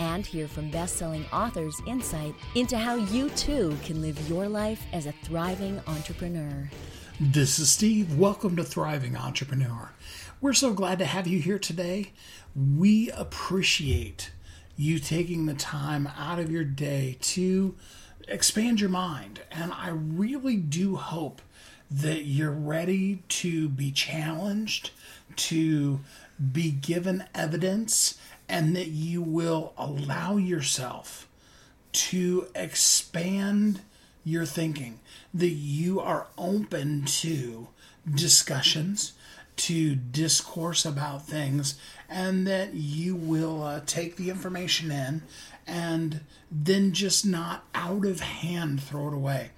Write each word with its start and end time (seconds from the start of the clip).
And 0.00 0.26
hear 0.26 0.48
from 0.48 0.70
best 0.70 0.96
selling 0.96 1.24
authors' 1.32 1.80
insight 1.86 2.34
into 2.54 2.76
how 2.76 2.96
you 2.96 3.30
too 3.30 3.76
can 3.84 4.02
live 4.02 4.28
your 4.28 4.48
life 4.48 4.84
as 4.92 5.06
a 5.06 5.12
thriving 5.22 5.80
entrepreneur. 5.86 6.68
This 7.20 7.58
is 7.60 7.70
Steve. 7.70 8.18
Welcome 8.18 8.56
to 8.56 8.64
Thriving 8.64 9.16
Entrepreneur. 9.16 9.92
We're 10.40 10.52
so 10.52 10.72
glad 10.72 10.98
to 10.98 11.04
have 11.04 11.28
you 11.28 11.38
here 11.38 11.60
today. 11.60 12.12
We 12.56 13.10
appreciate 13.12 14.32
you 14.76 14.98
taking 14.98 15.46
the 15.46 15.54
time 15.54 16.08
out 16.18 16.40
of 16.40 16.50
your 16.50 16.64
day 16.64 17.16
to 17.20 17.76
expand 18.26 18.80
your 18.80 18.90
mind. 18.90 19.42
And 19.52 19.72
I 19.72 19.90
really 19.90 20.56
do 20.56 20.96
hope 20.96 21.40
that 21.90 22.24
you're 22.24 22.50
ready 22.50 23.22
to 23.28 23.68
be 23.68 23.92
challenged, 23.92 24.90
to 25.36 26.00
be 26.52 26.72
given 26.72 27.24
evidence, 27.34 28.18
and 28.48 28.76
that 28.76 28.88
you 28.88 29.22
will 29.22 29.72
allow 29.76 30.36
yourself 30.36 31.28
to 31.92 32.46
expand 32.54 33.80
your 34.24 34.44
thinking, 34.44 35.00
that 35.32 35.48
you 35.48 36.00
are 36.00 36.26
open 36.36 37.04
to 37.04 37.68
discussions, 38.12 39.12
to 39.56 39.94
discourse 39.94 40.84
about 40.84 41.26
things, 41.26 41.78
and 42.08 42.46
that 42.46 42.74
you 42.74 43.14
will 43.14 43.62
uh, 43.62 43.80
take 43.86 44.16
the 44.16 44.30
information 44.30 44.90
in 44.90 45.22
and 45.66 46.20
then 46.50 46.92
just 46.92 47.24
not 47.24 47.64
out 47.74 48.04
of 48.04 48.20
hand 48.20 48.82
throw 48.82 49.08
it 49.08 49.14
away. 49.14 49.50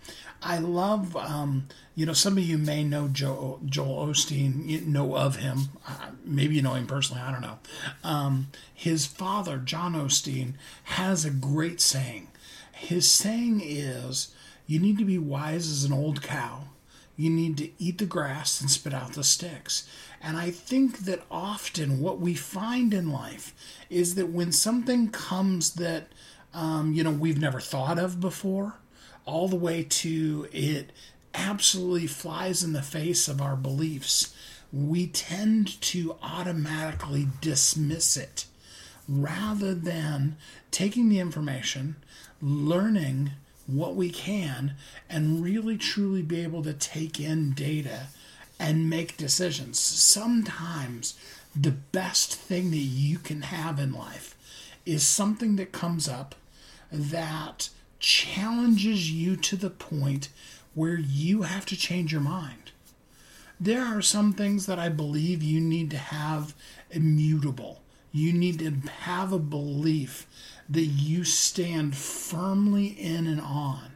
I 0.42 0.58
love, 0.58 1.16
um, 1.16 1.68
you 1.96 2.04
know, 2.04 2.12
some 2.12 2.36
of 2.36 2.44
you 2.44 2.58
may 2.58 2.84
know 2.84 3.08
Joe, 3.08 3.58
Joel 3.64 4.08
Osteen, 4.08 4.68
you 4.68 4.82
know 4.82 5.16
of 5.16 5.36
him. 5.36 5.70
Uh, 5.88 6.10
maybe 6.22 6.54
you 6.54 6.60
know 6.62 6.74
him 6.74 6.86
personally, 6.86 7.22
I 7.22 7.32
don't 7.32 7.40
know. 7.40 7.58
Um, 8.04 8.48
his 8.72 9.06
father, 9.06 9.56
John 9.56 9.94
Osteen, 9.94 10.52
has 10.84 11.24
a 11.24 11.30
great 11.30 11.80
saying. 11.80 12.28
His 12.70 13.10
saying 13.10 13.62
is, 13.64 14.34
You 14.66 14.78
need 14.78 14.98
to 14.98 15.06
be 15.06 15.16
wise 15.16 15.70
as 15.70 15.84
an 15.84 15.92
old 15.94 16.20
cow. 16.20 16.64
You 17.16 17.30
need 17.30 17.56
to 17.56 17.70
eat 17.78 17.96
the 17.96 18.04
grass 18.04 18.60
and 18.60 18.70
spit 18.70 18.92
out 18.92 19.14
the 19.14 19.24
sticks. 19.24 19.88
And 20.20 20.36
I 20.36 20.50
think 20.50 20.98
that 21.06 21.22
often 21.30 22.00
what 22.00 22.20
we 22.20 22.34
find 22.34 22.92
in 22.92 23.10
life 23.10 23.54
is 23.88 24.16
that 24.16 24.28
when 24.28 24.52
something 24.52 25.08
comes 25.08 25.74
that, 25.74 26.08
um, 26.52 26.92
you 26.92 27.02
know, 27.02 27.10
we've 27.10 27.40
never 27.40 27.58
thought 27.58 27.98
of 27.98 28.20
before, 28.20 28.74
all 29.24 29.48
the 29.48 29.56
way 29.56 29.82
to 29.82 30.46
it 30.52 30.92
absolutely 31.36 32.06
flies 32.06 32.62
in 32.62 32.72
the 32.72 32.82
face 32.82 33.28
of 33.28 33.40
our 33.40 33.56
beliefs, 33.56 34.34
we 34.72 35.06
tend 35.06 35.80
to 35.80 36.16
automatically 36.22 37.28
dismiss 37.40 38.16
it 38.16 38.46
rather 39.08 39.74
than 39.74 40.36
taking 40.70 41.08
the 41.08 41.20
information, 41.20 41.96
learning 42.42 43.30
what 43.66 43.94
we 43.94 44.10
can, 44.10 44.74
and 45.08 45.42
really 45.42 45.76
truly 45.76 46.22
be 46.22 46.42
able 46.42 46.62
to 46.62 46.72
take 46.72 47.20
in 47.20 47.52
data 47.52 48.08
and 48.58 48.90
make 48.90 49.16
decisions. 49.16 49.78
Sometimes 49.78 51.18
the 51.54 51.70
best 51.70 52.34
thing 52.34 52.70
that 52.70 52.76
you 52.76 53.18
can 53.18 53.42
have 53.42 53.78
in 53.78 53.92
life 53.92 54.36
is 54.84 55.06
something 55.06 55.56
that 55.56 55.72
comes 55.72 56.08
up 56.08 56.34
that 56.90 57.68
challenges 57.98 59.10
you 59.10 59.36
to 59.36 59.56
the 59.56 59.70
point 59.70 60.28
where 60.76 60.98
you 60.98 61.42
have 61.42 61.64
to 61.64 61.74
change 61.74 62.12
your 62.12 62.20
mind. 62.20 62.70
There 63.58 63.82
are 63.82 64.02
some 64.02 64.34
things 64.34 64.66
that 64.66 64.78
I 64.78 64.90
believe 64.90 65.42
you 65.42 65.58
need 65.58 65.90
to 65.92 65.96
have 65.96 66.54
immutable. 66.90 67.80
You 68.12 68.34
need 68.34 68.58
to 68.58 68.90
have 68.90 69.32
a 69.32 69.38
belief 69.38 70.26
that 70.68 70.84
you 70.84 71.24
stand 71.24 71.96
firmly 71.96 72.88
in 72.88 73.26
and 73.26 73.40
on. 73.40 73.92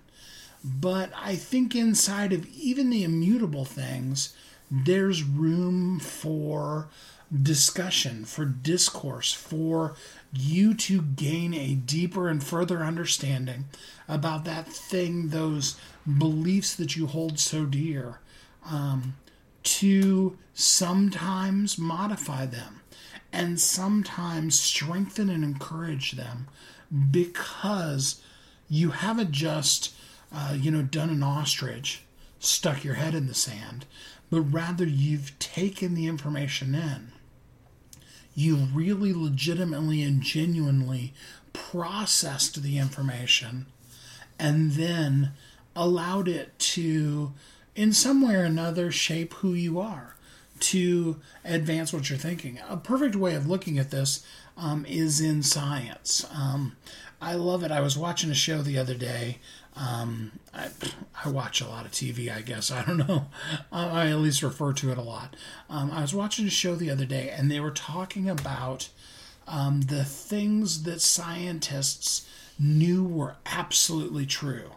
But 0.64 1.12
I 1.14 1.36
think 1.36 1.76
inside 1.76 2.32
of 2.32 2.46
even 2.48 2.88
the 2.88 3.04
immutable 3.04 3.66
things, 3.66 4.34
there's 4.70 5.22
room 5.22 6.00
for 6.00 6.88
discussion, 7.42 8.24
for 8.24 8.44
discourse, 8.44 9.32
for 9.32 9.94
you 10.32 10.74
to 10.74 11.02
gain 11.02 11.54
a 11.54 11.74
deeper 11.74 12.28
and 12.28 12.42
further 12.42 12.78
understanding 12.78 13.66
about 14.08 14.44
that 14.44 14.66
thing, 14.66 15.28
those 15.28 15.76
beliefs 16.18 16.74
that 16.76 16.96
you 16.96 17.06
hold 17.06 17.38
so 17.38 17.64
dear, 17.64 18.20
um, 18.64 19.16
to 19.62 20.38
sometimes 20.54 21.78
modify 21.78 22.46
them 22.46 22.80
and 23.32 23.60
sometimes 23.60 24.58
strengthen 24.58 25.28
and 25.30 25.44
encourage 25.44 26.12
them 26.12 26.48
because 27.10 28.20
you 28.68 28.90
haven't 28.90 29.30
just, 29.30 29.94
uh, 30.32 30.56
you 30.58 30.70
know, 30.70 30.82
done 30.82 31.10
an 31.10 31.22
ostrich, 31.22 32.02
stuck 32.38 32.84
your 32.84 32.94
head 32.94 33.14
in 33.14 33.26
the 33.26 33.34
sand, 33.34 33.86
but 34.30 34.40
rather 34.40 34.84
you've 34.84 35.38
taken 35.38 35.94
the 35.94 36.06
information 36.06 36.74
in. 36.74 37.12
You 38.34 38.56
really 38.72 39.12
legitimately 39.12 40.02
and 40.02 40.22
genuinely 40.22 41.12
processed 41.52 42.62
the 42.62 42.78
information 42.78 43.66
and 44.40 44.72
then 44.72 45.32
allowed 45.74 46.28
it 46.28 46.58
to, 46.58 47.32
in 47.74 47.92
some 47.92 48.26
way 48.26 48.34
or 48.34 48.44
another, 48.44 48.90
shape 48.90 49.34
who 49.34 49.52
you 49.52 49.80
are, 49.80 50.16
to 50.60 51.16
advance 51.44 51.92
what 51.92 52.10
you're 52.10 52.18
thinking. 52.18 52.58
A 52.68 52.76
perfect 52.76 53.16
way 53.16 53.34
of 53.34 53.46
looking 53.46 53.78
at 53.78 53.90
this 53.90 54.24
um, 54.56 54.84
is 54.86 55.20
in 55.20 55.42
science. 55.42 56.26
Um, 56.34 56.76
I 57.20 57.34
love 57.34 57.62
it. 57.62 57.70
I 57.70 57.80
was 57.80 57.96
watching 57.96 58.30
a 58.30 58.34
show 58.34 58.62
the 58.62 58.78
other 58.78 58.94
day 58.94 59.38
um, 59.76 60.32
I, 60.52 60.68
I, 61.24 61.28
watch 61.28 61.60
a 61.60 61.68
lot 61.68 61.86
of 61.86 61.92
TV, 61.92 62.34
I 62.34 62.40
guess. 62.40 62.70
I 62.70 62.84
don't 62.84 62.98
know. 62.98 63.26
I 63.72 64.08
at 64.08 64.18
least 64.18 64.42
refer 64.42 64.72
to 64.74 64.90
it 64.90 64.98
a 64.98 65.02
lot. 65.02 65.36
Um, 65.68 65.90
I 65.90 66.02
was 66.02 66.14
watching 66.14 66.46
a 66.46 66.50
show 66.50 66.74
the 66.74 66.90
other 66.90 67.06
day, 67.06 67.30
and 67.30 67.50
they 67.50 67.60
were 67.60 67.70
talking 67.70 68.28
about 68.28 68.88
um, 69.46 69.82
the 69.82 70.04
things 70.04 70.82
that 70.82 71.00
scientists 71.00 72.28
knew 72.58 73.04
were 73.04 73.36
absolutely 73.46 74.26
true, 74.26 74.70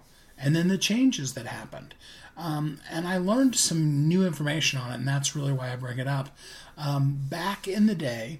and 0.43 0.55
then 0.55 0.67
the 0.67 0.77
changes 0.77 1.33
that 1.33 1.47
happened. 1.47 1.95
Um, 2.35 2.79
and 2.91 3.07
I 3.07 3.17
learned 3.17 3.55
some 3.55 4.07
new 4.07 4.25
information 4.25 4.79
on 4.79 4.91
it, 4.91 4.95
and 4.95 5.07
that's 5.07 5.35
really 5.35 5.53
why 5.53 5.71
I 5.71 5.75
bring 5.75 5.99
it 5.99 6.07
up. 6.07 6.35
Um, 6.77 7.19
back 7.29 7.67
in 7.67 7.85
the 7.85 7.95
day, 7.95 8.39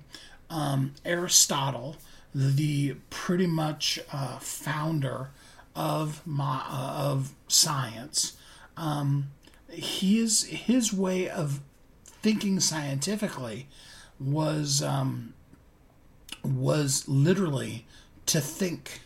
um, 0.50 0.94
Aristotle, 1.06 1.96
the 2.36 2.96
pretty 3.10 3.48
much 3.48 4.00
uh, 4.12 4.40
founder 4.40 5.30
of 5.76 6.26
my 6.26 6.64
uh, 6.68 6.96
of 6.98 7.34
science. 7.48 8.36
Um, 8.76 9.32
his 9.70 10.44
his 10.46 10.92
way 10.92 11.30
of 11.30 11.62
thinking 12.06 12.60
scientifically 12.60 13.68
was 14.20 14.82
um, 14.82 15.34
was 16.44 17.08
literally 17.08 17.86
to 18.26 18.42
think. 18.42 19.02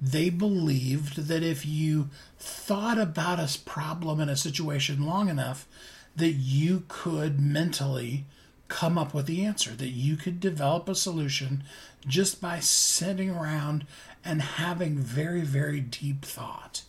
They 0.00 0.30
believed 0.30 1.28
that 1.28 1.42
if 1.42 1.64
you 1.64 2.10
thought 2.38 2.98
about 2.98 3.40
a 3.40 3.58
problem 3.64 4.20
in 4.20 4.28
a 4.28 4.36
situation 4.36 5.06
long 5.06 5.28
enough, 5.28 5.66
that 6.14 6.32
you 6.32 6.84
could 6.88 7.40
mentally 7.40 8.24
come 8.68 8.98
up 8.98 9.14
with 9.14 9.26
the 9.26 9.44
answer, 9.44 9.70
that 9.70 9.90
you 9.90 10.16
could 10.16 10.40
develop 10.40 10.88
a 10.88 10.94
solution 10.94 11.62
just 12.06 12.40
by 12.40 12.58
sitting 12.58 13.30
around 13.30 13.86
and 14.24 14.42
having 14.42 14.98
very, 14.98 15.42
very 15.42 15.80
deep 15.80 16.24
thought. 16.24 16.82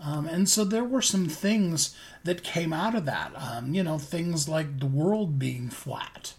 Um, 0.00 0.26
and 0.26 0.48
so 0.48 0.64
there 0.64 0.84
were 0.84 1.02
some 1.02 1.28
things 1.28 1.94
that 2.24 2.44
came 2.44 2.72
out 2.72 2.94
of 2.94 3.04
that. 3.04 3.32
Um, 3.36 3.74
you 3.74 3.82
know, 3.82 3.98
things 3.98 4.48
like 4.48 4.78
the 4.78 4.86
world 4.86 5.38
being 5.38 5.70
flat, 5.70 6.34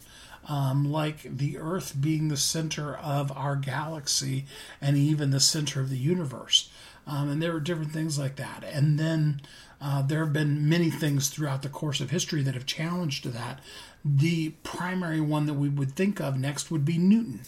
um, 0.50 0.92
like 0.92 1.22
the 1.24 1.57
Earth 1.57 1.96
being 2.00 2.28
the 2.28 2.38
center 2.38 2.98
of 2.98 3.31
our 3.38 3.56
galaxy 3.56 4.46
and 4.81 4.98
even 4.98 5.30
the 5.30 5.40
center 5.40 5.80
of 5.80 5.90
the 5.90 5.98
universe. 5.98 6.69
Um, 7.07 7.30
and 7.30 7.42
there 7.42 7.54
were 7.54 7.60
different 7.60 7.92
things 7.92 8.19
like 8.19 8.36
that. 8.36 8.63
And 8.63 9.00
then 9.00 9.42
uh, 9.80 10.01
there 10.01 10.24
have 10.24 10.34
been 10.34 10.68
many 10.68 10.90
things 10.90 11.30
throughout 11.30 11.62
the 11.62 11.69
course 11.69 12.01
of 12.01 12.10
history 12.10 12.42
that 12.42 12.56
have 12.56 12.66
challenged 12.66 13.25
that. 13.25 13.60
The 14.04 14.50
primary 14.63 15.22
one 15.22 15.46
that 15.46 15.54
we 15.54 15.69
would 15.69 15.96
think 15.96 16.19
of 16.19 16.38
next 16.38 16.72
would 16.72 16.84
be 16.84 16.98
Newton 16.98 17.42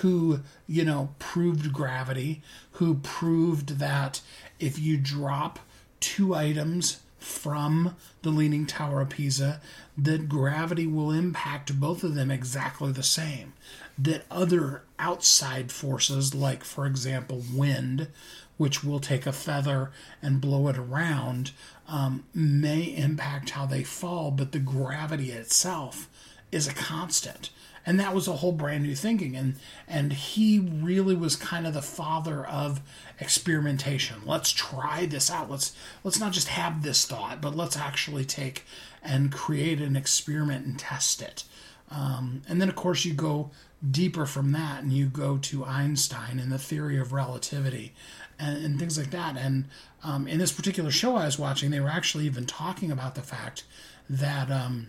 who, 0.00 0.40
you 0.66 0.84
know, 0.84 1.14
proved 1.18 1.72
gravity, 1.72 2.42
who 2.72 2.94
proved 2.96 3.78
that 3.78 4.20
if 4.58 4.78
you 4.78 4.96
drop 4.96 5.58
two 6.00 6.34
items 6.34 7.00
from 7.18 7.94
the 8.22 8.30
Leaning 8.30 8.66
Tower 8.66 9.00
of 9.00 9.10
Pisa, 9.10 9.60
that 9.98 10.28
gravity 10.28 10.86
will 10.86 11.10
impact 11.10 11.78
both 11.78 12.02
of 12.04 12.14
them 12.14 12.30
exactly 12.30 12.92
the 12.92 13.02
same. 13.02 13.52
That 13.98 14.24
other 14.30 14.82
outside 14.98 15.70
forces, 15.70 16.34
like, 16.34 16.64
for 16.64 16.86
example, 16.86 17.42
wind, 17.52 18.08
which 18.56 18.82
will 18.82 19.00
take 19.00 19.26
a 19.26 19.32
feather 19.32 19.90
and 20.22 20.40
blow 20.40 20.68
it 20.68 20.78
around, 20.78 21.50
um, 21.88 22.24
may 22.34 22.82
impact 22.82 23.50
how 23.50 23.66
they 23.66 23.82
fall, 23.82 24.30
but 24.30 24.52
the 24.52 24.58
gravity 24.58 25.30
itself 25.30 26.08
is 26.50 26.68
a 26.68 26.74
constant 26.74 27.50
and 27.84 27.98
that 27.98 28.14
was 28.14 28.28
a 28.28 28.36
whole 28.36 28.52
brand 28.52 28.84
new 28.84 28.94
thinking. 28.94 29.36
And 29.36 29.56
and 29.88 30.12
he 30.12 30.58
really 30.58 31.14
was 31.14 31.36
kind 31.36 31.66
of 31.66 31.74
the 31.74 31.82
father 31.82 32.46
of 32.46 32.80
experimentation. 33.20 34.22
Let's 34.24 34.50
try 34.52 35.06
this 35.06 35.30
out. 35.30 35.50
Let's 35.50 35.74
let's 36.04 36.20
not 36.20 36.32
just 36.32 36.48
have 36.48 36.82
this 36.82 37.04
thought 37.04 37.40
but 37.40 37.56
let's 37.56 37.76
actually 37.76 38.24
take 38.24 38.64
and 39.02 39.32
create 39.32 39.80
an 39.80 39.96
experiment 39.96 40.66
and 40.66 40.78
test 40.78 41.22
it. 41.22 41.44
Um, 41.90 42.42
and 42.48 42.60
then 42.60 42.68
of 42.68 42.76
course 42.76 43.04
you 43.04 43.14
go 43.14 43.50
deeper 43.90 44.26
from 44.26 44.52
that 44.52 44.82
and 44.82 44.92
you 44.92 45.06
go 45.06 45.38
to 45.38 45.64
einstein 45.64 46.38
and 46.38 46.52
the 46.52 46.58
theory 46.58 46.98
of 46.98 47.12
relativity 47.12 47.92
and, 48.38 48.64
and 48.64 48.78
things 48.78 48.96
like 48.96 49.10
that. 49.10 49.36
And 49.36 49.66
um, 50.04 50.26
in 50.26 50.38
this 50.38 50.52
particular 50.52 50.90
show 50.90 51.16
i 51.16 51.26
was 51.26 51.38
watching 51.38 51.70
they 51.70 51.80
were 51.80 51.88
actually 51.88 52.26
even 52.26 52.44
talking 52.46 52.90
about 52.90 53.14
the 53.14 53.22
fact 53.22 53.64
that 54.08 54.50
um, 54.50 54.88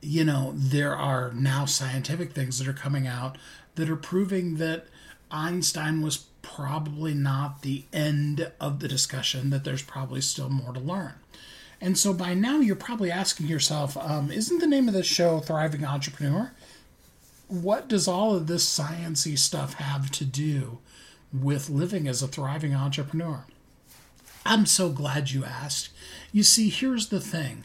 you 0.00 0.24
know, 0.24 0.52
there 0.54 0.96
are 0.96 1.32
now 1.32 1.64
scientific 1.64 2.32
things 2.32 2.58
that 2.58 2.68
are 2.68 2.72
coming 2.72 3.06
out 3.06 3.38
that 3.74 3.90
are 3.90 3.96
proving 3.96 4.56
that 4.56 4.86
Einstein 5.30 6.02
was 6.02 6.26
probably 6.42 7.12
not 7.12 7.62
the 7.62 7.84
end 7.92 8.50
of 8.60 8.80
the 8.80 8.88
discussion, 8.88 9.50
that 9.50 9.64
there's 9.64 9.82
probably 9.82 10.20
still 10.20 10.48
more 10.48 10.72
to 10.72 10.80
learn. 10.80 11.14
And 11.80 11.98
so 11.98 12.14
by 12.14 12.34
now 12.34 12.60
you're 12.60 12.76
probably 12.76 13.10
asking 13.10 13.48
yourself, 13.48 13.96
um, 13.96 14.30
isn't 14.30 14.60
the 14.60 14.66
name 14.66 14.88
of 14.88 14.94
this 14.94 15.06
show 15.06 15.40
Thriving 15.40 15.84
Entrepreneur? 15.84 16.52
What 17.48 17.88
does 17.88 18.08
all 18.08 18.34
of 18.34 18.46
this 18.46 18.64
sciency 18.64 19.38
stuff 19.38 19.74
have 19.74 20.10
to 20.12 20.24
do 20.24 20.78
with 21.32 21.68
living 21.68 22.08
as 22.08 22.22
a 22.22 22.28
thriving 22.28 22.74
entrepreneur? 22.74 23.44
I'm 24.44 24.66
so 24.66 24.88
glad 24.88 25.30
you 25.30 25.44
asked. 25.44 25.90
You 26.32 26.42
see, 26.42 26.70
here's 26.70 27.08
the 27.08 27.20
thing 27.20 27.64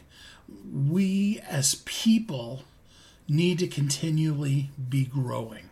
we 0.72 1.40
as 1.48 1.76
people 1.84 2.62
need 3.28 3.58
to 3.60 3.66
continually 3.66 4.70
be 4.88 5.04
growing. 5.04 5.70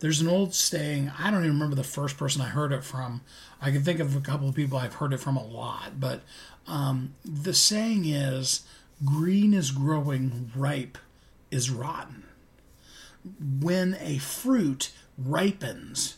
There's 0.00 0.20
an 0.20 0.28
old 0.28 0.54
saying, 0.54 1.12
I 1.18 1.30
don't 1.30 1.44
even 1.44 1.54
remember 1.54 1.76
the 1.76 1.84
first 1.84 2.16
person 2.16 2.40
I 2.40 2.48
heard 2.48 2.72
it 2.72 2.82
from. 2.82 3.20
I 3.60 3.70
can 3.70 3.82
think 3.82 4.00
of 4.00 4.16
a 4.16 4.20
couple 4.20 4.48
of 4.48 4.54
people 4.54 4.78
I've 4.78 4.94
heard 4.94 5.12
it 5.12 5.20
from 5.20 5.36
a 5.36 5.46
lot, 5.46 6.00
but 6.00 6.22
um, 6.66 7.14
the 7.24 7.52
saying 7.52 8.06
is 8.06 8.62
green 9.04 9.52
is 9.52 9.70
growing, 9.70 10.50
ripe 10.56 10.96
is 11.50 11.70
rotten. 11.70 12.24
When 13.60 13.96
a 14.00 14.16
fruit 14.18 14.90
ripens, 15.18 16.16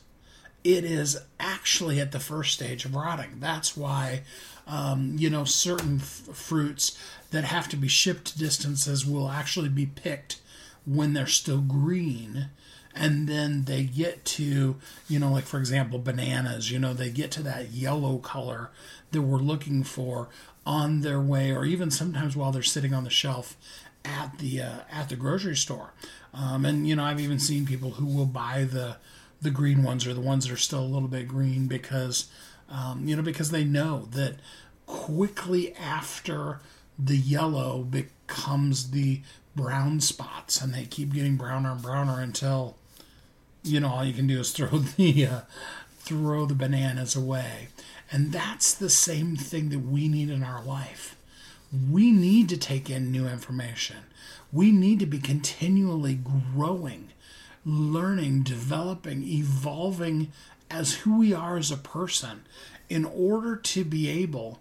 it 0.62 0.84
is 0.84 1.18
actually 1.40 2.00
at 2.00 2.12
the 2.12 2.20
first 2.20 2.54
stage 2.54 2.84
of 2.84 2.94
rotting. 2.94 3.40
That's 3.40 3.76
why, 3.76 4.22
um, 4.66 5.16
you 5.18 5.28
know, 5.28 5.44
certain 5.44 5.96
f- 5.96 6.36
fruits 6.36 6.96
that 7.32 7.44
have 7.44 7.68
to 7.70 7.76
be 7.76 7.88
shipped 7.88 8.38
distances 8.38 9.04
will 9.04 9.28
actually 9.28 9.68
be 9.68 9.86
picked 9.86 10.40
when 10.86 11.12
they're 11.12 11.26
still 11.26 11.60
green. 11.60 12.46
And 12.94 13.26
then 13.26 13.64
they 13.64 13.84
get 13.84 14.24
to 14.26 14.76
you 15.08 15.18
know 15.18 15.32
like 15.32 15.44
for 15.44 15.58
example 15.58 15.98
bananas 15.98 16.70
you 16.70 16.78
know 16.78 16.92
they 16.92 17.08
get 17.08 17.30
to 17.32 17.42
that 17.42 17.70
yellow 17.70 18.18
color 18.18 18.70
that 19.12 19.22
we're 19.22 19.38
looking 19.38 19.82
for 19.82 20.28
on 20.66 21.00
their 21.00 21.20
way 21.20 21.50
or 21.50 21.64
even 21.64 21.90
sometimes 21.90 22.36
while 22.36 22.52
they're 22.52 22.62
sitting 22.62 22.92
on 22.92 23.04
the 23.04 23.10
shelf 23.10 23.56
at 24.04 24.38
the 24.38 24.60
uh, 24.60 24.80
at 24.90 25.08
the 25.08 25.16
grocery 25.16 25.56
store. 25.56 25.94
Um, 26.34 26.66
and 26.66 26.86
you 26.86 26.94
know 26.96 27.04
i've 27.04 27.20
even 27.20 27.38
seen 27.38 27.64
people 27.64 27.92
who 27.92 28.06
will 28.06 28.26
buy 28.26 28.64
the 28.64 28.96
the 29.40 29.50
green 29.50 29.82
ones 29.82 30.06
or 30.06 30.14
the 30.14 30.20
ones 30.20 30.46
that 30.46 30.52
are 30.52 30.58
still 30.58 30.80
a 30.80 30.84
little 30.86 31.08
bit 31.08 31.28
green 31.28 31.66
because 31.66 32.30
um, 32.70 33.06
you 33.06 33.16
know 33.16 33.22
because 33.22 33.50
they 33.50 33.64
know 33.64 34.08
that 34.12 34.36
quickly 34.86 35.74
after 35.76 36.60
the 36.98 37.16
yellow 37.16 37.82
becomes 37.82 38.90
the 38.90 39.22
brown 39.54 40.00
spots 40.00 40.60
and 40.60 40.72
they 40.72 40.84
keep 40.84 41.12
getting 41.12 41.36
browner 41.36 41.72
and 41.72 41.82
browner 41.82 42.20
until 42.20 42.76
you 43.62 43.78
know 43.78 43.88
all 43.88 44.04
you 44.04 44.14
can 44.14 44.26
do 44.26 44.40
is 44.40 44.52
throw 44.52 44.78
the 44.96 45.26
uh, 45.26 45.40
throw 45.98 46.46
the 46.46 46.54
bananas 46.54 47.14
away. 47.14 47.68
And 48.10 48.32
that's 48.32 48.74
the 48.74 48.90
same 48.90 49.36
thing 49.36 49.70
that 49.70 49.78
we 49.78 50.08
need 50.08 50.28
in 50.28 50.42
our 50.42 50.62
life. 50.62 51.16
We 51.90 52.10
need 52.10 52.50
to 52.50 52.58
take 52.58 52.90
in 52.90 53.10
new 53.10 53.26
information. 53.26 54.04
We 54.52 54.70
need 54.70 54.98
to 55.00 55.06
be 55.06 55.18
continually 55.18 56.18
growing 56.54 57.12
learning 57.64 58.42
developing 58.42 59.22
evolving 59.22 60.32
as 60.70 60.94
who 60.94 61.18
we 61.18 61.32
are 61.32 61.56
as 61.56 61.70
a 61.70 61.76
person 61.76 62.44
in 62.88 63.04
order 63.04 63.56
to 63.56 63.84
be 63.84 64.08
able 64.08 64.58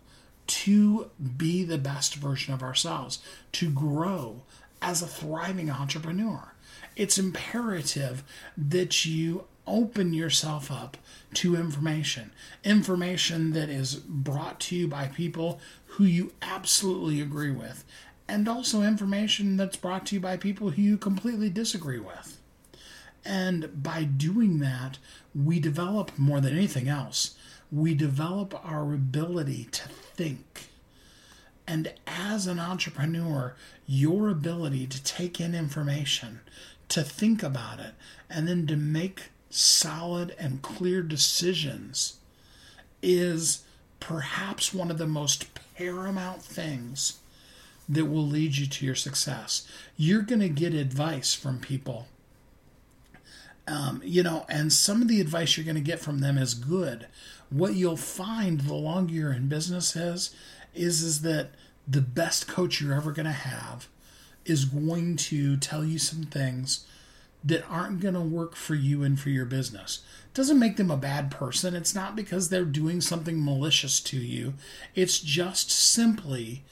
to 0.52 1.10
be 1.38 1.64
the 1.64 1.78
best 1.78 2.16
version 2.16 2.54
of 2.54 2.62
ourselves, 2.62 3.20
to 3.54 3.70
grow 3.70 4.42
as 4.82 5.02
a 5.02 5.08
thriving 5.08 5.70
entrepreneur. 5.70 6.52
It's 6.98 7.18
imperative 7.18 8.22
that 8.58 9.06
you 9.06 9.46
open 9.66 10.14
yourself 10.14 10.70
up 10.70 10.98
to 11.36 11.56
information, 11.56 12.32
information 12.66 13.54
that 13.54 13.70
is 13.70 13.96
brought 13.96 14.60
to 14.60 14.76
you 14.76 14.88
by 14.90 15.08
people 15.08 15.62
who 15.86 16.04
you 16.04 16.34
absolutely 16.42 17.22
agree 17.22 17.52
with, 17.52 17.86
and 18.28 18.50
also 18.50 18.82
information 18.82 19.56
that's 19.56 19.78
brought 19.78 20.06
to 20.08 20.16
you 20.16 20.22
by 20.22 20.36
people 20.36 20.72
who 20.72 20.82
you 20.82 20.98
completely 20.98 21.50
disagree 21.50 22.00
with. 22.00 22.40
And 23.24 23.82
by 23.82 24.04
doing 24.04 24.60
that, 24.60 24.98
we 25.34 25.62
develop 25.62 26.12
more 26.18 26.42
than 26.42 26.58
anything 26.58 26.90
else 26.90 27.36
we 27.72 27.94
develop 27.94 28.54
our 28.66 28.94
ability 28.94 29.68
to 29.72 29.90
think. 30.22 30.68
And 31.66 31.94
as 32.06 32.48
an 32.48 32.60
entrepreneur, 32.60 33.56
your 33.88 34.30
ability 34.30 34.86
to 34.88 35.04
take 35.04 35.40
in 35.40 35.56
information, 35.56 36.42
to 36.90 37.02
think 37.02 37.42
about 37.42 37.80
it, 37.80 37.94
and 38.30 38.48
then 38.48 38.68
to 38.68 38.76
make 38.76 39.30
solid 39.50 40.36
and 40.38 40.62
clear 40.62 41.02
decisions 41.02 42.18
is 43.02 43.64
perhaps 44.00 44.74
one 44.74 44.92
of 44.92 44.98
the 44.98 45.08
most 45.08 45.48
paramount 45.76 46.42
things 46.42 47.20
that 47.90 48.06
will 48.06 48.26
lead 48.26 48.58
you 48.58 48.68
to 48.68 48.86
your 48.86 48.96
success. 48.96 49.68
You're 49.98 50.22
going 50.22 50.42
to 50.42 50.50
get 50.50 50.74
advice 50.74 51.34
from 51.34 51.60
people. 51.60 52.08
Um, 53.68 54.02
you 54.04 54.24
know, 54.24 54.46
and 54.50 54.72
some 54.72 55.02
of 55.02 55.08
the 55.08 55.22
advice 55.22 55.58
you're 55.58 55.66
going 55.66 55.76
to 55.76 55.82
get 55.82 56.00
from 56.00 56.20
them 56.20 56.38
is 56.38 56.54
good, 56.54 57.08
what 57.52 57.76
you'll 57.76 57.98
find 57.98 58.62
the 58.62 58.74
longer 58.74 59.14
you're 59.14 59.34
in 59.34 59.48
business 59.48 59.96
is 59.96 60.34
is 60.74 61.04
is 61.04 61.22
that 61.22 61.52
the 61.88 62.02
best 62.02 62.48
coach 62.48 62.80
you're 62.80 62.96
ever 62.96 63.12
going 63.12 63.26
to 63.26 63.32
have 63.32 63.88
is 64.46 64.66
going 64.66 65.16
to 65.18 65.58
tell 65.58 65.84
you 65.84 66.00
some 66.00 66.24
things 66.24 66.86
that 67.44 67.66
aren't 67.70 68.00
going 68.00 68.14
to 68.14 68.22
work 68.22 68.56
for 68.56 68.76
you 68.76 69.04
and 69.04 69.20
for 69.20 69.30
your 69.30 69.46
business. 69.46 70.00
Doesn't 70.34 70.60
make 70.60 70.78
them 70.78 70.92
a 70.92 70.98
bad 70.98 71.32
person. 71.32 71.76
It's 71.76 71.96
not 71.96 72.16
because 72.16 72.50
they're 72.50 72.64
doing 72.64 73.02
something 73.02 73.44
malicious 73.44 74.00
to 74.02 74.18
you. 74.18 74.54
It's 74.96 75.20
just 75.20 75.72
simply 75.72 76.64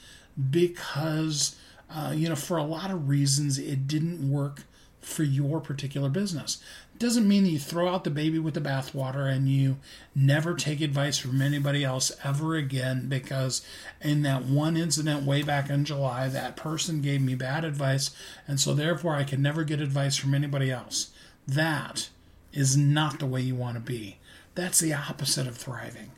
because, 0.49 1.55
uh, 1.89 2.13
you 2.15 2.29
know, 2.29 2.35
for 2.35 2.57
a 2.57 2.63
lot 2.63 2.91
of 2.91 3.09
reasons, 3.09 3.57
it 3.57 3.87
didn't 3.87 4.29
work 4.29 4.63
for 5.01 5.23
your 5.23 5.59
particular 5.59 6.09
business. 6.09 6.61
Doesn't 6.99 7.29
mean 7.29 7.45
that 7.45 7.49
you 7.49 7.59
throw 7.59 7.87
out 7.87 8.03
the 8.03 8.09
baby 8.09 8.39
with 8.39 8.55
the 8.55 8.59
bathwater 8.59 9.31
and 9.31 9.47
you 9.47 9.77
never 10.13 10.53
take 10.53 10.81
advice 10.81 11.17
from 11.17 11.41
anybody 11.41 11.81
else 11.81 12.11
ever 12.25 12.57
again 12.57 13.07
because 13.07 13.65
in 14.01 14.21
that 14.23 14.43
one 14.43 14.75
incident 14.75 15.23
way 15.23 15.41
back 15.41 15.69
in 15.69 15.85
July, 15.85 16.27
that 16.27 16.57
person 16.57 17.01
gave 17.01 17.21
me 17.21 17.35
bad 17.35 17.63
advice, 17.63 18.11
and 18.49 18.59
so 18.59 18.73
therefore 18.73 19.15
I 19.15 19.23
can 19.23 19.41
never 19.41 19.63
get 19.63 19.79
advice 19.79 20.17
from 20.17 20.33
anybody 20.33 20.69
else. 20.69 21.11
That 21.47 22.09
is 22.51 22.75
not 22.75 23.19
the 23.19 23.25
way 23.25 23.39
you 23.39 23.55
want 23.55 23.75
to 23.75 23.79
be. 23.81 24.17
That's 24.53 24.79
the 24.79 24.93
opposite 24.93 25.47
of 25.47 25.55
thriving. 25.55 26.11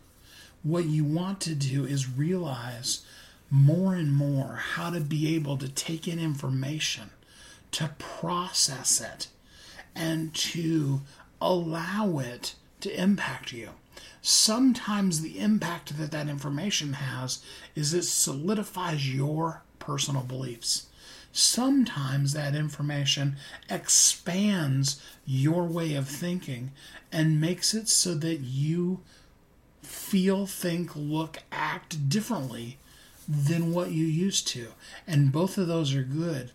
What 0.63 0.85
you 0.85 1.03
want 1.03 1.41
to 1.41 1.53
do 1.53 1.85
is 1.85 2.09
realize 2.09 3.05
more 3.51 3.93
and 3.93 4.11
more 4.11 4.55
how 4.73 4.89
to 4.89 4.99
be 4.99 5.35
able 5.35 5.57
to 5.57 5.69
take 5.69 6.07
in 6.07 6.17
information 6.17 7.11
to 7.71 7.91
process 7.99 8.99
it 8.99 9.27
and 9.95 10.33
to 10.33 11.01
allow 11.39 12.19
it 12.19 12.55
to 12.81 13.01
impact 13.01 13.51
you. 13.51 13.69
Sometimes 14.21 15.21
the 15.21 15.39
impact 15.39 15.97
that 15.97 16.11
that 16.11 16.29
information 16.29 16.93
has 16.93 17.43
is 17.75 17.93
it 17.93 18.03
solidifies 18.03 19.13
your 19.13 19.63
personal 19.79 20.21
beliefs. 20.21 20.87
sometimes 21.31 22.33
that 22.33 22.55
information 22.55 23.37
expands 23.69 25.01
your 25.25 25.63
way 25.63 25.95
of 25.95 26.07
thinking 26.07 26.71
and 27.11 27.41
makes 27.41 27.73
it 27.73 27.87
so 27.87 28.13
that 28.15 28.39
you 28.39 28.99
feel, 29.81 30.45
think, 30.45 30.91
look, 30.95 31.39
act 31.51 32.09
differently 32.09 32.77
than 33.27 33.73
what 33.73 33.91
you 33.91 34.05
used 34.05 34.47
to. 34.47 34.69
And 35.07 35.31
both 35.31 35.57
of 35.57 35.67
those 35.67 35.93
are 35.95 36.03
good. 36.03 36.51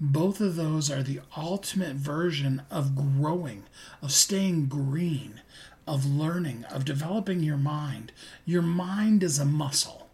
Both 0.00 0.40
of 0.40 0.56
those 0.56 0.90
are 0.90 1.02
the 1.02 1.20
ultimate 1.36 1.96
version 1.96 2.62
of 2.70 2.96
growing, 2.96 3.64
of 4.00 4.12
staying 4.12 4.66
green, 4.66 5.42
of 5.86 6.06
learning, 6.06 6.64
of 6.64 6.86
developing 6.86 7.40
your 7.40 7.58
mind. 7.58 8.12
Your 8.46 8.62
mind 8.62 9.22
is 9.22 9.38
a 9.38 9.44
muscle. 9.44 10.08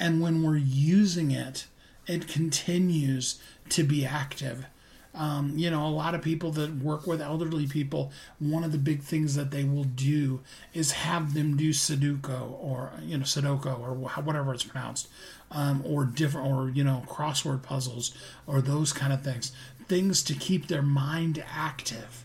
And 0.00 0.20
when 0.20 0.42
we're 0.42 0.56
using 0.56 1.30
it, 1.30 1.66
it 2.08 2.26
continues 2.26 3.40
to 3.68 3.84
be 3.84 4.04
active. 4.04 4.66
Um, 5.14 5.52
you 5.56 5.70
know, 5.70 5.86
a 5.86 5.88
lot 5.88 6.14
of 6.14 6.22
people 6.22 6.52
that 6.52 6.76
work 6.76 7.06
with 7.06 7.20
elderly 7.20 7.66
people, 7.66 8.12
one 8.38 8.62
of 8.62 8.72
the 8.72 8.78
big 8.78 9.02
things 9.02 9.34
that 9.34 9.50
they 9.50 9.64
will 9.64 9.84
do 9.84 10.40
is 10.72 10.92
have 10.92 11.34
them 11.34 11.56
do 11.56 11.70
Sudoku 11.70 12.52
or, 12.60 12.92
you 13.02 13.18
know, 13.18 13.24
Sudoku 13.24 13.78
or 13.80 13.94
whatever 13.94 14.54
it's 14.54 14.64
pronounced, 14.64 15.08
um, 15.50 15.82
or 15.86 16.04
different, 16.04 16.46
or, 16.48 16.68
you 16.68 16.84
know, 16.84 17.02
crossword 17.06 17.62
puzzles 17.62 18.14
or 18.46 18.60
those 18.60 18.92
kind 18.92 19.12
of 19.12 19.22
things. 19.22 19.52
Things 19.86 20.22
to 20.24 20.34
keep 20.34 20.68
their 20.68 20.82
mind 20.82 21.42
active. 21.50 22.24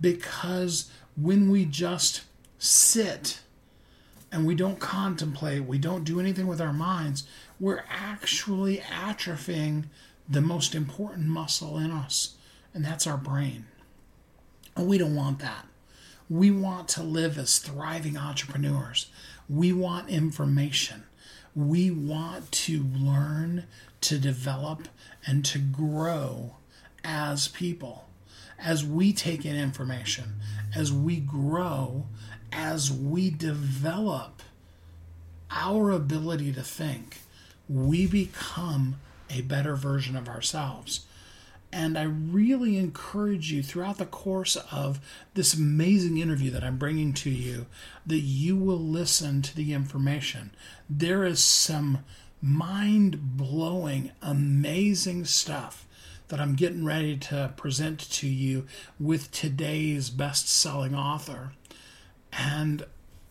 Because 0.00 0.90
when 1.16 1.50
we 1.50 1.64
just 1.64 2.22
sit 2.58 3.40
and 4.32 4.46
we 4.46 4.54
don't 4.54 4.80
contemplate, 4.80 5.64
we 5.64 5.78
don't 5.78 6.04
do 6.04 6.20
anything 6.20 6.46
with 6.46 6.60
our 6.60 6.72
minds, 6.72 7.24
we're 7.58 7.84
actually 7.88 8.78
atrophying 8.78 9.84
the 10.28 10.40
most 10.40 10.74
important 10.74 11.26
muscle 11.26 11.76
in 11.76 11.90
us, 11.90 12.36
and 12.72 12.84
that's 12.84 13.06
our 13.06 13.16
brain. 13.16 13.66
And 14.76 14.86
we 14.86 14.98
don't 14.98 15.16
want 15.16 15.40
that. 15.40 15.66
We 16.28 16.52
want 16.52 16.88
to 16.90 17.02
live 17.02 17.36
as 17.36 17.58
thriving 17.58 18.16
entrepreneurs. 18.16 19.10
We 19.48 19.72
want 19.72 20.08
information. 20.08 21.04
We 21.54 21.90
want 21.90 22.52
to 22.52 22.82
learn, 22.82 23.64
to 24.02 24.18
develop, 24.18 24.88
and 25.26 25.44
to 25.46 25.58
grow 25.58 26.56
as 27.04 27.48
people. 27.48 28.06
As 28.58 28.84
we 28.84 29.12
take 29.12 29.44
in 29.44 29.56
information, 29.56 30.34
as 30.74 30.92
we 30.92 31.16
grow, 31.16 32.06
as 32.52 32.92
we 32.92 33.30
develop 33.30 34.42
our 35.50 35.90
ability 35.90 36.52
to 36.52 36.62
think, 36.62 37.20
we 37.68 38.06
become 38.06 38.96
a 39.28 39.40
better 39.42 39.76
version 39.76 40.16
of 40.16 40.28
ourselves. 40.28 41.06
And 41.72 41.96
I 41.96 42.02
really 42.02 42.76
encourage 42.76 43.52
you 43.52 43.62
throughout 43.62 43.98
the 43.98 44.06
course 44.06 44.56
of 44.72 45.00
this 45.34 45.54
amazing 45.54 46.18
interview 46.18 46.50
that 46.50 46.64
I'm 46.64 46.78
bringing 46.78 47.12
to 47.14 47.30
you 47.30 47.66
that 48.04 48.20
you 48.20 48.56
will 48.56 48.80
listen 48.80 49.40
to 49.42 49.54
the 49.54 49.72
information. 49.72 50.50
There 50.88 51.24
is 51.24 51.42
some 51.42 52.04
mind 52.42 53.36
blowing, 53.36 54.10
amazing 54.20 55.26
stuff 55.26 55.86
that 56.28 56.40
I'm 56.40 56.54
getting 56.54 56.84
ready 56.84 57.16
to 57.16 57.52
present 57.56 57.98
to 58.12 58.28
you 58.28 58.66
with 58.98 59.30
today's 59.30 60.10
best 60.10 60.48
selling 60.48 60.94
author. 60.94 61.52
And 62.32 62.84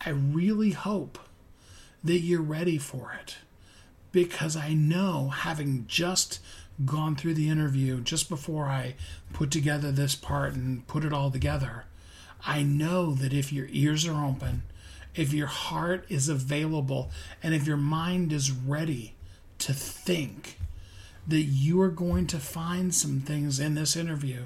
I 0.06 0.12
really 0.12 0.72
hope 0.72 1.20
that 2.04 2.20
you're 2.20 2.42
ready 2.42 2.78
for 2.78 3.18
it 3.20 3.38
because 4.12 4.56
I 4.56 4.74
know, 4.74 5.30
having 5.30 5.86
just 5.88 6.40
gone 6.86 7.16
through 7.16 7.34
the 7.34 7.50
interview 7.50 8.02
just 8.02 8.30
before 8.30 8.66
I 8.66 8.96
put 9.34 9.52
together 9.52 9.92
this 9.92 10.16
part 10.16 10.54
and 10.54 10.86
put 10.88 11.04
it 11.04 11.14
all 11.14 11.32
together, 11.32 11.86
I 12.46 12.64
know 12.64 13.14
that 13.16 13.34
if 13.34 13.52
your 13.52 13.68
ears 13.70 14.08
are 14.08 14.26
open, 14.26 14.64
if 15.16 15.34
your 15.34 15.48
heart 15.48 16.06
is 16.10 16.30
available, 16.30 17.12
and 17.44 17.54
if 17.54 17.68
your 17.68 17.78
mind 17.78 18.32
is 18.32 18.52
ready 18.52 19.16
to 19.60 19.74
think, 19.74 20.58
that 21.28 21.42
you 21.42 21.80
are 21.82 21.90
going 21.90 22.26
to 22.28 22.40
find 22.40 22.96
some 22.96 23.20
things 23.20 23.60
in 23.60 23.76
this 23.76 23.96
interview 23.96 24.46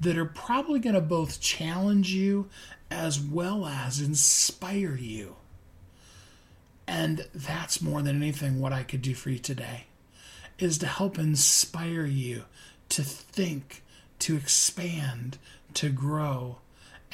that 0.00 0.16
are 0.16 0.24
probably 0.24 0.80
going 0.80 0.94
to 0.94 1.00
both 1.00 1.40
challenge 1.40 2.10
you 2.12 2.48
as 2.90 3.20
well 3.20 3.66
as 3.66 4.00
inspire 4.00 4.96
you. 4.96 5.36
And 6.86 7.26
that's 7.34 7.82
more 7.82 8.02
than 8.02 8.16
anything 8.16 8.60
what 8.60 8.72
I 8.72 8.82
could 8.82 9.02
do 9.02 9.14
for 9.14 9.30
you 9.30 9.38
today 9.38 9.84
is 10.62 10.78
to 10.78 10.86
help 10.86 11.18
inspire 11.18 12.06
you 12.06 12.44
to 12.88 13.02
think, 13.02 13.82
to 14.18 14.36
expand, 14.36 15.38
to 15.74 15.88
grow, 15.88 16.58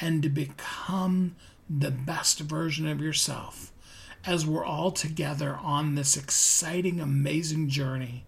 and 0.01 0.23
to 0.23 0.29
become 0.29 1.37
the 1.69 1.91
best 1.91 2.41
version 2.41 2.87
of 2.87 3.01
yourself 3.01 3.73
as 4.25 4.45
we're 4.45 4.65
all 4.65 4.91
together 4.91 5.59
on 5.63 5.95
this 5.95 6.17
exciting, 6.17 7.01
amazing 7.01 7.69
journey, 7.69 8.25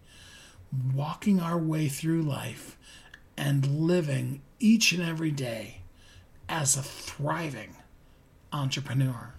walking 0.95 1.41
our 1.41 1.59
way 1.59 1.89
through 1.89 2.23
life 2.23 2.79
and 3.37 3.67
living 3.67 4.41
each 4.59 4.93
and 4.93 5.03
every 5.03 5.31
day 5.31 5.81
as 6.49 6.77
a 6.77 6.83
thriving 6.83 7.75
entrepreneur. 8.53 9.35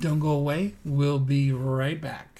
Don't 0.00 0.20
go 0.20 0.30
away. 0.30 0.74
We'll 0.84 1.18
be 1.18 1.52
right 1.52 2.00
back. 2.00 2.39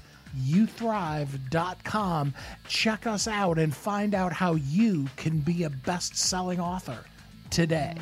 WeHelpYouThrive.com, 0.37 2.33
check 2.67 3.07
us 3.07 3.27
out, 3.27 3.59
and 3.59 3.75
find 3.75 4.15
out 4.15 4.33
how 4.33 4.55
you 4.55 5.07
can 5.17 5.39
be 5.39 5.63
a 5.63 5.69
best 5.69 6.17
selling 6.17 6.59
author 6.59 7.05
today. 7.49 7.95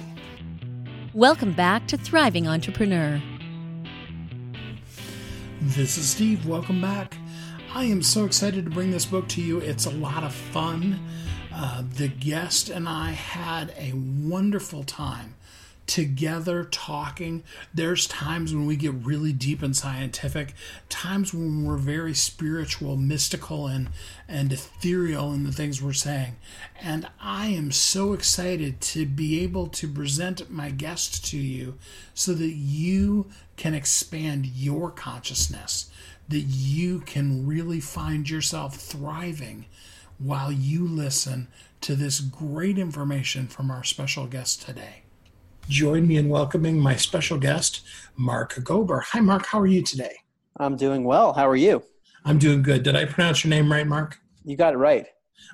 Welcome 1.14 1.54
back 1.54 1.88
to 1.88 1.98
Thriving 1.98 2.48
Entrepreneur. 2.48 3.22
This 5.62 5.98
is 5.98 6.10
Steve. 6.10 6.46
Welcome 6.46 6.82
back. 6.82 7.16
I 7.74 7.86
am 7.86 8.02
so 8.02 8.26
excited 8.26 8.66
to 8.66 8.72
bring 8.72 8.92
this 8.92 9.06
book 9.06 9.28
to 9.30 9.42
you. 9.42 9.60
It's 9.60 9.86
a 9.86 9.92
lot 9.92 10.24
of 10.24 10.34
fun. 10.34 11.00
Uh, 11.54 11.84
the 11.96 12.08
guest 12.08 12.70
and 12.70 12.88
I 12.88 13.12
had 13.12 13.74
a 13.78 13.94
wonderful 13.94 14.84
time 14.84 15.36
together 15.90 16.64
talking. 16.66 17.44
There's 17.74 18.06
times 18.06 18.54
when 18.54 18.68
we 18.68 18.76
get 18.76 18.94
really 18.94 19.34
deep 19.34 19.64
and 19.64 19.76
scientific, 19.76 20.54
times 20.88 21.34
when 21.34 21.66
we're 21.66 21.78
very 21.78 22.14
spiritual, 22.14 22.96
mystical, 22.96 23.66
and, 23.66 23.90
and 24.28 24.54
ethereal 24.54 25.34
in 25.34 25.46
the 25.46 25.52
things 25.52 25.82
we're 25.82 25.94
saying. 25.94 26.36
And 26.80 27.10
I 27.20 27.48
am 27.48 27.72
so 27.72 28.14
excited 28.14 28.82
to 28.82 29.08
be 29.08 29.42
able 29.42 29.66
to 29.66 29.88
present 29.88 30.52
my 30.52 30.70
guest 30.70 31.26
to 31.32 31.38
you 31.38 31.80
so 32.14 32.34
that 32.34 32.54
you 32.54 33.26
can 33.58 33.74
expand 33.74 34.46
your 34.46 34.92
consciousness, 34.92 35.90
that 36.28 36.42
you 36.42 37.00
can 37.00 37.48
really 37.48 37.80
find 37.80 38.30
yourself 38.30 38.76
thriving 38.76 39.66
while 40.20 40.52
you 40.52 40.88
listen 40.88 41.48
to 41.82 41.96
this 41.96 42.20
great 42.20 42.78
information 42.78 43.48
from 43.48 43.72
our 43.72 43.84
special 43.84 44.28
guest 44.28 44.62
today. 44.62 45.02
Join 45.70 46.08
me 46.08 46.18
in 46.18 46.30
welcoming 46.30 46.80
my 46.80 46.96
special 46.96 47.38
guest, 47.38 47.86
Mark 48.18 48.56
Gober. 48.56 49.04
Hi, 49.04 49.20
Mark. 49.20 49.46
How 49.46 49.60
are 49.60 49.68
you 49.68 49.84
today? 49.84 50.16
I'm 50.58 50.76
doing 50.76 51.04
well. 51.04 51.32
How 51.32 51.48
are 51.48 51.56
you? 51.56 51.84
I'm 52.26 52.40
doing 52.40 52.64
good. 52.64 52.82
Did 52.82 52.96
I 52.96 53.06
pronounce 53.06 53.44
your 53.44 53.50
name 53.50 53.72
right, 53.72 53.86
Mark? 53.86 54.18
You 54.44 54.58
got 54.58 54.74
it 54.74 54.78
right. 54.78 55.06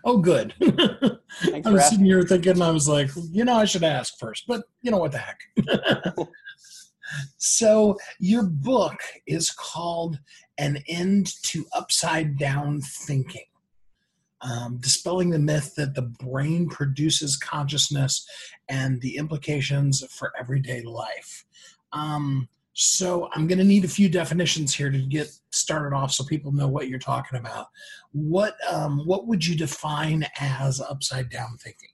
Oh, 0.05 0.17
good. 0.17 0.53
I 0.62 1.69
was 1.69 1.89
sitting 1.89 2.05
here 2.05 2.24
thinking, 2.24 2.62
I 2.62 2.72
was 2.72 2.88
like, 2.88 3.10
you 3.29 3.43
know, 3.43 3.55
I 3.55 3.65
should 3.65 3.84
ask 3.84 4.17
first, 4.17 4.45
but 4.48 4.63
you 4.81 4.89
know 4.89 5.00
what 5.00 5.12
the 5.12 5.17
heck. 5.17 5.41
so, 7.38 7.98
your 8.17 8.43
book 8.43 8.98
is 9.27 9.51
called 9.51 10.17
An 10.57 10.81
End 10.88 11.34
to 11.43 11.65
Upside 11.74 12.38
Down 12.38 12.79
Thinking. 12.79 13.48
Um, 14.45 14.77
dispelling 14.77 15.31
the 15.31 15.39
myth 15.39 15.73
that 15.75 15.95
the 15.95 16.03
brain 16.03 16.69
produces 16.69 17.35
consciousness 17.35 18.27
and 18.69 19.01
the 19.01 19.17
implications 19.17 20.05
for 20.11 20.31
everyday 20.39 20.83
life. 20.83 21.45
Um, 21.93 22.47
so 22.73 23.29
I'm 23.33 23.47
going 23.47 23.57
to 23.57 23.63
need 23.63 23.85
a 23.85 23.87
few 23.87 24.09
definitions 24.09 24.73
here 24.73 24.91
to 24.91 24.99
get 24.99 25.31
started 25.51 25.95
off, 25.95 26.11
so 26.11 26.25
people 26.25 26.51
know 26.51 26.67
what 26.67 26.89
you're 26.89 26.99
talking 26.99 27.39
about. 27.39 27.67
What 28.11 28.55
um, 28.71 28.99
what 29.05 29.27
would 29.27 29.47
you 29.47 29.55
define 29.55 30.25
as 30.39 30.81
upside 30.81 31.29
down 31.29 31.57
thinking? 31.57 31.89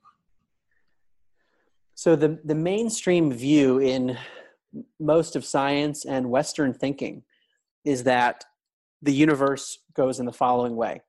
So 1.94 2.16
the 2.16 2.40
the 2.44 2.56
mainstream 2.56 3.32
view 3.32 3.78
in 3.78 4.18
most 5.00 5.36
of 5.36 5.46
science 5.46 6.04
and 6.04 6.32
Western 6.32 6.74
thinking 6.74 7.24
is 7.86 8.04
that 8.06 8.44
the 9.04 9.14
universe 9.14 9.78
goes 9.94 10.20
in 10.20 10.26
the 10.26 10.34
following 10.34 10.76
way: 10.76 11.02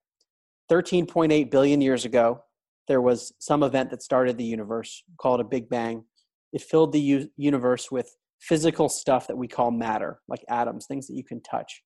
13.8 0.71 1.51
billion 1.51 1.81
years 1.81 2.05
ago, 2.05 2.43
there 2.89 3.01
was 3.01 3.33
some 3.39 3.63
event 3.63 3.91
that 3.91 4.03
started 4.03 4.37
the 4.37 4.45
universe 4.45 5.03
called 5.19 5.41
a 5.41 5.45
Big 5.45 5.69
Bang. 5.69 6.05
It 6.53 6.63
filled 6.63 6.93
the 6.93 7.01
u- 7.01 7.31
universe 7.37 7.91
with 7.91 8.15
physical 8.41 8.89
stuff 8.89 9.29
that 9.29 9.37
we 9.37 9.47
call 9.47 9.71
matter, 9.71 10.21
like 10.29 10.45
atoms, 10.49 10.87
things 10.87 11.07
that 11.07 11.15
you 11.15 11.25
can 11.25 11.41
touch. 11.43 11.83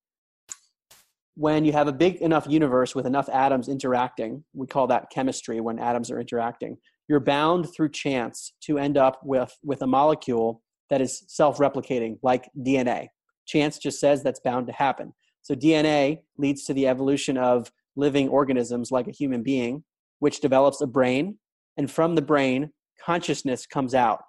When 1.34 1.66
you 1.66 1.72
have 1.72 1.86
a 1.86 1.92
big 1.92 2.16
enough 2.16 2.46
universe 2.48 2.94
with 2.94 3.04
enough 3.04 3.28
atoms 3.28 3.68
interacting, 3.68 4.42
we 4.54 4.66
call 4.66 4.86
that 4.86 5.10
chemistry 5.10 5.60
when 5.60 5.78
atoms 5.78 6.10
are 6.10 6.18
interacting, 6.18 6.78
you're 7.08 7.20
bound 7.20 7.68
through 7.74 7.90
chance 7.90 8.54
to 8.62 8.78
end 8.78 8.96
up 8.96 9.20
with, 9.22 9.54
with 9.62 9.82
a 9.82 9.86
molecule 9.86 10.62
that 10.88 11.02
is 11.02 11.24
self 11.28 11.58
replicating, 11.58 12.18
like 12.22 12.48
DNA. 12.58 13.08
Chance 13.46 13.78
just 13.78 14.00
says 14.00 14.22
that's 14.22 14.40
bound 14.40 14.66
to 14.66 14.72
happen. 14.72 15.12
So 15.42 15.54
DNA 15.54 16.20
leads 16.38 16.64
to 16.64 16.74
the 16.74 16.88
evolution 16.88 17.36
of 17.36 17.70
living 17.96 18.28
organisms 18.28 18.90
like 18.90 19.08
a 19.08 19.12
human 19.12 19.42
being, 19.42 19.84
which 20.18 20.40
develops 20.40 20.80
a 20.80 20.86
brain. 20.86 21.38
And 21.76 21.90
from 21.90 22.14
the 22.14 22.22
brain, 22.22 22.70
consciousness 23.04 23.66
comes 23.66 23.94
out. 23.94 24.20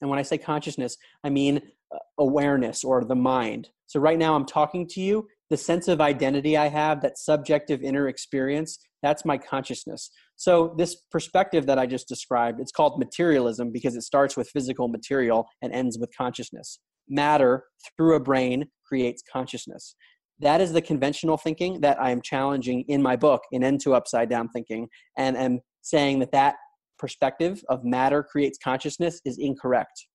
And 0.00 0.08
when 0.08 0.18
I 0.18 0.22
say 0.22 0.38
consciousness, 0.38 0.96
I 1.24 1.30
mean 1.30 1.62
uh, 1.94 1.98
awareness 2.18 2.84
or 2.84 3.04
the 3.04 3.16
mind. 3.16 3.68
So 3.86 4.00
right 4.00 4.18
now 4.18 4.34
I'm 4.34 4.46
talking 4.46 4.86
to 4.88 5.00
you, 5.00 5.26
the 5.50 5.56
sense 5.56 5.88
of 5.88 6.00
identity 6.00 6.56
I 6.56 6.68
have, 6.68 7.02
that 7.02 7.18
subjective 7.18 7.82
inner 7.82 8.08
experience, 8.08 8.78
that's 9.02 9.24
my 9.24 9.36
consciousness. 9.36 10.10
So 10.36 10.74
this 10.78 10.96
perspective 11.10 11.66
that 11.66 11.78
I 11.78 11.86
just 11.86 12.08
described, 12.08 12.60
it's 12.60 12.72
called 12.72 12.98
materialism 12.98 13.72
because 13.72 13.96
it 13.96 14.02
starts 14.02 14.36
with 14.36 14.48
physical 14.48 14.88
material 14.88 15.48
and 15.60 15.72
ends 15.72 15.98
with 15.98 16.16
consciousness. 16.16 16.78
Matter 17.08 17.64
through 17.96 18.14
a 18.14 18.20
brain 18.20 18.66
creates 18.86 19.22
consciousness. 19.30 19.96
That 20.40 20.60
is 20.60 20.72
the 20.72 20.80
conventional 20.80 21.36
thinking 21.36 21.80
that 21.82 22.00
I 22.00 22.10
am 22.10 22.22
challenging 22.22 22.84
in 22.88 23.02
my 23.02 23.14
book, 23.14 23.42
in 23.52 23.62
End 23.62 23.80
to 23.82 23.94
Upside 23.94 24.30
Down 24.30 24.48
Thinking, 24.48 24.88
and 25.16 25.36
am 25.36 25.60
saying 25.82 26.18
that 26.20 26.32
that 26.32 26.56
perspective 26.98 27.62
of 27.68 27.84
matter 27.84 28.22
creates 28.22 28.58
consciousness 28.62 29.20
is 29.24 29.38
incorrect. 29.38 30.06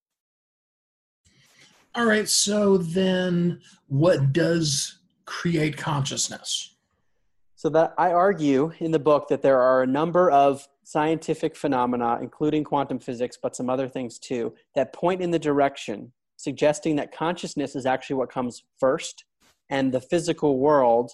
All 1.94 2.06
right, 2.06 2.28
so 2.28 2.78
then 2.78 3.62
what 3.88 4.34
does 4.34 5.00
create 5.26 5.78
consciousness? 5.78 6.76
So 7.56 7.70
that 7.70 7.94
I 7.98 8.12
argue 8.12 8.74
in 8.80 8.92
the 8.92 9.00
book 9.00 9.28
that 9.30 9.42
there 9.42 9.62
are 9.62 9.84
a 9.84 9.88
number 9.88 10.30
of 10.30 10.68
scientific 10.84 11.56
phenomena, 11.56 12.20
including 12.22 12.64
quantum 12.64 13.00
physics, 13.00 13.38
but 13.42 13.56
some 13.56 13.70
other 13.70 13.88
things 13.88 14.20
too, 14.20 14.54
that 14.76 14.94
point 14.94 15.22
in 15.22 15.32
the 15.32 15.40
direction 15.40 16.12
suggesting 16.38 16.96
that 16.98 17.16
consciousness 17.16 17.76
is 17.76 17.86
actually 17.86 18.18
what 18.18 18.30
comes 18.30 18.64
first, 18.78 19.24
and 19.70 19.94
the 19.94 20.02
physical 20.02 20.60
world, 20.60 21.12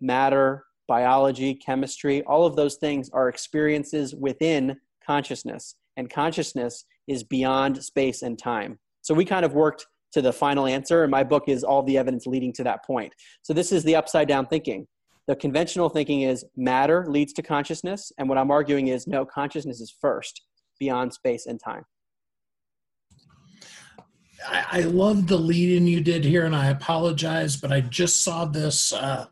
matter, 0.00 0.64
biology, 0.86 1.54
chemistry, 1.54 2.22
all 2.22 2.46
of 2.46 2.56
those 2.56 2.76
things 2.76 3.10
are 3.10 3.28
experiences 3.28 4.14
within 4.14 4.76
consciousness, 5.06 5.76
and 5.96 6.10
consciousness 6.10 6.84
is 7.06 7.22
beyond 7.22 7.82
space 7.82 8.22
and 8.22 8.38
time. 8.38 8.78
So 9.02 9.14
we 9.14 9.24
kind 9.24 9.44
of 9.44 9.52
worked 9.52 9.86
to 10.12 10.22
the 10.22 10.32
final 10.32 10.66
answer, 10.66 11.02
and 11.02 11.10
my 11.10 11.24
book 11.24 11.44
is 11.48 11.64
all 11.64 11.82
the 11.82 11.98
evidence 11.98 12.26
leading 12.26 12.52
to 12.54 12.64
that 12.64 12.84
point. 12.84 13.12
So 13.42 13.52
this 13.52 13.72
is 13.72 13.82
the 13.84 13.96
upside 13.96 14.28
down 14.28 14.46
thinking. 14.46 14.86
The 15.26 15.36
conventional 15.36 15.88
thinking 15.88 16.22
is 16.22 16.44
matter 16.56 17.06
leads 17.08 17.32
to 17.34 17.42
consciousness, 17.42 18.12
and 18.18 18.28
what 18.28 18.38
I'm 18.38 18.50
arguing 18.50 18.88
is 18.88 19.06
no, 19.06 19.24
consciousness 19.24 19.80
is 19.80 19.94
first, 20.00 20.42
beyond 20.78 21.12
space 21.12 21.46
and 21.46 21.58
time. 21.58 21.84
I, 24.46 24.64
I 24.72 24.80
love 24.80 25.26
the 25.26 25.38
lead 25.38 25.76
in 25.76 25.86
you 25.86 26.00
did 26.00 26.24
here, 26.24 26.44
and 26.44 26.54
I 26.54 26.68
apologize, 26.68 27.56
but 27.56 27.72
I 27.72 27.80
just 27.80 28.22
saw 28.22 28.44
this 28.44 28.92
uh, 28.92 29.26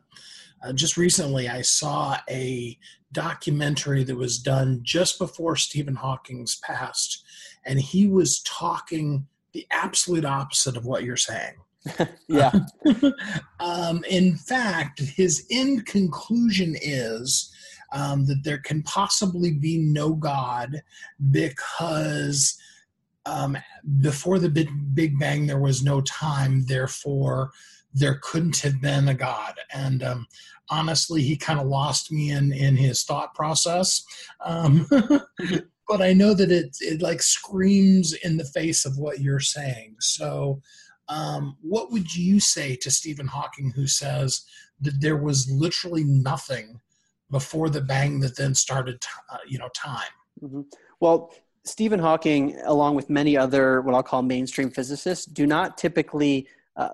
uh, 0.63 0.73
just 0.73 0.97
recently. 0.97 1.49
I 1.49 1.61
saw 1.61 2.17
a 2.29 2.77
documentary 3.11 4.03
that 4.03 4.15
was 4.15 4.39
done 4.39 4.79
just 4.83 5.19
before 5.19 5.55
Stephen 5.55 5.95
Hawking's 5.95 6.55
passed, 6.55 7.23
and 7.65 7.79
he 7.79 8.07
was 8.07 8.41
talking 8.43 9.27
the 9.53 9.67
absolute 9.71 10.25
opposite 10.25 10.75
of 10.75 10.85
what 10.85 11.03
you're 11.03 11.15
saying. 11.15 11.55
yeah. 12.27 12.51
um, 13.59 14.03
in 14.09 14.35
fact, 14.37 14.99
his 14.99 15.45
end 15.51 15.85
conclusion 15.85 16.75
is 16.81 17.53
um, 17.93 18.25
that 18.25 18.43
there 18.43 18.57
can 18.57 18.81
possibly 18.83 19.51
be 19.51 19.77
no 19.77 20.13
God 20.13 20.81
because 21.31 22.57
um, 23.25 23.57
before 24.01 24.39
the 24.39 24.49
big, 24.49 24.69
big 24.93 25.17
Bang 25.19 25.47
there 25.47 25.59
was 25.59 25.83
no 25.83 26.01
time, 26.01 26.65
therefore 26.65 27.51
there 27.93 28.19
couldn't 28.21 28.57
have 28.57 28.81
been 28.81 29.07
a 29.07 29.13
God. 29.13 29.55
And 29.73 30.03
um, 30.03 30.27
honestly, 30.69 31.21
he 31.21 31.37
kind 31.37 31.59
of 31.59 31.67
lost 31.67 32.11
me 32.11 32.31
in 32.31 32.51
in 32.51 32.75
his 32.75 33.03
thought 33.03 33.33
process. 33.33 34.03
Um, 34.43 34.87
but 35.87 36.01
I 36.01 36.13
know 36.13 36.33
that 36.33 36.51
it 36.51 36.75
it 36.81 37.01
like 37.01 37.21
screams 37.21 38.13
in 38.13 38.37
the 38.37 38.45
face 38.45 38.85
of 38.85 38.97
what 38.97 39.19
you're 39.19 39.39
saying. 39.39 39.95
So, 39.99 40.61
um, 41.07 41.57
what 41.61 41.91
would 41.91 42.15
you 42.15 42.39
say 42.39 42.75
to 42.77 42.91
Stephen 42.91 43.27
Hawking, 43.27 43.71
who 43.75 43.87
says 43.87 44.43
that 44.81 44.99
there 44.99 45.17
was 45.17 45.49
literally 45.51 46.03
nothing 46.03 46.79
before 47.29 47.69
the 47.69 47.81
bang 47.81 48.19
that 48.19 48.37
then 48.37 48.53
started, 48.55 49.03
uh, 49.31 49.37
you 49.47 49.57
know, 49.59 49.69
time? 49.75 50.11
Mm-hmm. 50.41 50.61
Well, 50.99 51.33
Stephen 51.65 51.99
Hawking, 51.99 52.59
along 52.65 52.95
with 52.95 53.09
many 53.09 53.37
other 53.37 53.81
what 53.81 53.95
I'll 53.95 54.03
call 54.03 54.21
mainstream 54.21 54.69
physicists, 54.69 55.25
do 55.25 55.47
not 55.47 55.77
typically 55.77 56.47
uh, 56.75 56.89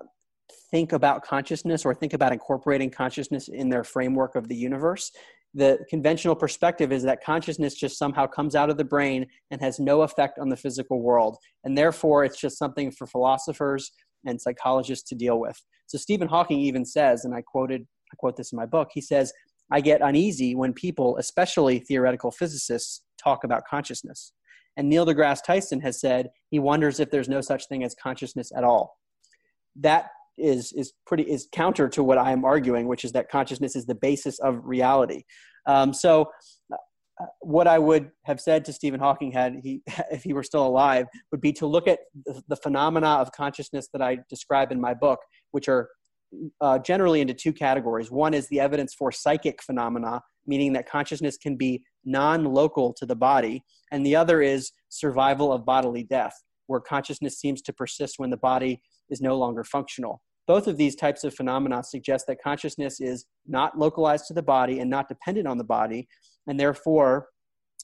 think 0.70 0.92
about 0.92 1.24
consciousness 1.24 1.84
or 1.84 1.94
think 1.94 2.12
about 2.12 2.32
incorporating 2.32 2.90
consciousness 2.90 3.48
in 3.48 3.68
their 3.68 3.82
framework 3.82 4.36
of 4.36 4.46
the 4.46 4.54
universe. 4.54 5.10
The 5.54 5.80
conventional 5.88 6.36
perspective 6.36 6.92
is 6.92 7.02
that 7.02 7.24
consciousness 7.24 7.74
just 7.74 7.98
somehow 7.98 8.28
comes 8.28 8.54
out 8.54 8.70
of 8.70 8.76
the 8.76 8.84
brain 8.84 9.26
and 9.50 9.60
has 9.60 9.80
no 9.80 10.02
effect 10.02 10.38
on 10.38 10.48
the 10.48 10.56
physical 10.56 11.02
world. 11.02 11.36
And 11.64 11.76
therefore, 11.76 12.24
it's 12.24 12.40
just 12.40 12.56
something 12.56 12.92
for 12.92 13.08
philosophers 13.08 13.90
and 14.24 14.40
psychologists 14.40 15.08
to 15.08 15.16
deal 15.16 15.40
with. 15.40 15.60
So, 15.86 15.98
Stephen 15.98 16.28
Hawking 16.28 16.60
even 16.60 16.84
says, 16.84 17.24
and 17.24 17.34
I 17.34 17.42
quoted, 17.42 17.84
I 18.12 18.16
quote 18.16 18.36
this 18.36 18.52
in 18.52 18.56
my 18.56 18.66
book, 18.66 18.90
he 18.92 19.00
says, 19.00 19.32
I 19.72 19.80
get 19.80 20.00
uneasy 20.00 20.54
when 20.54 20.72
people, 20.72 21.16
especially 21.16 21.80
theoretical 21.80 22.30
physicists, 22.30 23.02
talk 23.22 23.42
about 23.42 23.62
consciousness. 23.68 24.32
And 24.76 24.88
Neil 24.88 25.06
deGrasse 25.06 25.42
Tyson 25.44 25.80
has 25.80 26.00
said 26.00 26.30
he 26.50 26.58
wonders 26.58 27.00
if 27.00 27.10
there's 27.10 27.28
no 27.28 27.40
such 27.40 27.66
thing 27.68 27.84
as 27.84 27.94
consciousness 28.00 28.52
at 28.56 28.64
all. 28.64 28.96
That 29.76 30.06
is 30.38 30.72
is 30.72 30.92
pretty 31.06 31.24
is 31.24 31.48
counter 31.52 31.88
to 31.88 32.02
what 32.02 32.18
I 32.18 32.32
am 32.32 32.44
arguing, 32.44 32.88
which 32.88 33.04
is 33.04 33.12
that 33.12 33.30
consciousness 33.30 33.76
is 33.76 33.86
the 33.86 33.94
basis 33.94 34.38
of 34.40 34.60
reality. 34.64 35.24
Um, 35.66 35.92
so, 35.92 36.30
uh, 36.72 37.26
what 37.40 37.66
I 37.66 37.78
would 37.78 38.10
have 38.24 38.40
said 38.40 38.64
to 38.64 38.72
Stephen 38.72 39.00
Hawking 39.00 39.32
had 39.32 39.56
he 39.62 39.82
if 40.10 40.22
he 40.22 40.32
were 40.32 40.42
still 40.42 40.66
alive 40.66 41.06
would 41.30 41.40
be 41.40 41.52
to 41.54 41.66
look 41.66 41.86
at 41.86 42.00
the, 42.48 42.56
phenomena 42.56 43.08
of 43.08 43.32
consciousness 43.32 43.88
that 43.92 44.02
I 44.02 44.18
describe 44.28 44.72
in 44.72 44.80
my 44.80 44.94
book, 44.94 45.20
which 45.50 45.68
are 45.68 45.88
uh, 46.60 46.78
generally 46.78 47.20
into 47.20 47.34
two 47.34 47.52
categories. 47.52 48.10
One 48.10 48.34
is 48.34 48.48
the 48.48 48.60
evidence 48.60 48.94
for 48.94 49.10
psychic 49.10 49.62
phenomena, 49.62 50.22
meaning 50.46 50.72
that 50.74 50.88
consciousness 50.88 51.36
can 51.36 51.56
be 51.56 51.82
non-local 52.04 52.92
to 52.94 53.06
the 53.06 53.16
body, 53.16 53.64
and 53.90 54.04
the 54.04 54.16
other 54.16 54.42
is 54.42 54.72
survival 54.88 55.52
of 55.52 55.64
bodily 55.64 56.02
death, 56.02 56.34
where 56.66 56.80
consciousness 56.80 57.38
seems 57.38 57.62
to 57.62 57.72
persist 57.72 58.18
when 58.18 58.30
the 58.30 58.36
body 58.36 58.80
is 59.10 59.20
no 59.20 59.36
longer 59.36 59.64
functional. 59.64 60.22
Both 60.46 60.66
of 60.66 60.76
these 60.76 60.96
types 60.96 61.24
of 61.24 61.34
phenomena 61.34 61.82
suggest 61.84 62.26
that 62.26 62.42
consciousness 62.42 63.00
is 63.00 63.26
not 63.46 63.78
localized 63.78 64.26
to 64.26 64.34
the 64.34 64.42
body 64.42 64.80
and 64.80 64.90
not 64.90 65.08
dependent 65.08 65.46
on 65.46 65.58
the 65.58 65.64
body, 65.64 66.08
and 66.46 66.58
therefore 66.58 67.28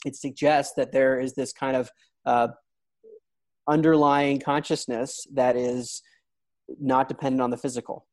it 0.05 0.16
suggests 0.16 0.74
that 0.76 0.92
there 0.92 1.20
is 1.20 1.35
this 1.35 1.52
kind 1.52 1.76
of 1.76 1.90
uh, 2.24 2.48
underlying 3.68 4.38
consciousness 4.38 5.26
that 5.33 5.57
is 5.57 6.02
not 6.81 7.09
dependent 7.09 7.42
on 7.42 7.50
the 7.50 7.57
physical. 7.57 8.07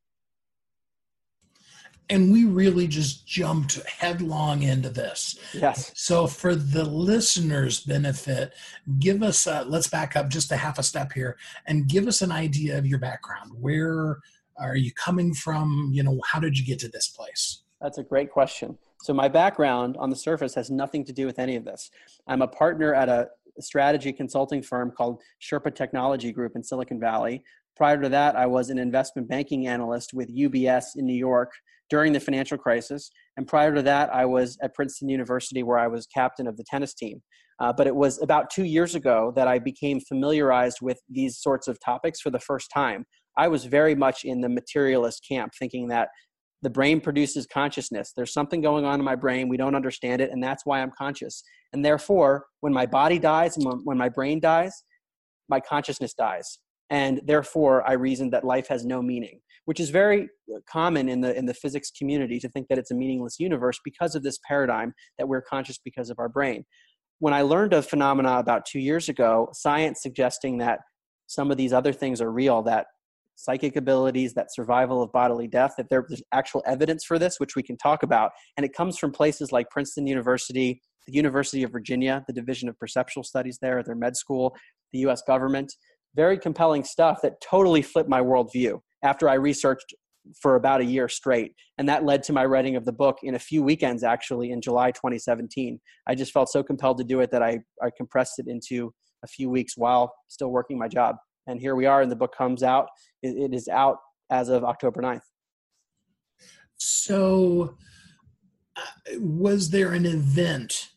And 2.10 2.32
we 2.32 2.46
really 2.46 2.88
just 2.88 3.26
jumped 3.26 3.82
headlong 3.88 4.64
into 4.64 4.90
this. 4.90 5.40
Yes. 5.54 5.92
So, 5.96 6.28
for 6.28 6.56
the 6.56 6.84
listeners' 6.84 7.82
benefit, 7.82 8.54
give 9.00 9.24
us, 9.24 9.48
a, 9.48 9.64
let's 9.68 9.88
back 9.88 10.16
up 10.16 10.30
just 10.30 10.52
a 10.52 10.58
half 10.58 10.80
a 10.80 10.84
step 10.84 11.12
here 11.14 11.38
and 11.66 11.88
give 11.88 12.08
us 12.08 12.22
an 12.22 12.32
idea 12.32 12.78
of 12.78 12.86
your 12.86 13.00
background. 13.00 13.52
Where 13.60 14.20
are 14.60 14.76
you 14.76 14.92
coming 14.94 15.34
from? 15.34 15.90
You 15.94 16.04
know, 16.04 16.20
how 16.26 16.40
did 16.40 16.58
you 16.58 16.66
get 16.66 16.80
to 16.80 16.90
this 16.90 17.08
place? 17.08 17.64
That's 17.82 17.98
a 17.98 18.04
great 18.04 18.32
question. 18.32 18.78
So, 19.02 19.14
my 19.14 19.28
background 19.28 19.96
on 19.98 20.10
the 20.10 20.16
surface 20.16 20.54
has 20.56 20.70
nothing 20.70 21.06
to 21.06 21.14
do 21.14 21.26
with 21.26 21.40
any 21.40 21.56
of 21.56 21.66
this. 21.66 21.90
I'm 22.28 22.42
a 22.42 22.48
partner 22.48 22.94
at 22.94 23.10
a 23.10 23.30
strategy 23.60 24.12
consulting 24.12 24.62
firm 24.62 24.92
called 24.92 25.22
Sherpa 25.42 25.74
Technology 25.74 26.32
Group 26.32 26.54
in 26.56 26.64
Silicon 26.64 27.00
Valley. 27.00 27.44
Prior 27.76 28.00
to 28.02 28.10
that, 28.10 28.36
I 28.36 28.46
was 28.46 28.70
an 28.70 28.78
investment 28.78 29.28
banking 29.28 29.68
analyst 29.68 30.14
with 30.14 30.36
UBS 30.36 30.96
in 30.96 31.06
New 31.06 31.16
York 31.16 31.54
during 31.90 32.14
the 32.14 32.20
financial 32.20 32.58
crisis. 32.58 33.10
And 33.38 33.48
prior 33.48 33.74
to 33.74 33.82
that, 33.84 34.14
I 34.14 34.26
was 34.26 34.58
at 34.62 34.74
Princeton 34.74 35.10
University 35.10 35.64
where 35.64 35.78
I 35.78 35.88
was 35.88 36.08
captain 36.08 36.48
of 36.48 36.58
the 36.58 36.64
tennis 36.64 36.94
team. 36.94 37.22
Uh, 37.60 37.72
but 37.72 37.88
it 37.88 37.96
was 37.96 38.22
about 38.22 38.50
two 38.50 38.64
years 38.64 38.96
ago 38.96 39.32
that 39.36 39.48
I 39.48 39.60
became 39.60 40.00
familiarized 40.00 40.80
with 40.82 41.00
these 41.10 41.38
sorts 41.40 41.68
of 41.68 41.78
topics 41.80 42.20
for 42.20 42.30
the 42.30 42.40
first 42.40 42.70
time. 42.74 43.06
I 43.38 43.48
was 43.48 43.66
very 43.66 43.96
much 43.96 44.24
in 44.24 44.42
the 44.42 44.50
materialist 44.50 45.26
camp, 45.28 45.54
thinking 45.58 45.88
that 45.88 46.10
the 46.62 46.70
brain 46.70 47.02
produces 47.02 47.46
consciousness. 47.46 48.14
There's 48.16 48.34
something 48.34 48.62
going 48.62 48.86
on 48.86 49.00
in 49.00 49.06
my 49.06 49.16
brain. 49.16 49.50
We 49.50 49.58
don't 49.58 49.76
understand 49.76 50.22
it, 50.22 50.32
and 50.32 50.42
that's 50.42 50.66
why 50.66 50.82
I'm 50.82 50.92
conscious. 50.98 51.44
And 51.74 51.84
therefore, 51.84 52.46
when 52.62 52.74
my 52.74 52.86
body 52.86 53.20
dies 53.20 53.58
and 53.58 53.82
when 53.84 53.98
my 53.98 54.10
brain 54.10 54.40
dies, 54.40 54.84
my 55.50 55.60
consciousness 55.60 56.14
dies. 56.14 56.60
And 56.90 57.22
therefore, 57.26 57.88
I 57.88 57.94
reasoned 57.94 58.34
that 58.34 58.44
life 58.44 58.68
has 58.68 58.86
no 58.86 59.02
meaning 59.02 59.40
which 59.66 59.80
is 59.80 59.90
very 59.90 60.30
common 60.70 61.10
in 61.10 61.22
the 61.22 61.36
in 61.38 61.46
the 61.46 61.54
physics 61.54 61.92
community 61.92 62.40
to 62.40 62.50
think 62.50 62.68
that 62.68 62.78
it's 62.78 62.92
a 62.92 62.96
meaningless 62.96 63.40
universe 63.40 63.80
because 63.84 64.16
of 64.16 64.24
this 64.24 64.40
paradigm 64.48 64.94
that 65.18 65.28
we're 65.28 65.42
conscious 65.42 65.78
because 65.78 66.10
of 66.10 66.20
our 66.20 66.30
brain. 66.30 66.66
When 67.20 67.34
i 67.34 67.42
learned 67.42 67.74
of 67.74 67.86
phenomena 67.86 68.38
about 68.38 68.66
two 68.66 68.80
years 68.80 69.08
ago 69.10 69.50
science 69.54 70.02
suggesting 70.02 70.58
that 70.58 70.80
some 71.28 71.52
of 71.52 71.58
these 71.58 71.72
other 71.72 71.94
things 71.94 72.22
are 72.22 72.32
real 72.32 72.62
that 72.64 72.88
psychic 73.36 73.76
abilities 73.76 74.34
that 74.34 74.54
survival 74.54 75.02
of 75.02 75.12
bodily 75.12 75.48
death 75.48 75.74
that 75.78 75.88
there's 75.90 76.22
actual 76.34 76.62
evidence 76.68 77.04
for 77.06 77.18
this 77.18 77.40
which 77.40 77.56
we 77.56 77.64
can 77.64 77.78
talk 77.78 78.04
about 78.04 78.32
and 78.58 78.66
it 78.66 78.74
comes 78.74 78.98
from 78.98 79.12
places 79.12 79.52
like 79.52 79.70
princeton 79.70 80.06
university 80.06 80.82
the 81.08 81.14
university 81.14 81.64
of 81.64 81.72
virginia 81.72 82.24
the 82.28 82.34
division 82.34 82.68
of 82.68 82.78
perceptual 82.78 83.24
studies 83.24 83.58
there 83.62 83.82
their 83.84 83.96
med 83.96 84.16
school 84.18 84.54
the 84.92 85.00
us 85.00 85.24
government 85.26 85.74
very 86.16 86.38
compelling 86.38 86.84
stuff 86.84 87.22
that 87.22 87.42
totally 87.42 87.82
flipped 87.82 88.10
my 88.10 88.22
worldview 88.22 88.80
after 89.04 89.28
I 89.28 89.34
researched 89.34 89.94
for 90.42 90.56
about 90.56 90.82
a 90.82 90.86
year 90.86 91.10
straight. 91.10 91.54
And 91.78 91.90
that 91.90 92.06
led 92.06 92.24
to 92.24 92.34
my 92.34 92.46
writing 92.46 92.76
of 92.76 92.86
the 92.86 92.92
book 92.92 93.20
in 93.24 93.36
a 93.36 93.40
few 93.40 93.62
weekends, 93.62 94.04
actually, 94.04 94.52
in 94.52 94.62
July 94.62 94.92
2017. 94.92 95.80
I 96.08 96.16
just 96.16 96.32
felt 96.32 96.50
so 96.50 96.64
compelled 96.64 96.98
to 97.00 97.04
do 97.04 97.20
it 97.20 97.32
that 97.32 97.44
I, 97.44 97.60
I 97.82 97.90
compressed 97.96 98.40
it 98.40 98.48
into 98.48 98.94
a 99.24 99.28
few 99.28 99.50
weeks 99.50 99.76
while 99.76 100.14
still 100.30 100.50
working 100.50 100.78
my 100.78 100.88
job. 100.88 101.18
And 101.48 101.60
here 101.60 101.76
we 101.76 101.86
are, 101.86 102.02
and 102.02 102.12
the 102.12 102.16
book 102.16 102.34
comes 102.36 102.64
out. 102.64 102.88
it, 103.22 103.36
it 103.38 103.54
is 103.54 103.68
out 103.68 103.98
as 104.30 104.50
of 104.50 104.64
October 104.64 105.02
9th. 105.02 105.22
So, 106.78 107.76
uh, 108.76 109.20
was 109.20 109.70
there 109.70 109.92
an 109.92 110.06
event 110.06 110.90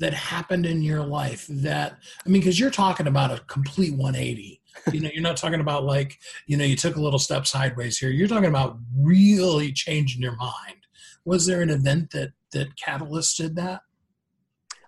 that 0.00 0.12
happened 0.12 0.66
in 0.66 0.82
your 0.82 1.04
life 1.04 1.46
that, 1.48 1.96
I 2.24 2.28
mean, 2.28 2.40
because 2.40 2.58
you're 2.58 2.70
talking 2.70 3.06
about 3.06 3.30
a 3.30 3.42
complete 3.44 3.94
180 3.94 4.60
you 4.92 5.00
know 5.00 5.10
you're 5.12 5.22
not 5.22 5.36
talking 5.36 5.60
about 5.60 5.84
like 5.84 6.18
you 6.46 6.56
know 6.56 6.64
you 6.64 6.76
took 6.76 6.96
a 6.96 7.00
little 7.00 7.18
step 7.18 7.46
sideways 7.46 7.98
here. 7.98 8.10
You're 8.10 8.28
talking 8.28 8.48
about 8.48 8.78
really 8.96 9.72
changing 9.72 10.22
your 10.22 10.36
mind. 10.36 10.86
Was 11.24 11.46
there 11.46 11.62
an 11.62 11.70
event 11.70 12.10
that 12.10 12.32
that 12.52 12.76
catalysted 12.76 13.54
that? 13.56 13.82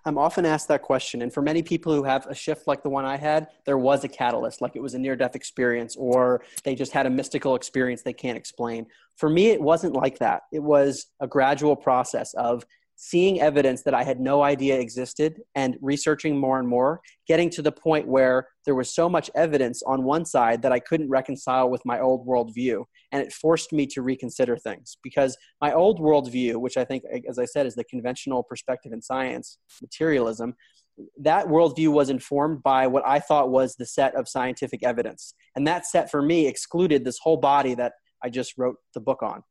I'm 0.07 0.19
often 0.19 0.45
asked 0.45 0.67
that 0.67 0.83
question 0.83 1.23
and 1.23 1.33
for 1.33 1.41
many 1.41 1.63
people 1.63 1.93
who 1.93 2.03
have 2.03 2.27
a 2.27 2.35
shift 2.35 2.67
like 2.67 2.83
the 2.83 2.89
one 2.91 3.05
i 3.05 3.17
had 3.17 3.47
there 3.65 3.77
was 3.79 4.03
a 4.03 4.07
catalyst 4.07 4.61
like 4.61 4.75
it 4.75 4.81
was 4.81 4.93
a 4.93 4.99
near 4.99 5.15
death 5.15 5.35
experience 5.35 5.95
or 5.95 6.43
they 6.63 6.75
just 6.75 6.91
had 6.91 7.07
a 7.07 7.09
mystical 7.09 7.55
experience 7.55 8.03
they 8.03 8.13
can't 8.13 8.37
explain. 8.37 8.85
For 9.17 9.29
me 9.29 9.47
it 9.47 9.61
wasn't 9.61 9.93
like 9.93 10.19
that. 10.19 10.43
It 10.51 10.61
was 10.61 11.07
a 11.19 11.27
gradual 11.27 11.75
process 11.75 12.33
of 12.35 12.63
seeing 12.95 13.41
evidence 13.41 13.83
that 13.83 13.93
I 13.93 14.03
had 14.03 14.19
no 14.19 14.41
idea 14.41 14.79
existed 14.79 15.41
and 15.53 15.77
researching 15.81 16.37
more 16.37 16.59
and 16.59 16.67
more, 16.67 17.01
getting 17.27 17.49
to 17.51 17.61
the 17.61 17.71
point 17.71 18.07
where 18.07 18.47
there 18.65 18.75
was 18.75 18.93
so 18.93 19.09
much 19.09 19.29
evidence 19.35 19.83
on 19.83 20.03
one 20.03 20.25
side 20.25 20.61
that 20.61 20.71
I 20.71 20.79
couldn't 20.79 21.09
reconcile 21.09 21.69
with 21.69 21.81
my 21.85 21.99
old 21.99 22.25
worldview. 22.25 22.85
And 23.11 23.21
it 23.21 23.33
forced 23.33 23.73
me 23.73 23.85
to 23.87 24.01
reconsider 24.01 24.57
things 24.57 24.97
because 25.03 25.37
my 25.61 25.73
old 25.73 25.99
worldview, 25.99 26.55
which 26.57 26.77
I 26.77 26.85
think, 26.85 27.03
as 27.29 27.37
I 27.37 27.45
said, 27.45 27.65
is 27.65 27.75
the 27.75 27.83
conventional 27.83 28.43
perspective 28.43 28.93
in 28.93 29.01
science, 29.01 29.57
materialism, 29.81 30.55
that 31.19 31.47
worldview 31.47 31.89
was 31.89 32.09
informed 32.09 32.63
by 32.63 32.87
what 32.87 33.05
I 33.05 33.19
thought 33.19 33.49
was 33.49 33.75
the 33.75 33.85
set 33.85 34.15
of 34.15 34.29
scientific 34.29 34.83
evidence. 34.83 35.33
And 35.55 35.67
that 35.67 35.85
set 35.85 36.09
for 36.09 36.21
me 36.21 36.47
excluded 36.47 37.03
this 37.03 37.19
whole 37.21 37.37
body 37.37 37.75
that 37.75 37.93
I 38.23 38.29
just 38.29 38.53
wrote 38.57 38.77
the 38.93 39.01
book 39.01 39.21
on. 39.21 39.43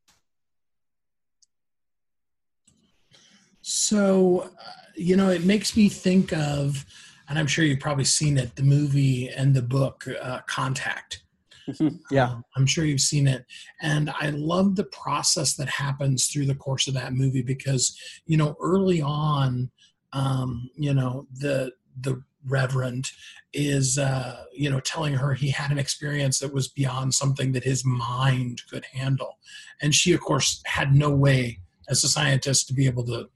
So, 3.67 4.51
uh, 4.61 4.73
you 4.95 5.17
know, 5.17 5.31
it 5.31 5.45
makes 5.45 5.75
me 5.75 5.89
think 5.89 6.35
of, 6.35 6.85
and 7.31 7.39
I'm 7.39 7.47
sure 7.47 7.65
you've 7.65 7.81
probably 7.81 8.05
seen 8.05 8.37
it, 8.37 8.55
the 8.57 8.63
movie 8.63 9.31
and 9.31 9.55
the 9.55 9.63
book 9.63 10.07
uh, 10.21 10.41
Contact. 10.47 11.23
yeah. 12.11 12.29
Um, 12.29 12.45
I'm 12.59 12.67
sure 12.67 12.85
you've 12.85 13.01
seen 13.01 13.27
it. 13.27 13.47
And 13.81 14.11
I 14.11 14.29
love 14.31 14.77
the 14.77 14.85
process 14.85 15.55
that 15.55 15.71
happens 15.71 16.27
through 16.27 16.45
the 16.45 16.55
course 16.55 16.89
of 16.89 16.95
that 16.95 17.15
movie 17.15 17.41
because, 17.41 17.99
you 18.27 18.37
know, 18.37 18.55
early 18.61 19.01
on, 19.01 19.71
um, 20.13 20.69
you 20.77 20.93
know, 20.93 21.27
the, 21.33 21.73
the 22.03 22.23
reverend 22.47 23.11
is 23.55 23.97
uh, 23.97 24.45
you 24.53 24.69
know 24.69 24.81
telling 24.81 25.15
her 25.15 25.33
he 25.33 25.49
had 25.49 25.71
an 25.71 25.79
experience 25.79 26.39
that 26.39 26.53
was 26.53 26.69
beyond 26.69 27.15
something 27.15 27.53
that 27.53 27.65
his 27.65 27.83
mind 27.87 28.61
could 28.69 28.85
handle 28.93 29.39
and 29.81 29.95
she 29.95 30.13
of 30.13 30.21
course 30.21 30.61
had 30.67 30.95
no 30.95 31.09
way 31.09 31.59
as 31.89 32.05
a 32.05 32.09
scientist 32.09 32.67
to 32.67 32.75
be 32.75 32.87
able 32.87 33.05
to 33.05 33.29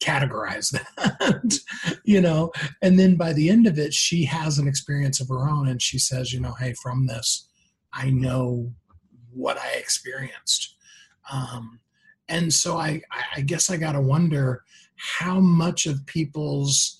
categorize 0.00 0.70
that 0.70 1.98
you 2.04 2.20
know? 2.20 2.52
And 2.82 2.98
then 2.98 3.16
by 3.16 3.32
the 3.32 3.50
end 3.50 3.66
of 3.66 3.78
it 3.78 3.92
she 3.92 4.24
has 4.24 4.58
an 4.58 4.68
experience 4.68 5.20
of 5.20 5.28
her 5.28 5.48
own 5.48 5.68
and 5.68 5.82
she 5.82 5.98
says 5.98 6.32
you 6.32 6.40
know 6.40 6.54
hey 6.58 6.74
from 6.74 7.06
this 7.06 7.48
i 7.92 8.10
know 8.10 8.72
what 9.32 9.58
i 9.58 9.72
experienced. 9.72 10.76
Um, 11.30 11.80
and 12.28 12.52
so 12.52 12.76
i 12.76 13.00
i 13.36 13.40
guess 13.40 13.70
i 13.70 13.76
gotta 13.76 14.00
wonder 14.00 14.62
how 14.96 15.40
much 15.40 15.86
of 15.86 16.04
people's 16.06 16.97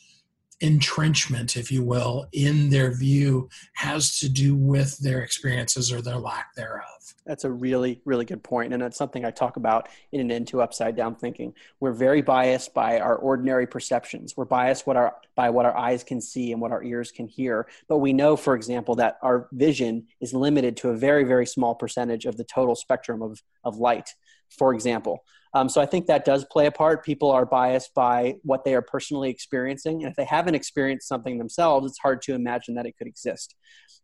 entrenchment, 0.60 1.56
if 1.56 1.70
you 1.70 1.82
will, 1.82 2.26
in 2.32 2.70
their 2.70 2.92
view 2.92 3.48
has 3.74 4.18
to 4.18 4.28
do 4.28 4.54
with 4.54 4.98
their 4.98 5.20
experiences 5.20 5.92
or 5.92 6.02
their 6.02 6.18
lack 6.18 6.54
thereof. 6.54 6.84
That's 7.26 7.44
a 7.44 7.50
really, 7.50 8.00
really 8.04 8.24
good 8.24 8.42
point. 8.42 8.72
And 8.72 8.82
that's 8.82 8.96
something 8.96 9.24
I 9.24 9.30
talk 9.30 9.56
about 9.56 9.88
in 10.12 10.20
An 10.20 10.32
End 10.32 10.48
to 10.48 10.62
upside 10.62 10.96
down 10.96 11.14
thinking. 11.14 11.52
We're 11.78 11.92
very 11.92 12.22
biased 12.22 12.74
by 12.74 13.00
our 13.00 13.16
ordinary 13.16 13.66
perceptions. 13.66 14.34
We're 14.36 14.46
biased 14.46 14.86
what 14.86 14.96
our, 14.96 15.14
by 15.36 15.50
what 15.50 15.66
our 15.66 15.76
eyes 15.76 16.02
can 16.02 16.20
see 16.20 16.52
and 16.52 16.60
what 16.60 16.72
our 16.72 16.82
ears 16.82 17.10
can 17.10 17.28
hear. 17.28 17.68
But 17.86 17.98
we 17.98 18.12
know, 18.12 18.36
for 18.36 18.54
example, 18.54 18.94
that 18.96 19.18
our 19.22 19.48
vision 19.52 20.06
is 20.20 20.32
limited 20.32 20.76
to 20.78 20.88
a 20.88 20.96
very, 20.96 21.24
very 21.24 21.46
small 21.46 21.74
percentage 21.74 22.24
of 22.24 22.36
the 22.36 22.44
total 22.44 22.74
spectrum 22.74 23.22
of, 23.22 23.42
of 23.62 23.76
light, 23.76 24.14
for 24.50 24.74
example. 24.74 25.24
Um, 25.54 25.68
so 25.68 25.80
I 25.80 25.86
think 25.86 26.06
that 26.06 26.24
does 26.24 26.44
play 26.44 26.66
a 26.66 26.70
part. 26.70 27.04
People 27.04 27.30
are 27.30 27.46
biased 27.46 27.94
by 27.94 28.34
what 28.42 28.64
they 28.64 28.74
are 28.74 28.82
personally 28.82 29.30
experiencing. 29.30 30.02
And 30.02 30.10
if 30.10 30.16
they 30.16 30.24
haven't 30.24 30.54
experienced 30.54 31.08
something 31.08 31.38
themselves, 31.38 31.86
it's 31.86 31.98
hard 31.98 32.20
to 32.22 32.34
imagine 32.34 32.74
that 32.74 32.86
it 32.86 32.96
could 32.98 33.06
exist. 33.06 33.54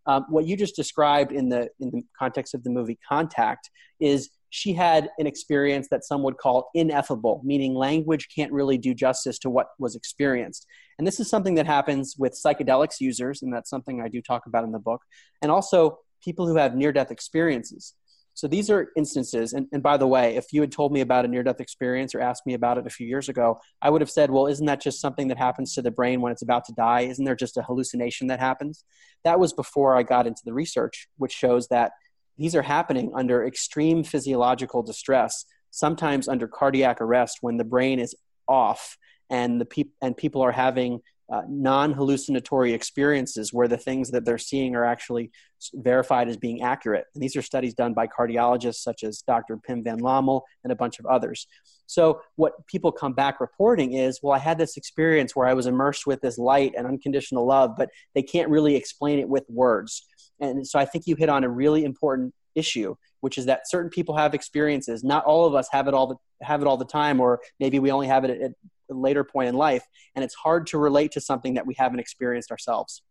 Um, 0.07 0.25
what 0.29 0.47
you 0.47 0.57
just 0.57 0.77
described 0.77 1.33
in 1.33 1.49
the, 1.49 1.69
in 1.81 1.91
the 1.91 2.03
context 2.19 2.55
of 2.55 2.65
the 2.65 2.71
movie 2.71 2.99
Contact 3.07 3.71
is 4.01 4.31
she 4.51 4.73
had 4.73 5.11
an 5.19 5.27
experience 5.27 5.89
that 5.91 6.05
some 6.05 6.23
would 6.23 6.37
call 6.37 6.71
ineffable, 6.75 7.41
meaning 7.45 7.75
language 7.75 8.29
can't 8.35 8.53
really 8.53 8.79
do 8.79 8.95
justice 8.95 9.39
to 9.41 9.51
what 9.51 9.69
was 9.79 9.97
experienced. 9.97 10.67
And 10.99 11.07
this 11.07 11.19
is 11.19 11.29
something 11.29 11.57
that 11.57 11.67
happens 11.67 12.15
with 12.17 12.41
psychedelics 12.41 13.01
users, 13.01 13.43
and 13.43 13.53
that's 13.53 13.69
something 13.69 14.01
I 14.01 14.09
do 14.09 14.23
talk 14.23 14.47
about 14.47 14.63
in 14.63 14.71
the 14.71 14.79
book, 14.79 15.03
and 15.43 15.51
also 15.51 15.99
people 16.23 16.47
who 16.47 16.57
have 16.57 16.77
near 16.77 16.93
death 16.93 17.11
experiences. 17.11 17.95
So 18.35 18.49
these 18.49 18.69
are 18.69 18.89
instances. 18.97 19.53
And, 19.53 19.69
and 19.73 19.83
by 19.83 19.97
the 19.97 20.09
way, 20.09 20.35
if 20.35 20.53
you 20.53 20.61
had 20.61 20.73
told 20.73 20.93
me 20.93 21.01
about 21.01 21.25
a 21.25 21.29
near 21.29 21.45
death 21.45 21.61
experience 21.61 22.15
or 22.15 22.21
asked 22.21 22.45
me 22.47 22.55
about 22.55 22.79
it 22.79 22.87
a 22.87 22.91
few 22.91 23.07
years 23.07 23.29
ago, 23.29 23.61
I 23.81 23.91
would 23.91 24.01
have 24.01 24.11
said, 24.11 24.31
well, 24.31 24.49
isn't 24.49 24.67
that 24.67 24.83
just 24.83 25.01
something 25.01 25.29
that 25.29 25.39
happens 25.39 25.75
to 25.75 25.83
the 25.83 25.93
brain 25.93 26.21
when 26.21 26.33
it's 26.33 26.43
about 26.43 26.65
to 26.67 26.73
die? 26.73 27.03
Isn't 27.03 27.25
there 27.25 27.37
just 27.37 27.57
a 27.57 27.63
hallucination 27.63 28.27
that 28.27 28.41
happens? 28.41 28.85
That 29.23 29.39
was 29.39 29.53
before 29.53 29.97
I 29.97 30.03
got 30.03 30.27
into 30.27 30.43
the 30.45 30.53
research, 30.53 31.09
which 31.17 31.33
shows 31.33 31.69
that 31.69 31.93
these 32.37 32.57
are 32.57 32.63
happening 32.63 33.13
under 33.15 33.47
extreme 33.47 34.03
physiological 34.03 34.83
distress, 34.83 35.45
sometimes 35.71 36.29
under 36.29 36.49
cardiac 36.49 37.01
arrest 37.01 37.39
when 37.41 37.57
the 37.57 37.65
brain 37.65 38.01
is 38.01 38.17
off 38.49 38.99
and 39.31 39.61
the 39.61 39.65
pe- 39.65 39.85
and 40.03 40.17
people 40.17 40.43
are 40.43 40.53
having 40.53 41.01
uh, 41.33 41.43
non 41.49 41.93
hallucinatory 41.93 42.73
experiences 42.73 43.53
where 43.53 43.69
the 43.69 43.79
things 43.79 44.11
that 44.11 44.25
they're 44.25 44.39
seeing 44.39 44.75
are 44.75 44.85
actually 44.85 45.31
verified 45.75 46.29
as 46.29 46.37
being 46.37 46.63
accurate. 46.63 47.07
And 47.15 47.23
these 47.23 47.37
are 47.37 47.43
studies 47.43 47.75
done 47.75 47.95
by 47.95 48.07
cardiologists 48.07 48.83
such 48.83 49.03
as 49.03 49.23
Dr. 49.23 49.57
Pim 49.57 49.83
van 49.83 49.99
Lommel 49.99 50.43
and 50.63 50.73
a 50.73 50.77
bunch 50.77 50.99
of 50.99 51.07
others. 51.07 51.47
So, 51.87 52.21
what 52.37 52.67
people 52.67 52.93
come 52.93 53.13
back 53.13 53.41
reporting 53.41 53.95
is, 53.95 54.21
well, 54.23 54.35
I 54.35 54.39
had 54.39 54.59
this 54.59 54.77
experience 54.77 55.35
where 55.35 55.47
I 55.47 55.55
was 55.55 55.67
immersed 55.67 56.07
with 56.07 56.21
this 56.21 56.39
light 56.39 56.75
and 56.77 56.87
unconditional 56.87 57.47
love, 57.47 57.73
but 57.77 57.91
they 58.15 58.23
can't 58.23 58.49
really 58.49 58.77
explain 58.77 59.19
it 59.19 59.29
with 59.29 59.45
words. 59.49 60.07
And 60.41 60.67
so, 60.67 60.79
I 60.79 60.85
think 60.85 61.07
you 61.07 61.17
hit 61.17 61.29
on 61.29 61.45
a 61.45 61.49
really 61.49 61.85
important 61.85 62.35
issue 62.55 62.95
which 63.25 63.39
is 63.39 63.47
that 63.47 63.67
certain 63.67 63.89
people 63.89 64.15
have 64.15 64.35
experiences 64.35 65.03
not 65.03 65.25
all 65.25 65.47
of 65.47 65.55
us 65.55 65.67
have 65.73 65.89
it 65.89 65.95
all 65.95 66.07
the 66.07 66.17
have 66.45 66.61
it 66.61 66.69
all 66.69 66.77
the 66.77 66.85
time 66.85 67.21
or 67.21 67.41
maybe 67.59 67.79
we 67.79 67.91
only 67.91 68.07
have 68.07 68.23
it 68.23 68.31
at, 68.31 68.53
later 68.89 69.25
point 69.25 69.49
in 69.49 69.55
life 69.55 69.87
and 70.15 70.25
it's 70.25 70.35
hard 70.35 70.67
to 70.67 70.79
relate 70.79 71.13
to 71.13 71.21
something 71.21 71.55
that 71.55 71.67
we 71.67 71.75
haven't 71.77 71.99
experienced 71.99 72.51
ourselves 72.51 73.03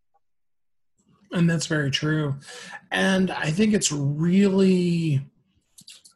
and 1.32 1.50
that's 1.50 1.68
very 1.68 1.92
true 1.92 2.36
and 2.92 3.32
i 3.32 3.50
think 3.50 3.74
it's 3.74 3.92
really 3.92 5.26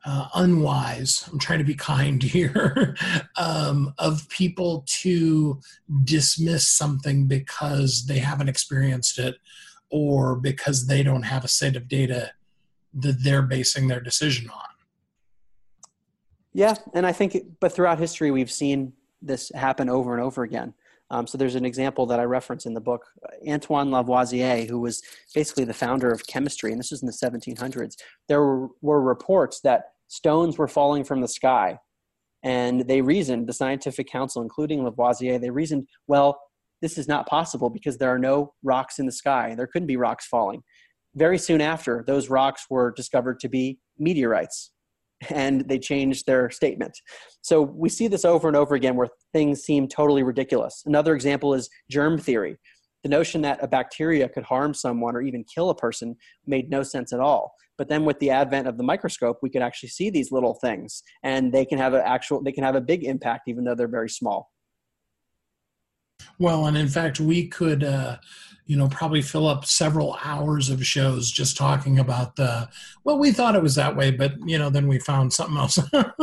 uh, 0.06 0.28
unwise 0.36 1.28
i'm 1.32 1.40
trying 1.40 1.60
to 1.60 1.66
be 1.66 1.76
kind 1.76 2.24
here 2.38 2.96
um, 3.38 3.94
of 3.98 4.28
people 4.30 4.86
to 4.88 5.60
dismiss 6.04 6.70
something 6.70 7.28
because 7.28 8.06
they 8.06 8.20
haven't 8.20 8.50
experienced 8.50 9.20
it 9.20 9.36
or 9.90 10.36
because 10.36 10.88
they 10.88 11.04
don't 11.04 11.24
have 11.24 11.44
a 11.44 11.48
set 11.48 11.76
of 11.76 11.88
data 11.88 12.32
that 12.94 13.24
they're 13.24 13.42
basing 13.42 13.88
their 13.88 14.00
decision 14.00 14.50
on. 14.50 14.64
Yeah, 16.54 16.76
and 16.94 17.06
I 17.06 17.12
think, 17.12 17.38
but 17.60 17.72
throughout 17.72 18.00
history, 18.00 18.32
we've 18.32 18.52
seen 18.52 18.94
this 19.22 19.52
happen 19.56 19.90
over 19.90 20.14
and 20.14 20.24
over 20.24 20.44
again. 20.44 20.74
Um, 21.10 21.26
so 21.26 21.38
there's 21.38 21.56
an 21.56 21.66
example 21.66 22.06
that 22.08 22.20
I 22.20 22.24
reference 22.24 22.66
in 22.66 22.74
the 22.74 22.82
book. 22.82 23.06
Antoine 23.48 23.92
Lavoisier, 23.92 24.68
who 24.68 24.80
was 24.80 25.02
basically 25.34 25.64
the 25.64 25.74
founder 25.74 26.12
of 26.12 26.28
chemistry, 26.28 26.72
and 26.72 26.80
this 26.80 26.92
was 26.92 27.02
in 27.02 27.08
the 27.08 27.14
1700s, 27.14 27.96
there 28.28 28.42
were, 28.42 28.68
were 28.82 29.02
reports 29.02 29.62
that 29.62 29.86
stones 30.10 30.58
were 30.58 30.68
falling 30.68 31.04
from 31.04 31.22
the 31.22 31.28
sky. 31.28 31.80
And 32.44 32.82
they 32.82 33.02
reasoned, 33.02 33.48
the 33.48 33.54
scientific 33.54 34.10
council, 34.10 34.42
including 34.42 34.84
Lavoisier, 34.84 35.40
they 35.40 35.50
reasoned, 35.50 35.88
well, 36.08 36.40
this 36.82 36.98
is 36.98 37.08
not 37.08 37.26
possible 37.26 37.70
because 37.70 37.98
there 37.98 38.14
are 38.14 38.20
no 38.20 38.54
rocks 38.62 39.00
in 39.00 39.06
the 39.06 39.12
sky. 39.12 39.56
There 39.56 39.68
couldn't 39.68 39.88
be 39.88 39.98
rocks 39.98 40.28
falling 40.28 40.62
very 41.18 41.40
soon 41.40 41.62
after, 41.62 42.04
those 42.06 42.30
rocks 42.30 42.68
were 42.70 42.92
discovered 42.92 43.40
to 43.40 43.50
be 43.50 43.80
meteorites 43.98 44.72
and 45.30 45.68
they 45.68 45.80
changed 45.80 46.26
their 46.26 46.50
statement. 46.50 47.00
So 47.42 47.62
we 47.62 47.90
see 47.90 48.08
this 48.08 48.26
over 48.26 48.48
and 48.48 48.58
over 48.58 48.76
again 48.76 48.96
where 48.96 49.10
things 49.34 49.64
seem 49.64 49.88
totally 49.88 50.24
ridiculous. 50.24 50.84
Another 50.86 51.16
example 51.16 51.54
is 51.54 51.70
germ 51.90 52.18
theory. 52.18 52.58
The 53.04 53.10
notion 53.10 53.42
that 53.42 53.64
a 53.64 53.68
bacteria 53.68 54.28
could 54.28 54.44
harm 54.44 54.74
someone 54.74 55.16
or 55.16 55.22
even 55.22 55.44
kill 55.44 55.70
a 55.70 55.76
person 55.76 56.16
made 56.46 56.70
no 56.70 56.84
sense 56.84 57.14
at 57.14 57.20
all. 57.20 57.54
But 57.78 57.90
then 57.90 58.06
with 58.06 58.20
the 58.20 58.32
advent 58.32 58.68
of 58.68 58.78
the 58.78 58.84
microscope, 58.84 59.38
we 59.42 59.50
could 59.50 59.62
actually 59.62 59.90
see 59.90 60.10
these 60.10 60.32
little 60.32 60.56
things 60.56 61.04
and 61.24 61.54
they 61.54 61.64
can 61.64 61.78
have 61.78 61.94
an 61.94 62.02
actual 62.04 62.42
they 62.42 62.52
can 62.52 62.64
have 62.64 62.76
a 62.76 62.82
big 62.82 63.04
impact 63.04 63.48
even 63.48 63.64
though 63.64 63.76
they're 63.76 63.88
very 63.88 64.10
small. 64.10 64.52
Well, 66.40 66.68
and 66.68 66.78
in 66.78 66.88
fact, 66.88 67.20
we 67.20 67.48
could 67.48 67.84
uh, 67.84 68.18
you 68.68 68.76
know, 68.76 68.88
probably 68.90 69.22
fill 69.22 69.48
up 69.48 69.66
several 69.66 70.18
hours 70.24 70.70
of 70.70 70.86
shows 70.86 71.32
just 71.32 71.58
talking 71.58 72.00
about 72.00 72.36
the, 72.36 72.70
well, 73.06 73.18
we 73.18 73.32
thought 73.32 73.56
it 73.56 73.64
was 73.64 73.76
that 73.76 73.96
way, 73.96 74.12
but, 74.12 74.34
you 74.46 74.60
know, 74.60 74.70
then 74.70 74.88
we 74.88 75.00
found 75.00 75.32
something 75.32 75.58
else. 75.58 75.80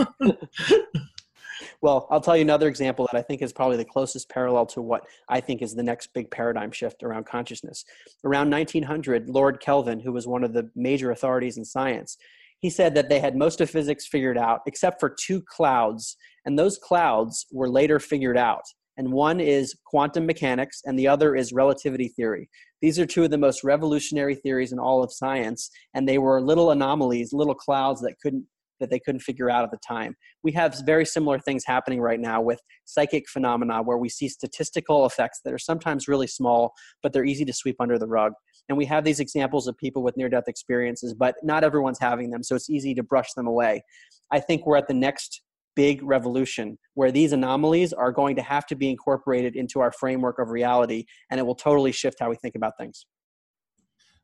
well, 1.81 2.07
I'll 2.11 2.21
tell 2.21 2.37
you 2.37 2.43
another 2.43 2.69
example 2.69 3.09
that 3.11 3.19
I 3.19 3.23
think 3.23 3.41
is 3.41 3.53
probably 3.53 3.79
the 3.79 3.85
closest 3.87 4.29
parallel 4.29 4.67
to 4.67 4.83
what 4.83 5.07
I 5.27 5.41
think 5.41 5.63
is 5.63 5.75
the 5.75 5.83
next 5.83 6.13
big 6.13 6.31
paradigm 6.31 6.71
shift 6.71 7.03
around 7.03 7.25
consciousness. 7.25 7.87
Around 8.25 8.51
1900, 8.51 9.31
Lord 9.31 9.59
Kelvin, 9.59 10.01
who 10.01 10.13
was 10.13 10.27
one 10.27 10.45
of 10.45 10.53
the 10.53 10.71
major 10.77 11.13
authorities 11.13 11.57
in 11.57 11.65
science, 11.65 12.19
he 12.59 12.69
said 12.69 12.95
that 12.95 13.09
they 13.09 13.21
had 13.21 13.37
most 13.37 13.63
of 13.63 13.71
physics 13.71 14.07
figured 14.07 14.39
out 14.39 14.61
except 14.67 15.01
for 15.01 15.09
two 15.09 15.41
clouds, 15.41 16.17
and 16.45 16.59
those 16.59 16.79
clouds 16.79 17.47
were 17.51 17.71
later 17.71 17.99
figured 17.99 18.37
out 18.37 18.65
and 18.97 19.13
one 19.13 19.41
is 19.41 19.75
quantum 19.85 20.27
mechanics, 20.27 20.83
and 20.85 20.99
the 20.99 21.09
other 21.09 21.35
is 21.35 21.53
relativity 21.53 22.09
theory. 22.09 22.49
These 22.81 22.99
are 22.99 23.07
two 23.07 23.25
of 23.25 23.31
the 23.31 23.39
most 23.39 23.65
revolutionary 23.65 24.35
theories 24.35 24.73
in 24.73 24.79
all 24.79 25.03
of 25.03 25.13
science, 25.13 25.71
and 25.95 26.09
they 26.09 26.19
were 26.19 26.41
little 26.41 26.71
anomalies, 26.71 27.33
little 27.33 27.55
clouds 27.55 28.01
that 28.03 28.15
couldn't 28.23 28.47
that 28.81 28.91
they 28.91 28.99
couldn't 28.99 29.21
figure 29.21 29.49
out 29.49 29.65
at 29.65 29.71
the 29.71 29.79
time. 29.87 30.17
We 30.43 30.53
have 30.53 30.77
very 30.85 31.07
similar 31.07 31.39
things 31.39 31.65
happening 31.65 32.01
right 32.01 32.21
now 32.21 32.41
with 32.41 32.61
psychic 32.85 33.29
phenomena 33.29 33.83
where 33.83 33.99
we 33.99 34.09
see 34.09 34.29
statistical 34.29 35.07
effects 35.07 35.41
that 35.45 35.55
are 35.55 35.59
sometimes 35.59 36.09
really 36.09 36.27
small, 36.27 36.75
but 37.03 37.13
they're 37.13 37.25
easy 37.25 37.45
to 37.45 37.53
sweep 37.53 37.77
under 37.81 37.99
the 37.99 38.09
rug. 38.09 38.33
And 38.69 38.77
we 38.77 38.85
have 38.87 39.05
these 39.05 39.21
examples 39.21 39.67
of 39.69 39.77
people 39.79 40.03
with 40.03 40.17
near 40.17 40.29
death 40.29 40.49
experiences, 40.49 41.15
but 41.15 41.37
not 41.43 41.65
everyone's 41.65 42.01
having 42.01 42.31
them, 42.31 42.43
so 42.43 42.57
it's 42.57 42.71
easy 42.71 42.95
to 42.95 43.03
brush 43.03 43.33
them 43.35 43.47
away. 43.47 43.83
I 44.31 44.41
think 44.41 44.67
we're 44.67 44.77
at 44.77 44.89
the 44.89 44.95
next 44.95 45.43
big 45.75 46.03
revolution 46.03 46.79
where 46.95 47.11
these 47.11 47.33
anomalies 47.33 47.93
are 47.93 48.13
going 48.13 48.37
to 48.37 48.43
have 48.43 48.67
to 48.67 48.75
be 48.75 48.89
incorporated 48.89 49.57
into 49.57 49.81
our 49.81 49.93
framework 49.93 50.39
of 50.39 50.51
reality 50.51 51.05
and 51.31 51.41
it 51.41 51.43
will 51.43 51.55
totally 51.55 51.93
shift 51.93 52.19
how 52.21 52.31
we 52.31 52.37
think 52.37 52.55
about 52.55 52.73
things. 52.79 53.07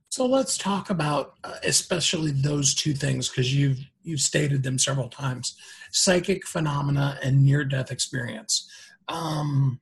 So 0.09 0.27
let's 0.27 0.59
talk 0.59 0.91
about 0.91 1.35
uh, 1.45 1.55
especially 1.63 2.33
those 2.33 2.75
two 2.75 2.95
things 2.95 3.29
because 3.29 3.55
you've 3.55 3.79
you've 4.03 4.21
stated 4.21 4.63
them 4.63 4.79
several 4.79 5.09
times 5.09 5.57
psychic 5.93 6.47
phenomena 6.47 7.19
and 7.23 7.45
near 7.45 7.65
death 7.65 7.93
experience. 7.93 8.69
Um, 9.09 9.81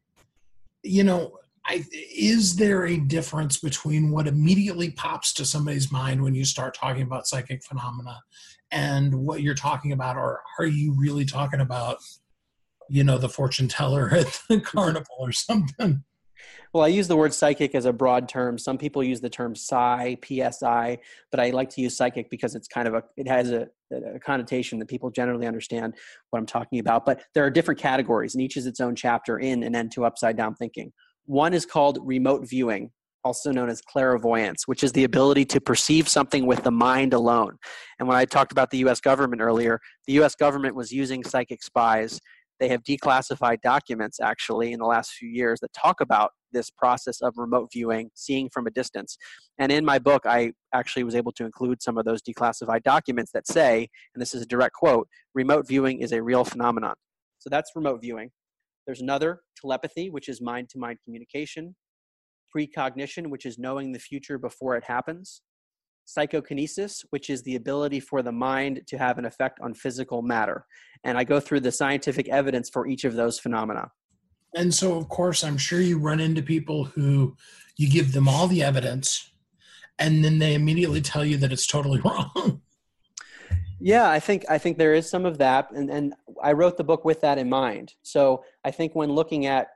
you 0.83 1.04
know 1.04 1.38
I, 1.66 1.85
is 1.92 2.57
there 2.57 2.87
a 2.87 2.96
difference 2.96 3.59
between 3.59 4.11
what 4.11 4.26
immediately 4.26 4.90
pops 4.90 5.35
to 5.35 5.44
somebody's 5.44 5.92
mind 5.92 6.22
when 6.22 6.35
you 6.35 6.44
start 6.44 6.74
talking 6.74 7.02
about 7.02 7.26
psychic 7.26 7.62
phenomena 7.62 8.20
and 8.70 9.14
what 9.14 9.42
you're 9.42 9.54
talking 9.54 9.92
about 9.92 10.16
or 10.16 10.42
are 10.59 10.66
you 10.66 10.92
really 10.92 11.24
talking 11.24 11.61
about 11.61 11.98
you 12.88 13.04
know 13.04 13.18
the 13.18 13.28
fortune 13.28 13.68
teller 13.68 14.09
at 14.14 14.40
the 14.48 14.61
carnival 14.61 15.16
or 15.18 15.33
something? 15.33 16.04
Well 16.72 16.85
i 16.85 16.88
use 16.88 17.09
the 17.09 17.16
word 17.16 17.35
psychic 17.35 17.74
as 17.74 17.85
a 17.85 17.92
broad 17.92 18.28
term. 18.28 18.59
Some 18.59 18.78
people 18.78 19.02
use 19.02 19.20
the 19.20 19.31
term 19.31 19.54
psi 19.54 20.16
psi 20.24 20.98
but 21.31 21.40
i 21.40 21.50
like 21.50 21.70
to 21.70 21.81
use 21.81 21.96
psychic 21.96 22.31
because 22.31 22.54
it's 22.54 22.68
kind 22.68 22.87
of 22.88 22.94
a 22.94 23.02
it 23.16 23.26
has 23.26 23.50
a, 23.50 23.68
a 23.92 24.18
connotation 24.20 24.78
that 24.78 24.88
people 24.88 25.11
generally 25.11 25.46
understand 25.46 25.94
what 26.31 26.38
i'm 26.38 26.46
talking 26.46 26.78
about. 26.78 27.07
But 27.07 27.22
there 27.35 27.44
are 27.44 27.50
different 27.50 27.81
categories 27.81 28.35
and 28.35 28.42
each 28.42 28.57
is 28.57 28.66
its 28.66 28.81
own 28.81 28.94
chapter 28.94 29.38
in 29.38 29.62
and 29.62 29.74
end 29.74 29.92
to 29.92 30.04
upside 30.04 30.37
down 30.37 30.54
thinking. 30.54 30.92
One 31.26 31.52
is 31.52 31.66
called 31.66 31.98
remote 32.02 32.48
viewing 32.48 32.90
also 33.24 33.50
known 33.50 33.68
as 33.68 33.81
clairvoyance, 33.81 34.66
which 34.66 34.83
is 34.83 34.92
the 34.92 35.04
ability 35.04 35.44
to 35.44 35.61
perceive 35.61 36.09
something 36.09 36.46
with 36.46 36.62
the 36.62 36.70
mind 36.70 37.12
alone. 37.14 37.57
And 37.98 38.09
when 38.09 38.16
I 38.16 38.24
talked 38.24 38.52
about 38.52 38.70
the 38.70 38.78
US 38.78 39.00
government 39.00 39.42
earlier, 39.42 39.81
the 40.07 40.14
US 40.20 40.35
government 40.35 40.74
was 40.74 40.92
using 40.92 41.24
psychic 41.24 41.62
spies. 41.62 42.20
They 42.61 42.68
have 42.68 42.83
declassified 42.83 43.61
documents 43.62 44.18
actually 44.20 44.72
in 44.72 44.81
the 44.81 44.87
last 44.87 45.12
few 45.12 45.28
years 45.28 45.61
that 45.61 45.72
talk 45.72 46.00
about 46.00 46.33
this 46.52 46.70
process 46.70 47.20
of 47.20 47.35
remote 47.37 47.68
viewing, 47.72 48.11
seeing 48.14 48.48
from 48.50 48.66
a 48.66 48.70
distance. 48.70 49.16
And 49.59 49.70
in 49.70 49.85
my 49.85 49.98
book, 49.98 50.22
I 50.24 50.52
actually 50.72 51.04
was 51.04 51.14
able 51.14 51.33
to 51.33 51.44
include 51.44 51.83
some 51.83 51.98
of 51.98 52.04
those 52.04 52.22
declassified 52.22 52.83
documents 52.83 53.33
that 53.33 53.46
say, 53.46 53.88
and 54.14 54.20
this 54.20 54.35
is 54.35 54.42
a 54.42 54.46
direct 54.46 54.74
quote 54.74 55.09
remote 55.35 55.68
viewing 55.68 56.00
is 56.00 56.12
a 56.12 56.22
real 56.22 56.44
phenomenon. 56.44 56.94
So 57.38 57.50
that's 57.50 57.70
remote 57.76 58.00
viewing. 58.00 58.31
There's 58.87 59.02
another, 59.02 59.40
telepathy, 59.61 60.09
which 60.09 60.28
is 60.28 60.40
mind 60.40 60.68
to 60.70 60.78
mind 60.78 60.98
communication 61.04 61.74
precognition, 62.50 63.30
which 63.30 63.46
is 63.46 63.58
knowing 63.58 63.92
the 63.92 63.98
future 63.98 64.38
before 64.38 64.76
it 64.76 64.84
happens, 64.84 65.42
psychokinesis, 66.04 67.04
which 67.11 67.30
is 67.30 67.42
the 67.42 67.56
ability 67.56 68.00
for 68.00 68.22
the 68.22 68.32
mind 68.32 68.82
to 68.87 68.98
have 68.98 69.18
an 69.18 69.24
effect 69.24 69.61
on 69.61 69.74
physical 69.74 70.22
matter. 70.22 70.64
And 71.04 71.18
I 71.18 71.24
go 71.24 71.40
through 71.40 71.61
the 71.61 71.72
scientific 71.72 72.28
evidence 72.28 72.70
for 72.70 72.87
each 72.87 73.04
of 73.04 73.14
those 73.14 73.38
phenomena. 73.38 73.90
And 74.54 74.74
so, 74.74 74.96
of 74.96 75.08
course, 75.08 75.44
I'm 75.44 75.58
sure 75.58 75.80
you 75.80 75.98
run 75.98 76.20
into 76.20 76.42
people 76.42 76.84
who 76.84 77.37
you 77.76 77.88
give 77.88 78.12
them 78.12 78.26
all 78.26 78.46
the 78.46 78.62
evidence 78.62 79.30
and 79.98 80.24
then 80.24 80.38
they 80.38 80.54
immediately 80.54 81.00
tell 81.00 81.24
you 81.24 81.37
that 81.38 81.52
it's 81.52 81.66
totally 81.66 82.00
wrong. 82.04 82.62
Yeah, 83.80 84.11
I 84.11 84.18
think 84.18 84.44
I 84.48 84.58
think 84.58 84.76
there 84.76 84.94
is 84.94 85.08
some 85.08 85.24
of 85.24 85.38
that, 85.38 85.70
and 85.70 85.88
and 85.90 86.14
I 86.42 86.52
wrote 86.52 86.76
the 86.76 86.84
book 86.84 87.04
with 87.04 87.20
that 87.20 87.38
in 87.38 87.48
mind. 87.48 87.94
So 88.02 88.44
I 88.64 88.70
think 88.70 88.94
when 88.94 89.12
looking 89.12 89.46
at 89.46 89.68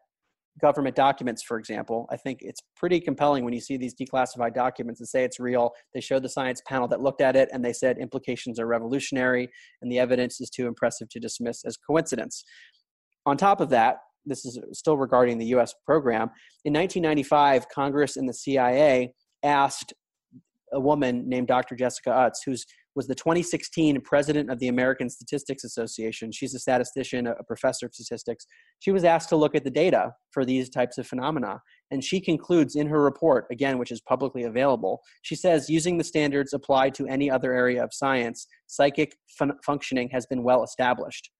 government 0.60 0.94
documents, 0.94 1.42
for 1.42 1.58
example, 1.58 2.06
I 2.10 2.16
think 2.16 2.40
it's 2.42 2.60
pretty 2.76 3.00
compelling 3.00 3.44
when 3.44 3.54
you 3.54 3.60
see 3.60 3.76
these 3.76 3.94
declassified 3.94 4.54
documents 4.54 5.00
and 5.00 5.08
say 5.08 5.24
it's 5.24 5.40
real. 5.40 5.72
They 5.94 6.00
showed 6.00 6.22
the 6.22 6.28
science 6.28 6.60
panel 6.66 6.88
that 6.88 7.00
looked 7.00 7.20
at 7.20 7.36
it 7.36 7.48
and 7.52 7.64
they 7.64 7.72
said 7.72 7.98
implications 7.98 8.60
are 8.60 8.66
revolutionary 8.66 9.48
and 9.80 9.90
the 9.90 9.98
evidence 9.98 10.40
is 10.40 10.50
too 10.50 10.66
impressive 10.66 11.08
to 11.10 11.20
dismiss 11.20 11.64
as 11.64 11.76
coincidence. 11.76 12.44
On 13.24 13.36
top 13.36 13.60
of 13.60 13.70
that, 13.70 13.96
this 14.26 14.44
is 14.44 14.58
still 14.72 14.96
regarding 14.96 15.38
the 15.38 15.46
US 15.46 15.74
program. 15.86 16.30
In 16.64 16.74
1995, 16.74 17.68
Congress 17.68 18.16
and 18.16 18.28
the 18.28 18.34
CIA 18.34 19.14
asked 19.42 19.94
a 20.72 20.80
woman 20.80 21.28
named 21.28 21.48
Dr. 21.48 21.76
Jessica 21.76 22.10
Utts, 22.10 22.42
who's 22.44 22.64
was 22.94 23.06
the 23.06 23.14
2016 23.14 24.00
president 24.02 24.50
of 24.50 24.58
the 24.58 24.68
American 24.68 25.08
Statistics 25.08 25.64
Association. 25.64 26.30
She's 26.32 26.54
a 26.54 26.58
statistician, 26.58 27.26
a 27.26 27.42
professor 27.44 27.86
of 27.86 27.94
statistics. 27.94 28.46
She 28.80 28.92
was 28.92 29.04
asked 29.04 29.28
to 29.30 29.36
look 29.36 29.54
at 29.54 29.64
the 29.64 29.70
data 29.70 30.12
for 30.30 30.44
these 30.44 30.68
types 30.68 30.98
of 30.98 31.06
phenomena. 31.06 31.60
And 31.90 32.02
she 32.02 32.20
concludes 32.20 32.76
in 32.76 32.86
her 32.86 33.02
report, 33.02 33.46
again, 33.50 33.78
which 33.78 33.90
is 33.90 34.00
publicly 34.00 34.44
available, 34.44 35.00
she 35.22 35.34
says 35.34 35.70
using 35.70 35.98
the 35.98 36.04
standards 36.04 36.52
applied 36.52 36.94
to 36.94 37.06
any 37.06 37.30
other 37.30 37.52
area 37.52 37.82
of 37.82 37.92
science, 37.92 38.46
psychic 38.66 39.16
fun- 39.38 39.58
functioning 39.64 40.08
has 40.10 40.26
been 40.26 40.42
well 40.42 40.62
established. 40.64 41.30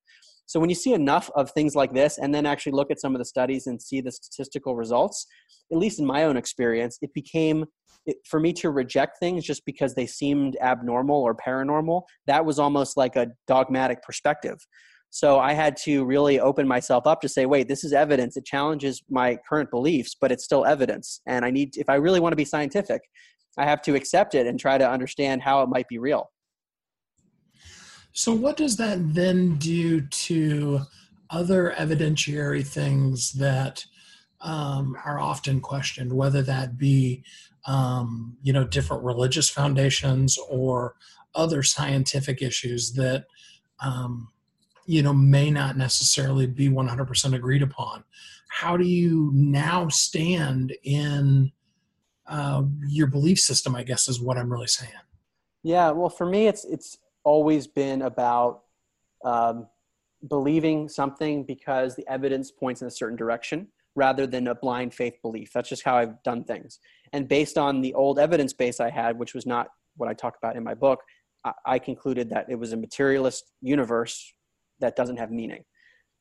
So 0.47 0.61
when 0.61 0.69
you 0.69 0.75
see 0.75 0.93
enough 0.93 1.31
of 1.35 1.51
things 1.51 1.75
like 1.75 1.95
this 1.95 2.19
and 2.19 2.35
then 2.35 2.47
actually 2.47 2.73
look 2.73 2.91
at 2.91 3.01
some 3.01 3.15
of 3.15 3.19
the 3.19 3.25
studies 3.25 3.67
and 3.67 3.81
see 3.81 4.01
the 4.01 4.13
statistical 4.13 4.77
results, 4.77 5.27
at 5.71 5.79
least 5.79 5.99
in 5.99 6.07
my 6.07 6.25
own 6.25 6.37
experience, 6.37 6.99
it 7.01 7.15
became 7.15 7.65
it, 8.07 8.17
for 8.29 8.41
me 8.41 8.53
to 8.55 8.71
reject 8.71 9.19
things 9.19 9.45
just 9.45 9.65
because 9.65 9.95
they 9.95 10.07
seemed 10.07 10.57
abnormal 10.61 11.23
or 11.23 11.35
paranormal. 11.35 12.03
That 12.27 12.45
was 12.45 12.59
almost 12.59 12.97
like 12.97 13.17
a 13.17 13.29
dogmatic 13.47 14.03
perspective. 14.03 14.59
So 15.15 15.39
I 15.39 15.53
had 15.53 15.77
to 15.85 16.05
really 16.07 16.41
open 16.41 16.67
myself 16.67 17.07
up 17.07 17.21
to 17.21 17.29
say, 17.29 17.45
wait, 17.45 17.69
this 17.69 17.85
is 17.85 17.93
evidence. 17.93 18.37
It 18.37 18.47
challenges 18.47 19.03
my 19.11 19.39
current 19.47 19.71
beliefs, 19.71 20.17
but 20.19 20.33
it's 20.33 20.43
still 20.43 20.65
evidence. 20.65 21.21
And 21.27 21.45
I 21.45 21.51
need, 21.51 21.77
if 21.77 21.91
I 21.91 21.97
really 21.97 22.19
want 22.19 22.33
to 22.33 22.37
be 22.37 22.47
scientific, 22.47 23.03
I 23.59 23.67
have 23.67 23.83
to 23.83 23.95
accept 23.95 24.35
it 24.35 24.47
and 24.47 24.59
try 24.59 24.79
to 24.79 24.91
understand 24.91 25.43
how 25.43 25.63
it 25.63 25.69
might 25.69 25.87
be 25.87 25.99
real. 25.99 26.32
So, 28.13 28.33
what 28.33 28.57
does 28.57 28.77
that 28.77 29.15
then 29.15 29.57
do 29.57 30.03
to 30.03 30.81
other 31.31 31.75
evidentiary 31.79 32.67
things 32.67 33.33
that 33.33 33.85
um, 34.41 34.97
are 35.05 35.19
often 35.19 35.61
questioned, 35.61 36.13
whether 36.13 36.43
that 36.43 36.77
be, 36.77 37.23
um, 37.67 38.37
you 38.43 38.53
know, 38.53 38.65
different 38.65 39.03
religious 39.03 39.49
foundations 39.49 40.39
or 40.51 40.97
other 41.35 41.63
scientific 41.63 42.43
issues 42.43 42.93
that 42.93 43.27
um, 43.81 44.29
you 44.87 45.03
know 45.03 45.15
may 45.15 45.51
not 45.51 45.77
necessarily 45.77 46.47
be 46.47 46.69
100% 46.69 47.35
agreed 47.35 47.63
upon? 47.63 48.05
How 48.49 48.77
do 48.77 48.85
you 48.85 49.31
now 49.35 49.89
stand 49.89 50.75
in 50.83 51.53
uh, 52.27 52.63
your 52.87 53.07
belief 53.09 53.39
system 53.39 53.75
i 53.75 53.83
guess 53.83 54.09
is 54.09 54.21
what 54.21 54.39
i'm 54.39 54.51
really 54.51 54.67
saying. 54.67 54.93
Yeah 55.63 55.91
well 55.91 56.09
for 56.09 56.27
me 56.27 56.47
it's 56.47 56.65
it's 56.65 56.99
always 57.25 57.67
been 57.67 58.03
about 58.03 58.63
um, 59.25 59.67
believing 60.29 60.89
something 60.89 61.45
because 61.45 61.95
the 61.97 62.07
evidence 62.09 62.51
points 62.51 62.83
in 62.83 62.89
a 62.89 62.91
certain 62.91 63.17
direction 63.17 63.69
rather 63.95 64.27
than 64.27 64.49
a 64.49 64.55
blind 64.55 64.95
faith 64.95 65.15
belief 65.21 65.53
that's 65.53 65.69
just 65.69 65.83
how 65.83 65.97
i've 65.97 66.23
done 66.23 66.45
things 66.45 66.79
and 67.13 67.29
based 67.29 67.59
on 67.59 67.81
the 67.83 67.93
old 67.95 68.19
evidence 68.19 68.53
base 68.53 68.81
i 68.81 68.89
had 68.89 69.19
which 69.19 69.35
was 69.35 69.45
not 69.45 69.69
what 69.97 70.09
i 70.09 70.15
talk 70.15 70.37
about 70.39 70.57
in 70.57 70.65
my 70.65 70.75
book 70.75 71.01
I 71.65 71.79
concluded 71.79 72.31
that 72.31 72.47
it 72.49 72.59
was 72.59 72.73
a 72.73 72.77
materialist 72.77 73.53
universe 73.61 74.33
that 74.81 74.97
doesn't 74.97 75.17
have 75.17 75.31
meaning. 75.31 75.65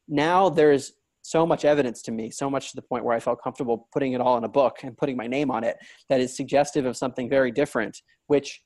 Now 0.08 0.50
there's 0.50 0.94
so 1.22 1.46
much 1.46 1.66
evidence 1.66 2.02
to 2.04 2.12
me, 2.12 2.32
so 2.32 2.50
much 2.50 2.72
to 2.72 2.76
the 2.76 2.82
point 2.82 3.06
where 3.06 3.16
I 3.16 3.20
felt 3.20 3.42
comfortable 3.44 3.88
putting 3.94 4.14
it 4.14 4.22
all 4.22 4.38
in 4.38 4.44
a 4.44 4.50
book 4.50 4.78
and 4.84 4.98
putting 4.98 5.16
my 5.16 5.28
name 5.28 5.52
on 5.52 5.64
it 5.64 5.78
that 6.10 6.20
is 6.20 6.36
suggestive 6.36 6.86
of 6.86 6.98
something 6.98 7.30
very 7.30 7.52
different, 7.52 8.02
which 8.28 8.62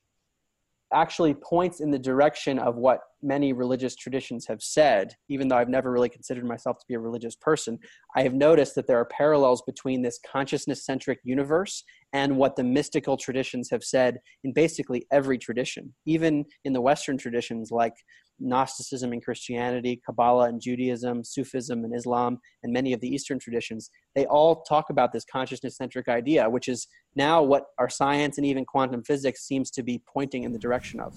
actually 0.94 1.34
points 1.34 1.80
in 1.80 1.90
the 1.90 1.98
direction 1.98 2.58
of 2.58 2.76
what 2.76 3.00
many 3.22 3.52
religious 3.52 3.96
traditions 3.96 4.46
have 4.46 4.62
said, 4.62 5.12
even 5.28 5.48
though 5.48 5.56
I've 5.56 5.68
never 5.68 5.90
really 5.90 6.08
considered 6.08 6.44
myself 6.44 6.78
to 6.78 6.84
be 6.88 6.94
a 6.94 7.00
religious 7.00 7.34
person. 7.34 7.78
I 8.16 8.22
have 8.22 8.34
noticed 8.34 8.74
that 8.76 8.86
there 8.86 8.98
are 8.98 9.06
parallels 9.06 9.62
between 9.66 10.02
this 10.02 10.20
consciousness 10.30 10.84
centric 10.84 11.18
universe 11.24 11.82
and 12.12 12.36
what 12.36 12.56
the 12.56 12.64
mystical 12.64 13.16
traditions 13.16 13.68
have 13.70 13.82
said 13.82 14.18
in 14.44 14.52
basically 14.52 15.06
every 15.12 15.38
tradition, 15.38 15.92
even 16.06 16.44
in 16.64 16.72
the 16.72 16.80
Western 16.80 17.18
traditions 17.18 17.70
like 17.72 17.94
Gnosticism 18.38 19.12
and 19.12 19.24
Christianity, 19.24 20.00
Kabbalah 20.04 20.48
and 20.48 20.60
Judaism, 20.60 21.24
Sufism 21.24 21.84
and 21.84 21.94
Islam, 21.96 22.38
and 22.62 22.72
many 22.72 22.92
of 22.92 23.00
the 23.00 23.08
Eastern 23.08 23.38
traditions, 23.38 23.90
they 24.14 24.26
all 24.26 24.62
talk 24.62 24.90
about 24.90 25.12
this 25.12 25.24
consciousness 25.30 25.76
centric 25.76 26.08
idea, 26.08 26.48
which 26.48 26.68
is 26.68 26.86
now 27.16 27.42
what 27.42 27.70
our 27.78 27.88
science 27.88 28.36
and 28.36 28.46
even 28.46 28.64
quantum 28.64 29.02
physics 29.02 29.42
seems 29.42 29.70
to 29.72 29.82
be 29.82 30.00
pointing 30.06 30.44
in 30.44 30.52
the 30.52 30.58
direction 30.58 31.00
of. 31.00 31.16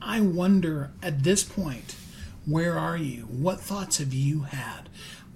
I 0.00 0.20
wonder 0.20 0.92
at 1.02 1.24
this 1.24 1.42
point, 1.44 1.96
where 2.46 2.78
are 2.78 2.96
you? 2.96 3.22
What 3.24 3.60
thoughts 3.60 3.98
have 3.98 4.14
you 4.14 4.42
had? 4.42 4.88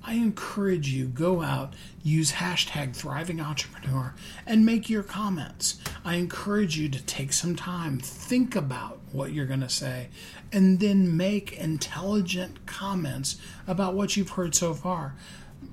I 0.06 0.14
encourage 0.14 0.88
you 0.88 1.06
go 1.06 1.42
out, 1.42 1.72
use 2.02 2.32
hashtag 2.32 2.94
thriving 2.94 3.40
entrepreneur, 3.40 4.14
and 4.46 4.66
make 4.66 4.90
your 4.90 5.02
comments. 5.02 5.80
I 6.04 6.16
encourage 6.16 6.76
you 6.78 6.90
to 6.90 7.02
take 7.04 7.32
some 7.32 7.56
time, 7.56 7.98
think 7.98 8.54
about 8.54 9.00
what 9.12 9.32
you're 9.32 9.46
going 9.46 9.60
to 9.60 9.68
say, 9.70 10.08
and 10.52 10.78
then 10.78 11.16
make 11.16 11.52
intelligent 11.52 12.66
comments 12.66 13.36
about 13.66 13.94
what 13.94 14.14
you've 14.14 14.30
heard 14.30 14.54
so 14.54 14.74
far. 14.74 15.14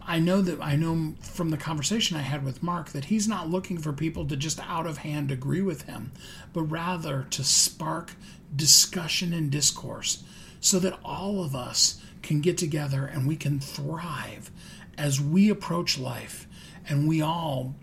I 0.05 0.19
know 0.19 0.41
that 0.41 0.61
I 0.61 0.75
know 0.75 1.15
from 1.21 1.49
the 1.49 1.57
conversation 1.57 2.17
I 2.17 2.21
had 2.21 2.43
with 2.43 2.63
Mark 2.63 2.89
that 2.89 3.05
he's 3.05 3.27
not 3.27 3.49
looking 3.49 3.77
for 3.77 3.93
people 3.93 4.25
to 4.27 4.35
just 4.35 4.59
out 4.67 4.85
of 4.85 4.99
hand 4.99 5.31
agree 5.31 5.61
with 5.61 5.83
him, 5.83 6.11
but 6.53 6.63
rather 6.63 7.27
to 7.31 7.43
spark 7.43 8.13
discussion 8.55 9.33
and 9.33 9.49
discourse 9.49 10.23
so 10.59 10.79
that 10.79 10.99
all 11.03 11.43
of 11.43 11.55
us 11.55 12.01
can 12.21 12.41
get 12.41 12.57
together 12.57 13.05
and 13.05 13.27
we 13.27 13.35
can 13.35 13.59
thrive 13.59 14.51
as 14.97 15.19
we 15.19 15.49
approach 15.49 15.97
life 15.97 16.47
and 16.87 17.07
we 17.07 17.21
all 17.21 17.75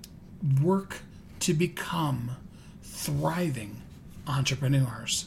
work 0.62 1.02
to 1.40 1.54
become 1.54 2.32
thriving 2.82 3.82
entrepreneurs. 4.26 5.26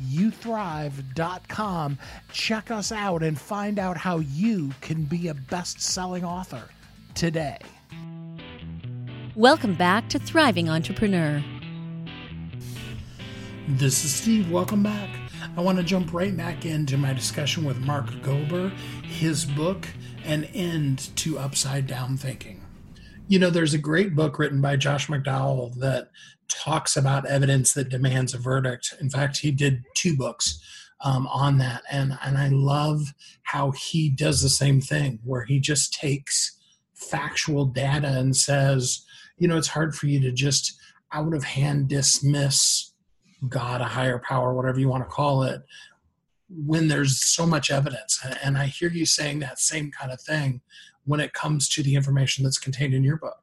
WeHelpYouThrive.com, 0.00 1.98
check 2.32 2.70
us 2.70 2.92
out, 2.92 3.22
and 3.22 3.38
find 3.38 3.78
out 3.78 3.96
how 3.96 4.18
you 4.18 4.72
can 4.80 5.04
be 5.04 5.28
a 5.28 5.34
best 5.34 5.80
selling 5.80 6.24
author 6.24 6.64
today. 7.14 7.58
Welcome 9.36 9.74
back 9.74 10.08
to 10.10 10.18
Thriving 10.18 10.68
Entrepreneur. 10.68 11.42
This 13.68 14.04
is 14.04 14.12
Steve. 14.12 14.50
Welcome 14.50 14.82
back. 14.82 15.08
I 15.56 15.60
want 15.60 15.78
to 15.78 15.84
jump 15.84 16.12
right 16.12 16.36
back 16.36 16.64
into 16.64 16.96
my 16.96 17.12
discussion 17.12 17.64
with 17.64 17.78
Mark 17.78 18.06
Gober, 18.22 18.70
his 19.02 19.44
book, 19.44 19.86
An 20.24 20.44
End 20.44 21.14
to 21.16 21.38
Upside 21.38 21.86
Down 21.86 22.16
Thinking. 22.16 22.59
You 23.30 23.38
know, 23.38 23.50
there's 23.50 23.74
a 23.74 23.78
great 23.78 24.16
book 24.16 24.40
written 24.40 24.60
by 24.60 24.74
Josh 24.74 25.06
McDowell 25.06 25.76
that 25.76 26.10
talks 26.48 26.96
about 26.96 27.26
evidence 27.26 27.74
that 27.74 27.88
demands 27.88 28.34
a 28.34 28.38
verdict. 28.38 28.92
In 29.00 29.08
fact, 29.08 29.38
he 29.38 29.52
did 29.52 29.84
two 29.94 30.16
books 30.16 30.60
um, 31.04 31.28
on 31.28 31.58
that, 31.58 31.82
and 31.92 32.18
and 32.24 32.36
I 32.36 32.48
love 32.48 33.14
how 33.44 33.70
he 33.70 34.08
does 34.08 34.42
the 34.42 34.48
same 34.48 34.80
thing, 34.80 35.20
where 35.22 35.44
he 35.44 35.60
just 35.60 35.94
takes 35.94 36.58
factual 36.92 37.66
data 37.66 38.08
and 38.08 38.36
says, 38.36 39.06
you 39.38 39.46
know, 39.46 39.56
it's 39.56 39.68
hard 39.68 39.94
for 39.94 40.08
you 40.08 40.18
to 40.22 40.32
just 40.32 40.76
out 41.12 41.32
of 41.32 41.44
hand 41.44 41.86
dismiss 41.86 42.94
God, 43.48 43.80
a 43.80 43.84
higher 43.84 44.18
power, 44.18 44.54
whatever 44.54 44.80
you 44.80 44.88
want 44.88 45.04
to 45.04 45.08
call 45.08 45.44
it, 45.44 45.62
when 46.48 46.88
there's 46.88 47.24
so 47.24 47.46
much 47.46 47.70
evidence. 47.70 48.18
And 48.42 48.58
I 48.58 48.66
hear 48.66 48.90
you 48.90 49.06
saying 49.06 49.38
that 49.38 49.60
same 49.60 49.92
kind 49.92 50.10
of 50.10 50.20
thing 50.20 50.62
when 51.10 51.20
it 51.20 51.32
comes 51.32 51.68
to 51.68 51.82
the 51.82 51.94
information 51.94 52.44
that's 52.44 52.58
contained 52.58 52.94
in 52.94 53.02
your 53.02 53.16
book. 53.16 53.42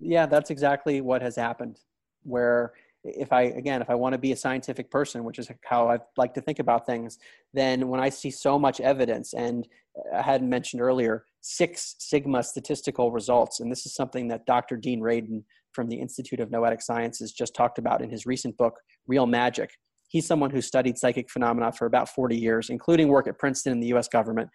Yeah, 0.00 0.24
that's 0.24 0.50
exactly 0.50 1.02
what 1.02 1.20
has 1.20 1.36
happened. 1.36 1.78
Where 2.22 2.72
if 3.04 3.30
I, 3.30 3.42
again, 3.42 3.82
if 3.82 3.90
I 3.90 3.94
want 3.94 4.14
to 4.14 4.18
be 4.18 4.32
a 4.32 4.36
scientific 4.36 4.90
person, 4.90 5.22
which 5.22 5.38
is 5.38 5.50
how 5.64 5.88
I 5.88 5.98
like 6.16 6.32
to 6.34 6.40
think 6.40 6.58
about 6.58 6.86
things, 6.86 7.18
then 7.52 7.88
when 7.88 8.00
I 8.00 8.08
see 8.08 8.30
so 8.30 8.58
much 8.58 8.80
evidence, 8.80 9.34
and 9.34 9.68
I 10.14 10.22
had 10.22 10.42
mentioned 10.42 10.80
earlier, 10.80 11.26
six 11.42 11.94
sigma 11.98 12.42
statistical 12.42 13.12
results, 13.12 13.60
and 13.60 13.70
this 13.70 13.84
is 13.84 13.94
something 13.94 14.28
that 14.28 14.46
Dr. 14.46 14.76
Dean 14.76 15.00
Radin 15.00 15.44
from 15.72 15.88
the 15.88 15.96
Institute 15.96 16.40
of 16.40 16.50
Noetic 16.50 16.80
Sciences 16.80 17.32
just 17.32 17.54
talked 17.54 17.78
about 17.78 18.02
in 18.02 18.10
his 18.10 18.24
recent 18.24 18.56
book, 18.56 18.80
Real 19.06 19.26
Magic. 19.26 19.70
He's 20.08 20.26
someone 20.26 20.50
who 20.50 20.62
studied 20.62 20.98
psychic 20.98 21.30
phenomena 21.30 21.70
for 21.70 21.86
about 21.86 22.08
40 22.08 22.36
years, 22.36 22.70
including 22.70 23.08
work 23.08 23.26
at 23.28 23.38
Princeton 23.38 23.72
and 23.72 23.82
the 23.82 23.88
US 23.88 24.08
government. 24.08 24.48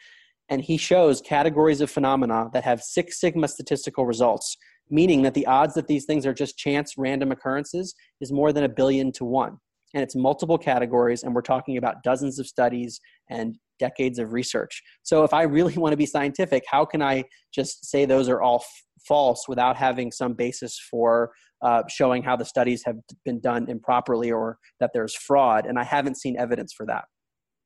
And 0.52 0.62
he 0.62 0.76
shows 0.76 1.22
categories 1.22 1.80
of 1.80 1.90
phenomena 1.90 2.50
that 2.52 2.66
have 2.66 2.84
Six 2.84 3.22
Sigma 3.22 3.48
statistical 3.48 4.06
results, 4.06 4.58
meaning 4.90 5.22
that 5.22 5.34
the 5.34 5.46
odds 5.48 5.74
that 5.76 5.88
these 5.88 6.04
things 6.04 6.26
are 6.26 6.34
just 6.34 6.58
chance 6.58 6.96
random 6.98 7.32
occurrences 7.32 7.96
is 8.20 8.34
more 8.34 8.52
than 8.52 8.66
a 8.66 8.70
billion 8.70 9.14
to 9.14 9.24
one. 9.24 9.58
And 9.94 10.04
it's 10.04 10.16
multiple 10.16 10.58
categories, 10.58 11.24
and 11.24 11.34
we're 11.34 11.42
talking 11.42 11.78
about 11.78 12.04
dozens 12.04 12.38
of 12.38 12.48
studies 12.48 13.00
and 13.30 13.58
decades 13.80 14.20
of 14.20 14.34
research. 14.34 14.84
So, 15.04 15.24
if 15.24 15.34
I 15.34 15.44
really 15.44 15.74
want 15.78 15.94
to 15.94 15.98
be 15.98 16.06
scientific, 16.06 16.64
how 16.70 16.84
can 16.84 17.02
I 17.02 17.24
just 17.54 17.86
say 17.86 18.06
those 18.06 18.28
are 18.28 18.42
all 18.42 18.58
f- 18.58 18.84
false 19.08 19.48
without 19.48 19.78
having 19.78 20.12
some 20.12 20.34
basis 20.34 20.78
for 20.92 21.32
uh, 21.62 21.84
showing 21.90 22.24
how 22.24 22.36
the 22.36 22.46
studies 22.46 22.84
have 22.86 22.98
been 23.24 23.40
done 23.40 23.70
improperly 23.70 24.32
or 24.32 24.58
that 24.82 24.92
there's 24.94 25.16
fraud? 25.16 25.66
And 25.66 25.80
I 25.80 25.86
haven't 25.86 26.18
seen 26.18 26.38
evidence 26.38 26.74
for 26.74 26.86
that. 26.88 27.06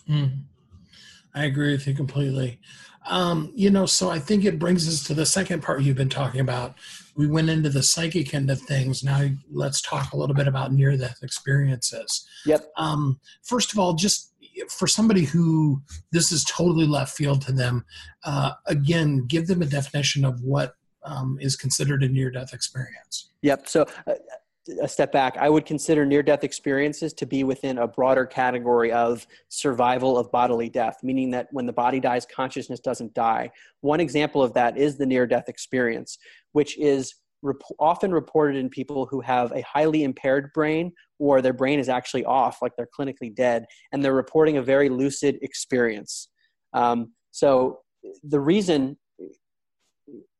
Mm. 0.07 0.43
I 1.35 1.45
agree 1.45 1.73
with 1.73 1.85
you 1.85 1.93
completely. 1.93 2.59
Um, 3.07 3.51
you 3.53 3.69
know, 3.69 3.85
so 3.85 4.09
I 4.09 4.17
think 4.17 4.45
it 4.45 4.57
brings 4.57 4.87
us 4.87 5.03
to 5.07 5.13
the 5.13 5.25
second 5.25 5.61
part 5.61 5.83
you've 5.83 5.97
been 5.97 6.09
talking 6.09 6.41
about. 6.41 6.75
We 7.15 7.27
went 7.27 7.49
into 7.49 7.69
the 7.69 7.83
psychic 7.83 8.33
end 8.33 8.49
of 8.49 8.59
things. 8.61 9.03
Now 9.03 9.29
let's 9.51 9.81
talk 9.81 10.11
a 10.11 10.17
little 10.17 10.35
bit 10.35 10.47
about 10.47 10.73
near 10.73 10.97
death 10.97 11.19
experiences. 11.21 12.27
Yep. 12.45 12.65
Um, 12.77 13.19
first 13.43 13.73
of 13.73 13.79
all, 13.79 13.93
just 13.93 14.33
for 14.69 14.87
somebody 14.87 15.25
who 15.25 15.81
this 16.11 16.31
is 16.31 16.43
totally 16.45 16.87
left 16.87 17.15
field 17.15 17.41
to 17.43 17.51
them, 17.51 17.85
uh, 18.23 18.53
again, 18.65 19.25
give 19.27 19.47
them 19.47 19.61
a 19.61 19.65
definition 19.65 20.25
of 20.25 20.41
what 20.41 20.73
um, 21.03 21.37
is 21.39 21.55
considered 21.55 22.03
a 22.03 22.07
near 22.07 22.31
death 22.31 22.53
experience. 22.53 23.29
Yep. 23.43 23.67
So, 23.67 23.85
uh, 24.07 24.13
a 24.81 24.87
step 24.87 25.11
back, 25.11 25.37
I 25.37 25.49
would 25.49 25.65
consider 25.65 26.05
near 26.05 26.23
death 26.23 26.43
experiences 26.43 27.13
to 27.13 27.25
be 27.25 27.43
within 27.43 27.77
a 27.77 27.87
broader 27.87 28.25
category 28.25 28.91
of 28.91 29.25
survival 29.49 30.17
of 30.17 30.31
bodily 30.31 30.69
death, 30.69 30.99
meaning 31.03 31.31
that 31.31 31.47
when 31.51 31.65
the 31.65 31.73
body 31.73 31.99
dies, 31.99 32.25
consciousness 32.25 32.79
doesn't 32.79 33.13
die. 33.13 33.51
One 33.81 33.99
example 33.99 34.41
of 34.41 34.53
that 34.53 34.77
is 34.77 34.97
the 34.97 35.05
near 35.05 35.27
death 35.27 35.49
experience, 35.49 36.17
which 36.53 36.77
is 36.79 37.15
rep- 37.41 37.61
often 37.79 38.11
reported 38.11 38.57
in 38.57 38.69
people 38.69 39.05
who 39.05 39.21
have 39.21 39.51
a 39.51 39.61
highly 39.61 40.03
impaired 40.03 40.51
brain 40.53 40.91
or 41.19 41.41
their 41.41 41.53
brain 41.53 41.79
is 41.79 41.89
actually 41.89 42.25
off, 42.25 42.61
like 42.61 42.71
they're 42.75 42.89
clinically 42.97 43.33
dead, 43.33 43.65
and 43.91 44.03
they're 44.03 44.13
reporting 44.13 44.57
a 44.57 44.63
very 44.63 44.89
lucid 44.89 45.37
experience. 45.41 46.29
Um, 46.73 47.13
so, 47.31 47.79
the 48.23 48.39
reason 48.39 48.97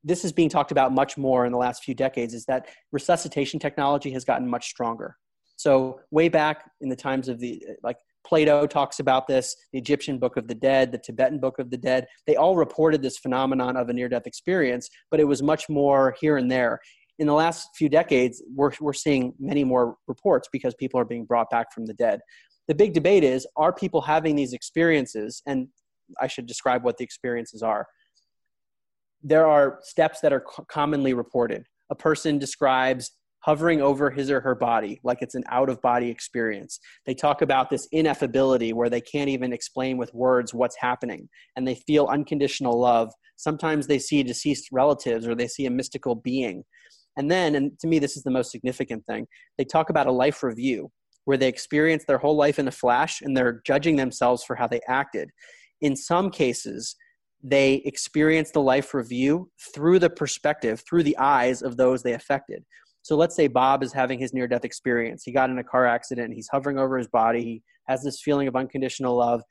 this 0.06 0.24
is 0.24 0.32
being 0.32 0.50
talked 0.50 0.72
about 0.72 0.94
much 0.94 1.18
more 1.18 1.46
in 1.46 1.52
the 1.52 1.58
last 1.58 1.84
few 1.84 1.96
decades 1.96 2.34
is 2.34 2.46
that 2.46 2.68
resuscitation 2.92 3.60
technology 3.60 4.12
has 4.12 4.24
gotten 4.24 4.48
much 4.48 4.68
stronger. 4.68 5.18
So, 5.58 6.00
way 6.12 6.30
back 6.30 6.70
in 6.82 6.90
the 6.90 6.96
times 6.96 7.28
of 7.28 7.40
the 7.40 7.66
like 7.82 7.98
Plato 8.26 8.68
talks 8.68 9.00
about 9.00 9.28
this, 9.28 9.56
the 9.72 9.80
Egyptian 9.80 10.18
Book 10.18 10.38
of 10.38 10.48
the 10.48 10.56
Dead, 10.56 10.92
the 10.92 10.98
Tibetan 10.98 11.40
Book 11.40 11.60
of 11.60 11.70
the 11.70 11.78
Dead, 11.78 12.08
they 12.28 12.36
all 12.36 12.56
reported 12.56 13.02
this 13.02 13.18
phenomenon 13.18 13.78
of 13.78 13.90
a 13.90 13.94
near 13.94 14.10
death 14.10 14.26
experience, 14.26 14.90
but 15.12 15.20
it 15.20 15.26
was 15.26 15.42
much 15.44 15.70
more 15.70 16.16
here 16.20 16.38
and 16.38 16.50
there. 16.50 16.80
In 17.20 17.28
the 17.28 17.34
last 17.34 17.70
few 17.76 17.88
decades, 17.88 18.44
we're, 18.54 18.72
we're 18.82 18.94
seeing 18.94 19.34
many 19.40 19.64
more 19.64 19.96
reports 20.08 20.50
because 20.52 20.76
people 20.76 21.00
are 21.00 21.06
being 21.06 21.24
brought 21.24 21.50
back 21.50 21.72
from 21.72 21.86
the 21.86 21.94
dead. 21.94 22.20
The 22.68 22.76
big 22.76 22.94
debate 22.94 23.24
is 23.24 23.48
are 23.56 23.72
people 23.72 24.02
having 24.02 24.36
these 24.36 24.54
experiences? 24.54 25.42
And 25.46 25.68
I 26.20 26.28
should 26.28 26.46
describe 26.46 26.84
what 26.84 26.98
the 26.98 27.04
experiences 27.04 27.64
are. 27.64 27.88
There 29.28 29.48
are 29.48 29.80
steps 29.82 30.22
that 30.22 30.32
are 30.32 30.46
commonly 30.70 31.16
reported. 31.16 31.66
A 31.90 31.96
person 31.96 32.38
describes 32.38 33.10
hovering 33.40 33.82
over 33.82 34.12
his 34.12 34.30
or 34.30 34.40
her 34.40 34.54
body 34.54 35.00
like 35.04 35.18
it's 35.22 35.34
an 35.34 35.44
out 35.50 35.68
of 35.68 35.82
body 35.82 36.12
experience. 36.12 36.80
They 37.08 37.16
talk 37.16 37.42
about 37.42 37.72
this 37.72 37.88
ineffability 37.92 38.72
where 38.72 38.90
they 38.90 39.02
can't 39.02 39.30
even 39.30 39.52
explain 39.52 39.98
with 39.98 40.14
words 40.14 40.54
what's 40.54 40.78
happening 40.78 41.28
and 41.56 41.68
they 41.68 41.74
feel 41.74 42.06
unconditional 42.06 42.80
love. 42.80 43.12
Sometimes 43.36 43.88
they 43.88 43.98
see 43.98 44.22
deceased 44.22 44.70
relatives 44.72 45.28
or 45.28 45.34
they 45.34 45.48
see 45.48 45.66
a 45.66 45.72
mystical 45.72 46.14
being. 46.14 46.64
And 47.18 47.32
then, 47.32 47.56
and 47.56 47.80
to 47.80 47.88
me, 47.88 47.98
this 47.98 48.16
is 48.16 48.22
the 48.22 48.32
most 48.32 48.52
significant 48.52 49.08
thing, 49.08 49.26
they 49.58 49.66
talk 49.66 49.90
about 49.90 50.06
a 50.06 50.12
life 50.12 50.44
review 50.44 50.92
where 51.24 51.38
they 51.38 51.48
experience 51.48 52.06
their 52.08 52.20
whole 52.20 52.38
life 52.38 52.60
in 52.60 52.68
a 52.68 52.72
flash 52.72 53.22
and 53.22 53.36
they're 53.36 53.64
judging 53.66 53.96
themselves 53.96 54.44
for 54.44 54.56
how 54.56 54.68
they 54.68 54.82
acted. 54.88 55.32
In 55.82 55.96
some 55.96 56.30
cases, 56.30 56.96
they 57.48 57.76
experience 57.86 58.50
the 58.50 58.62
life 58.62 58.96
review 58.96 59.52
through 59.74 60.00
the 60.00 60.10
perspective, 60.10 60.82
through 60.90 61.04
the 61.04 61.18
eyes 61.20 61.62
of 61.62 61.78
those 61.78 62.02
they 62.02 62.14
affected. 62.14 62.66
So 63.04 63.16
let's 63.16 63.36
say 63.36 63.46
Bob 63.48 63.84
is 63.84 63.94
having 63.94 64.18
his 64.18 64.34
near 64.34 64.48
death 64.48 64.66
experience. 64.66 65.22
He 65.24 65.32
got 65.32 65.52
in 65.52 65.60
a 65.60 65.64
car 65.64 65.86
accident. 65.86 66.34
He's 66.34 66.50
hovering 66.52 66.80
over 66.80 66.98
his 66.98 67.08
body. 67.08 67.44
He 67.44 67.64
has 67.88 68.04
this 68.04 68.20
feeling 68.20 68.48
of 68.48 68.56
unconditional 68.56 69.16
love. 69.16 69.44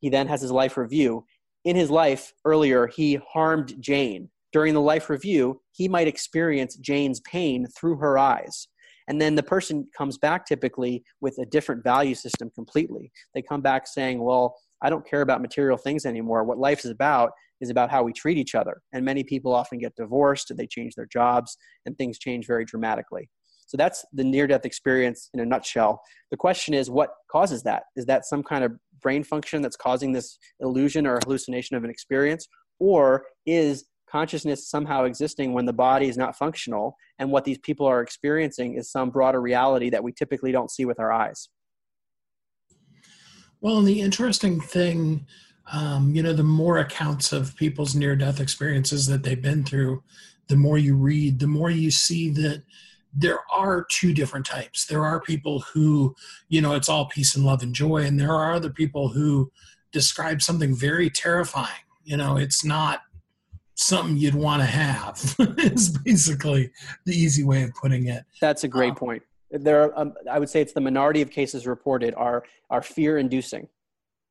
He 0.00 0.08
then 0.08 0.26
has 0.28 0.40
his 0.40 0.50
life 0.50 0.78
review. 0.78 1.26
In 1.66 1.76
his 1.76 1.90
life 1.90 2.32
earlier, 2.46 2.86
he 2.86 3.18
harmed 3.30 3.74
Jane. 3.80 4.30
During 4.50 4.72
the 4.72 4.80
life 4.80 5.10
review, 5.10 5.60
he 5.72 5.88
might 5.88 6.08
experience 6.08 6.76
Jane's 6.76 7.20
pain 7.20 7.66
through 7.78 7.96
her 7.96 8.16
eyes. 8.16 8.66
And 9.08 9.20
then 9.20 9.34
the 9.34 9.42
person 9.42 9.84
comes 9.96 10.16
back 10.16 10.46
typically 10.46 11.04
with 11.20 11.36
a 11.38 11.44
different 11.44 11.84
value 11.84 12.14
system 12.14 12.50
completely. 12.54 13.12
They 13.34 13.42
come 13.42 13.60
back 13.60 13.86
saying, 13.86 14.22
Well, 14.22 14.56
I 14.82 14.90
don't 14.90 15.08
care 15.08 15.22
about 15.22 15.42
material 15.42 15.78
things 15.78 16.04
anymore. 16.04 16.44
What 16.44 16.58
life 16.58 16.84
is 16.84 16.90
about 16.90 17.30
is 17.60 17.70
about 17.70 17.90
how 17.90 18.02
we 18.02 18.12
treat 18.12 18.38
each 18.38 18.54
other. 18.54 18.82
And 18.92 19.04
many 19.04 19.24
people 19.24 19.54
often 19.54 19.78
get 19.78 19.94
divorced, 19.96 20.52
they 20.54 20.66
change 20.66 20.94
their 20.94 21.06
jobs, 21.06 21.56
and 21.86 21.96
things 21.96 22.18
change 22.18 22.46
very 22.46 22.64
dramatically. 22.64 23.30
So 23.66 23.76
that's 23.76 24.04
the 24.12 24.24
near 24.24 24.46
death 24.46 24.64
experience 24.64 25.28
in 25.34 25.40
a 25.40 25.46
nutshell. 25.46 26.00
The 26.30 26.36
question 26.36 26.72
is, 26.72 26.88
what 26.88 27.10
causes 27.30 27.62
that? 27.64 27.84
Is 27.96 28.06
that 28.06 28.24
some 28.24 28.42
kind 28.42 28.62
of 28.62 28.72
brain 29.02 29.24
function 29.24 29.60
that's 29.60 29.76
causing 29.76 30.12
this 30.12 30.38
illusion 30.60 31.06
or 31.06 31.18
hallucination 31.24 31.76
of 31.76 31.82
an 31.82 31.90
experience? 31.90 32.46
Or 32.78 33.24
is 33.44 33.86
consciousness 34.08 34.70
somehow 34.70 35.04
existing 35.04 35.52
when 35.52 35.66
the 35.66 35.72
body 35.72 36.08
is 36.08 36.16
not 36.16 36.36
functional 36.36 36.96
and 37.18 37.32
what 37.32 37.44
these 37.44 37.58
people 37.58 37.86
are 37.86 38.02
experiencing 38.02 38.74
is 38.74 38.90
some 38.90 39.10
broader 39.10 39.40
reality 39.40 39.90
that 39.90 40.04
we 40.04 40.12
typically 40.12 40.52
don't 40.52 40.70
see 40.70 40.84
with 40.84 41.00
our 41.00 41.10
eyes? 41.10 41.48
Well, 43.60 43.78
and 43.78 43.86
the 43.86 44.00
interesting 44.00 44.60
thing 44.60 45.26
um, 45.72 46.14
you 46.14 46.22
know, 46.22 46.32
the 46.32 46.44
more 46.44 46.78
accounts 46.78 47.32
of 47.32 47.56
people's 47.56 47.94
near 47.94 48.14
death 48.14 48.40
experiences 48.40 49.06
that 49.06 49.22
they've 49.22 49.40
been 49.40 49.64
through, 49.64 50.02
the 50.48 50.56
more 50.56 50.78
you 50.78 50.94
read, 50.94 51.40
the 51.40 51.48
more 51.48 51.70
you 51.70 51.90
see 51.90 52.30
that 52.30 52.62
there 53.12 53.38
are 53.52 53.84
two 53.90 54.12
different 54.12 54.46
types. 54.46 54.86
There 54.86 55.04
are 55.04 55.20
people 55.20 55.60
who, 55.60 56.14
you 56.48 56.60
know, 56.60 56.74
it's 56.74 56.88
all 56.88 57.06
peace 57.06 57.34
and 57.34 57.44
love 57.44 57.62
and 57.62 57.74
joy, 57.74 58.04
and 58.04 58.20
there 58.20 58.32
are 58.32 58.52
other 58.52 58.70
people 58.70 59.08
who 59.08 59.50
describe 59.90 60.42
something 60.42 60.74
very 60.74 61.10
terrifying. 61.10 61.82
You 62.04 62.16
know, 62.16 62.36
it's 62.36 62.64
not 62.64 63.00
something 63.74 64.16
you'd 64.16 64.34
want 64.34 64.62
to 64.62 64.66
have. 64.66 65.34
is 65.58 65.98
basically 65.98 66.70
the 67.06 67.16
easy 67.16 67.42
way 67.42 67.64
of 67.64 67.74
putting 67.74 68.06
it. 68.06 68.24
That's 68.40 68.62
a 68.64 68.68
great 68.68 68.90
um, 68.90 68.96
point. 68.96 69.22
There, 69.58 69.84
are, 69.84 69.98
um, 69.98 70.14
I 70.30 70.38
would 70.38 70.48
say, 70.48 70.60
it's 70.60 70.72
the 70.72 70.80
minority 70.80 71.22
of 71.22 71.30
cases 71.30 71.66
reported 71.66 72.14
are 72.14 72.44
are 72.70 72.82
fear 72.82 73.18
inducing 73.18 73.68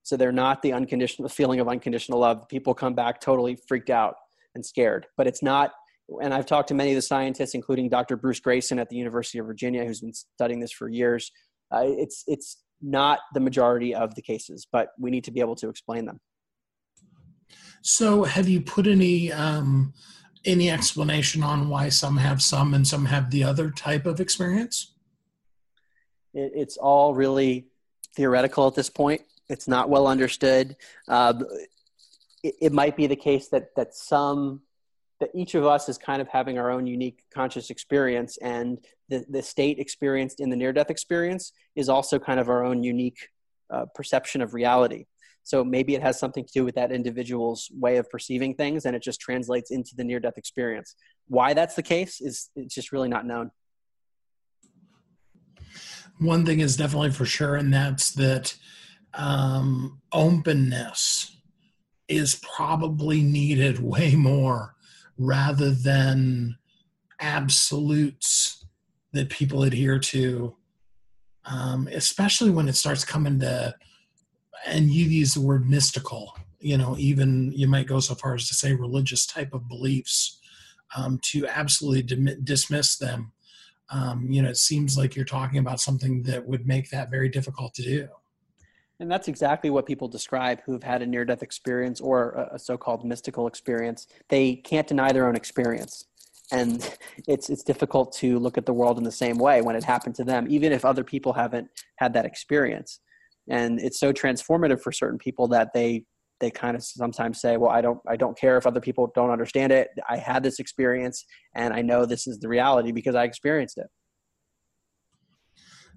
so 0.05 0.15
they're 0.15 0.31
not 0.31 0.61
the 0.61 0.71
unconditional 0.71 1.27
feeling 1.29 1.59
of 1.59 1.67
unconditional 1.67 2.19
love. 2.19 2.47
People 2.47 2.75
come 2.75 2.93
back 2.93 3.19
totally 3.19 3.57
freaked 3.67 3.89
out 3.89 4.15
and 4.53 4.63
scared. 4.63 5.07
But 5.17 5.25
it's 5.25 5.41
not, 5.41 5.71
and 6.21 6.31
I've 6.31 6.45
talked 6.45 6.67
to 6.67 6.75
many 6.75 6.91
of 6.91 6.95
the 6.95 7.01
scientists, 7.01 7.55
including 7.55 7.89
Dr. 7.89 8.15
Bruce 8.15 8.39
Greyson 8.39 8.79
at 8.79 8.87
the 8.87 8.97
University 8.97 9.39
of 9.39 9.47
Virginia, 9.47 9.83
who's 9.83 10.01
been 10.01 10.13
studying 10.13 10.59
this 10.59 10.71
for 10.71 10.87
years. 10.87 11.31
Uh, 11.71 11.85
it's, 11.85 12.23
it's 12.27 12.57
not 12.83 13.17
the 13.33 13.39
majority 13.39 13.95
of 13.95 14.13
the 14.13 14.21
cases, 14.21 14.67
but 14.71 14.89
we 14.99 15.09
need 15.09 15.23
to 15.23 15.31
be 15.31 15.39
able 15.39 15.55
to 15.55 15.69
explain 15.69 16.05
them. 16.05 16.19
So, 17.81 18.25
have 18.25 18.47
you 18.47 18.61
put 18.61 18.85
any 18.87 19.31
um, 19.31 19.93
any 20.43 20.71
explanation 20.71 21.43
on 21.43 21.69
why 21.69 21.89
some 21.89 22.17
have 22.17 22.41
some 22.41 22.73
and 22.73 22.87
some 22.87 23.05
have 23.05 23.29
the 23.29 23.43
other 23.43 23.69
type 23.69 24.07
of 24.07 24.19
experience? 24.19 24.94
It, 26.35 26.51
it's 26.53 26.77
all 26.77 27.15
really 27.15 27.65
theoretical 28.15 28.67
at 28.67 28.75
this 28.75 28.89
point 28.89 29.21
it's 29.49 29.67
not 29.67 29.89
well 29.89 30.07
understood. 30.07 30.75
Uh, 31.07 31.33
it, 32.43 32.55
it, 32.61 32.73
might 32.73 32.95
be 32.95 33.07
the 33.07 33.15
case 33.15 33.47
that 33.49 33.75
that 33.75 33.95
some 33.95 34.61
that 35.19 35.29
each 35.33 35.55
of 35.55 35.65
us 35.65 35.87
is 35.87 35.97
kind 35.97 36.21
of 36.21 36.27
having 36.27 36.57
our 36.57 36.71
own 36.71 36.87
unique 36.87 37.23
conscious 37.33 37.69
experience, 37.69 38.37
and 38.37 38.79
the 39.09 39.25
the 39.29 39.41
state 39.41 39.79
experienced 39.79 40.39
in 40.39 40.49
the 40.49 40.55
near 40.55 40.73
death 40.73 40.89
experience 40.89 41.51
is 41.75 41.89
also 41.89 42.19
kind 42.19 42.39
of 42.39 42.49
our 42.49 42.65
own 42.65 42.83
unique 42.83 43.29
uh, 43.69 43.85
perception 43.93 44.41
of 44.41 44.53
reality. 44.53 45.05
So 45.43 45.63
maybe 45.63 45.93
it 45.93 46.01
has 46.01 46.17
something 46.19 46.43
to 46.43 46.51
do 46.51 46.65
with 46.65 46.73
that 46.73 46.91
individual's 46.91 47.69
way 47.71 47.97
of 47.97 48.09
perceiving 48.09 48.55
things, 48.55 48.85
and 48.85 48.95
it 48.95 49.03
just 49.03 49.21
translates 49.21 49.69
into 49.69 49.95
the 49.95 50.03
near 50.03 50.19
death 50.19 50.37
experience. 50.37 50.95
Why 51.27 51.53
that's 51.53 51.75
the 51.75 51.83
case 51.83 52.19
is 52.19 52.49
it's 52.55 52.73
just 52.73 52.91
really 52.91 53.09
not 53.09 53.27
known. 53.27 53.51
One 56.19 56.45
thing 56.45 56.59
is 56.59 56.77
definitely 56.77 57.11
for 57.11 57.25
sure, 57.25 57.55
and 57.55 57.73
that's 57.73 58.11
that 58.11 58.55
um, 59.13 60.01
openness 60.11 61.37
is 62.07 62.41
probably 62.55 63.21
needed 63.21 63.79
way 63.83 64.15
more 64.15 64.75
rather 65.17 65.71
than 65.71 66.57
absolutes 67.19 68.65
that 69.13 69.29
people 69.29 69.63
adhere 69.63 69.97
to, 69.97 70.55
um, 71.45 71.87
especially 71.91 72.51
when 72.51 72.67
it 72.67 72.75
starts 72.75 73.05
coming 73.05 73.39
to, 73.39 73.73
and 74.65 74.89
you 74.89 75.05
use 75.05 75.33
the 75.33 75.41
word 75.41 75.69
mystical, 75.69 76.37
you 76.59 76.77
know, 76.77 76.95
even 76.97 77.51
you 77.53 77.67
might 77.67 77.87
go 77.87 77.99
so 77.99 78.15
far 78.15 78.35
as 78.35 78.47
to 78.47 78.53
say 78.53 78.73
religious 78.73 79.25
type 79.25 79.53
of 79.53 79.67
beliefs, 79.67 80.39
um, 80.95 81.19
to 81.21 81.47
absolutely 81.47 82.01
dim- 82.03 82.43
dismiss 82.43 82.97
them. 82.97 83.31
Um, 83.89 84.27
you 84.29 84.41
know, 84.41 84.49
it 84.49 84.57
seems 84.57 84.97
like 84.97 85.15
you're 85.15 85.25
talking 85.25 85.59
about 85.59 85.79
something 85.79 86.23
that 86.23 86.45
would 86.45 86.67
make 86.67 86.89
that 86.89 87.11
very 87.11 87.29
difficult 87.29 87.73
to 87.75 87.83
do. 87.83 88.07
And 88.99 89.11
that's 89.11 89.27
exactly 89.27 89.69
what 89.69 89.85
people 89.85 90.07
describe 90.07 90.61
who've 90.65 90.83
had 90.83 91.01
a 91.01 91.05
near 91.05 91.25
death 91.25 91.43
experience 91.43 91.99
or 91.99 92.49
a, 92.51 92.57
so 92.57 92.77
called 92.77 93.03
mystical 93.05 93.47
experience. 93.47 94.07
They 94.29 94.55
can't 94.55 94.87
deny 94.87 95.11
their 95.11 95.27
own 95.27 95.35
experience. 95.35 96.05
And 96.51 96.97
it's, 97.27 97.49
it's 97.49 97.63
difficult 97.63 98.13
to 98.17 98.39
look 98.39 98.57
at 98.57 98.65
the 98.65 98.73
world 98.73 98.97
in 98.97 99.03
the 99.03 99.11
same 99.11 99.37
way 99.37 99.61
when 99.61 99.75
it 99.75 99.83
happened 99.83 100.15
to 100.15 100.23
them, 100.23 100.47
even 100.49 100.71
if 100.71 100.85
other 100.85 101.03
people 101.03 101.33
haven't 101.33 101.69
had 101.97 102.13
that 102.13 102.25
experience. 102.25 102.99
And 103.49 103.79
it's 103.79 103.99
so 103.99 104.11
transformative 104.11 104.81
for 104.81 104.91
certain 104.91 105.19
people 105.19 105.47
that 105.49 105.73
they 105.73 106.05
they 106.39 106.51
kind 106.51 106.75
of 106.75 106.83
sometimes 106.83 107.39
say 107.39 107.57
well 107.57 107.71
i 107.71 107.81
don't 107.81 107.99
i 108.07 108.15
don't 108.15 108.37
care 108.37 108.57
if 108.57 108.65
other 108.67 108.81
people 108.81 109.11
don't 109.15 109.29
understand 109.29 109.71
it 109.71 109.89
i 110.09 110.17
had 110.17 110.43
this 110.43 110.59
experience 110.59 111.25
and 111.55 111.73
i 111.73 111.81
know 111.81 112.05
this 112.05 112.27
is 112.27 112.39
the 112.39 112.47
reality 112.47 112.91
because 112.91 113.15
i 113.15 113.23
experienced 113.23 113.77
it 113.77 113.87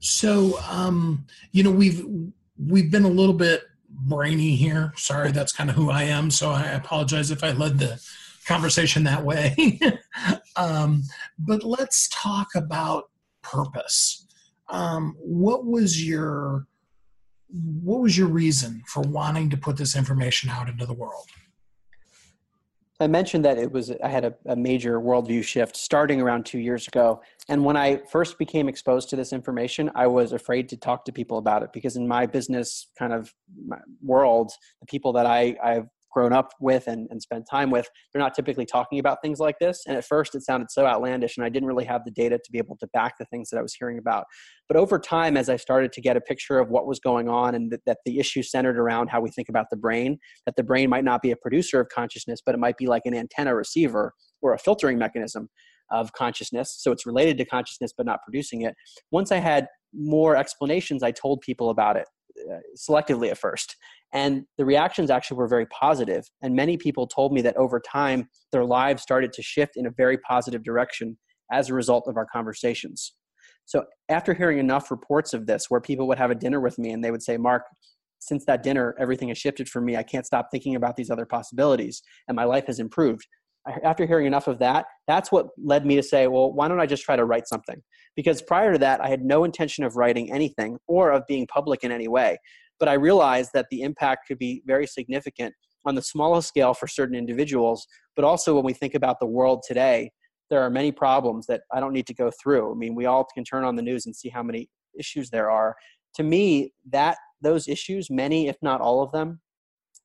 so 0.01 0.59
um 0.69 1.27
you 1.53 1.63
know 1.63 1.71
we've 1.71 2.05
we've 2.59 2.91
been 2.91 3.05
a 3.05 3.09
little 3.09 3.35
bit 3.35 3.63
brainy 3.89 4.55
here. 4.55 4.93
Sorry, 4.97 5.33
that's 5.33 5.53
kind 5.53 5.71
of 5.71 5.77
who 5.77 5.91
I 5.91 6.05
am. 6.05 6.31
So 6.31 6.51
I 6.51 6.65
apologize 6.65 7.31
if 7.31 7.43
I 7.43 7.53
led 7.53 7.79
the 7.79 8.01
conversation 8.47 9.05
that 9.05 9.25
way. 9.25 9.81
um, 10.57 11.03
but 11.39 11.65
let's 11.65 12.09
talk 12.13 12.49
about 12.55 13.11
purpose. 13.43 14.27
Um, 14.69 15.17
what 15.19 15.65
was 15.65 16.07
your 16.07 16.67
what 17.51 18.01
was 18.01 18.17
your 18.17 18.29
reason 18.29 18.83
for 18.87 19.01
wanting 19.03 19.51
to 19.51 19.57
put 19.57 19.77
this 19.77 19.97
information 19.97 20.51
out 20.51 20.69
into 20.69 20.87
the 20.87 20.95
world? 20.95 21.27
I 23.01 23.07
mentioned 23.07 23.45
that 23.45 23.59
it 23.59 23.71
was 23.71 23.93
I 24.03 24.09
had 24.09 24.25
a, 24.25 24.35
a, 24.47 24.57
major 24.57 25.01
worldview 25.01 25.45
shift 25.45 25.77
starting 25.77 26.21
around 26.21 26.45
two 26.47 26.59
years 26.59 26.89
ago, 26.89 27.23
and 27.49 27.65
when 27.65 27.77
I 27.77 28.01
first 28.11 28.39
became 28.39 28.69
exposed 28.69 29.09
to 29.11 29.17
this 29.17 29.33
information, 29.33 29.89
I 29.95 30.09
was 30.09 30.33
afraid 30.33 30.69
to 30.71 30.77
talk 30.77 31.05
to 31.05 31.13
people 31.13 31.39
about 31.39 31.63
it 31.63 31.73
because 31.73 31.95
in 31.95 32.09
my 32.09 32.27
business 32.27 32.89
kind 32.99 33.13
of 33.13 33.33
world, 34.03 34.51
the 34.81 34.87
people 34.87 35.13
that 35.13 35.27
I 35.27 35.57
I've 35.63 35.87
grown 36.19 36.33
up 36.33 36.51
with 36.61 36.89
and, 36.89 37.07
and 37.11 37.23
spent 37.23 37.47
time 37.49 37.71
with, 37.71 37.89
they're 38.13 38.21
not 38.21 38.35
typically 38.35 38.67
talking 38.67 38.99
about 38.99 39.19
things 39.23 39.39
like 39.39 39.57
this. 39.61 39.83
And 39.87 39.97
at 39.97 40.05
first, 40.05 40.35
it 40.35 40.43
sounded 40.43 40.69
so 40.69 40.85
outlandish, 40.85 41.37
and 41.37 41.47
I 41.47 41.49
didn't 41.49 41.69
really 41.69 41.85
have 41.85 42.05
the 42.05 42.11
data 42.11 42.39
to 42.45 42.51
be 42.51 42.59
able 42.59 42.77
to 42.79 42.89
back 42.89 43.15
the 43.19 43.25
things 43.27 43.51
that 43.51 43.59
I 43.59 43.63
was 43.63 43.75
hearing 43.79 43.99
about. 43.99 44.25
But 44.67 44.77
over 44.77 44.99
time, 44.99 45.37
as 45.37 45.49
I 45.49 45.55
started 45.57 45.93
to 45.93 46.01
get 46.01 46.17
a 46.17 46.21
picture 46.21 46.59
of 46.59 46.71
what 46.71 46.89
was 46.89 46.99
going 46.99 47.29
on 47.29 47.55
and 47.55 47.73
that, 47.87 47.99
the 48.05 48.19
issue 48.19 48.43
centered 48.43 48.79
around 48.79 49.11
how 49.11 49.21
we 49.21 49.31
think 49.31 49.49
about 49.49 49.67
the 49.71 49.77
brain, 49.77 50.19
that 50.45 50.57
the 50.57 50.65
brain 50.65 50.91
might 50.91 51.05
not 51.05 51.23
be 51.23 51.31
a 51.31 51.37
producer 51.37 51.79
of 51.79 51.89
consciousness, 51.89 52.41
but 52.45 52.53
it 52.53 52.59
might 52.59 52.77
be 52.77 52.89
like 52.89 53.03
an 53.05 53.15
antenna 53.15 53.55
receiver 53.55 54.13
or 54.43 54.55
a 54.55 54.59
filtering 54.59 54.99
mechanism 54.99 55.49
of 55.93 56.13
consciousness. 56.15 56.75
So 56.81 56.91
it's 56.91 57.07
related 57.07 57.39
to 57.39 57.45
consciousness, 57.45 57.93
but 57.97 58.07
not 58.07 58.19
producing 58.25 58.63
it. 58.63 58.75
Once 59.13 59.31
I 59.31 59.39
had 59.39 59.69
more 59.95 60.37
explanations, 60.37 61.05
I 61.05 61.13
told 61.13 61.43
people 61.43 61.71
about 61.71 61.97
it 61.97 62.07
uh, 62.53 62.59
selectively 62.77 63.31
at 63.31 63.39
first. 63.39 63.77
And 64.13 64.45
the 64.57 64.65
reactions 64.65 65.11
actually 65.11 65.37
were 65.37 65.49
very 65.49 65.67
positive. 65.67 66.25
And 66.43 66.55
many 66.55 66.77
people 66.77 67.07
told 67.07 67.33
me 67.33 67.43
that 67.43 67.57
over 67.57 67.79
time, 67.81 68.29
their 68.53 68.65
lives 68.65 69.03
started 69.03 69.33
to 69.35 69.43
shift 69.43 69.77
in 69.77 69.87
a 69.87 69.91
very 69.91 70.19
positive 70.19 70.63
direction 70.63 71.19
as 71.53 71.69
a 71.69 71.75
result 71.75 72.05
of 72.09 72.17
our 72.17 72.27
conversations. 72.27 73.15
So 73.67 73.85
after 74.09 74.33
hearing 74.33 74.59
enough 74.59 74.91
reports 74.91 75.35
of 75.35 75.47
this, 75.47 75.67
where 75.69 75.81
people 75.81 76.09
would 76.09 76.19
have 76.19 76.31
a 76.31 76.35
dinner 76.35 76.61
with 76.61 76.79
me 76.79 76.91
and 76.91 77.05
they 77.05 77.11
would 77.11 77.23
say, 77.23 77.37
Mark, 77.37 77.65
since 78.19 78.45
that 78.47 78.63
dinner, 78.63 78.97
everything 78.99 79.29
has 79.29 79.39
shifted 79.39 79.69
for 79.69 79.81
me. 79.81 79.97
I 79.97 80.03
can't 80.03 80.27
stop 80.27 80.49
thinking 80.51 80.75
about 80.75 80.97
these 80.97 81.11
other 81.11 81.27
possibilities, 81.27 82.03
and 82.27 82.35
my 82.35 82.45
life 82.45 82.67
has 82.67 82.81
improved. 82.81 83.27
After 83.85 84.07
hearing 84.07 84.27
enough 84.27 84.49
of 84.49 84.59
that, 84.61 84.87
that's 85.07 85.31
what 85.31 85.49
led 85.63 85.85
me 85.85 85.95
to 85.97 86.03
say, 86.03 86.27
well, 86.27 86.51
why 86.53 86.69
don't 86.69 86.81
I 86.81 86.87
just 86.87 87.05
try 87.05 87.17
to 87.17 87.27
write 87.27 87.47
something? 87.47 87.83
Because 88.17 88.41
prior 88.41 88.73
to 88.73 88.79
that, 88.79 89.03
I 89.03 89.09
had 89.09 89.23
no 89.23 89.45
intention 89.45 89.85
of 89.85 89.97
writing 89.97 90.33
anything 90.33 90.79
or 90.87 91.11
of 91.11 91.27
being 91.29 91.47
public 91.47 91.85
in 91.85 91.93
any 91.93 92.09
way. 92.09 92.39
But 92.79 92.89
I 92.89 92.95
realized 92.95 93.51
that 93.55 93.67
the 93.71 93.83
impact 93.83 94.27
could 94.29 94.39
be 94.39 94.63
very 94.67 94.87
significant 94.87 95.55
on 95.85 95.95
the 95.95 96.03
smallest 96.03 96.49
scale 96.49 96.75
for 96.75 96.87
certain 96.87 97.17
individuals, 97.17 97.87
but 98.15 98.25
also 98.25 98.55
when 98.55 98.65
we 98.65 98.73
think 98.73 98.95
about 98.95 99.19
the 99.21 99.27
world 99.27 99.63
today, 99.67 100.11
there 100.51 100.63
are 100.63 100.71
many 100.71 100.93
problems 100.93 101.47
that 101.47 101.63
I 101.73 101.81
don't 101.81 101.93
need 101.93 102.07
to 102.07 102.15
go 102.15 102.31
through. 102.43 102.73
I 102.73 102.75
mean, 102.75 102.95
we 102.95 103.07
all 103.07 103.27
can 103.35 103.45
turn 103.45 103.65
on 103.65 103.77
the 103.77 103.83
news 103.83 104.07
and 104.07 104.15
see 104.15 104.29
how 104.29 104.43
many 104.43 104.69
issues 104.99 105.31
there 105.31 105.51
are. 105.51 105.75
To 106.17 106.23
me, 106.23 106.73
that 106.91 107.19
those 107.43 107.69
issues, 107.69 108.11
many 108.11 108.49
if 108.49 108.57
not 108.63 108.81
all 108.81 109.03
of 109.03 109.13
them, 109.13 109.41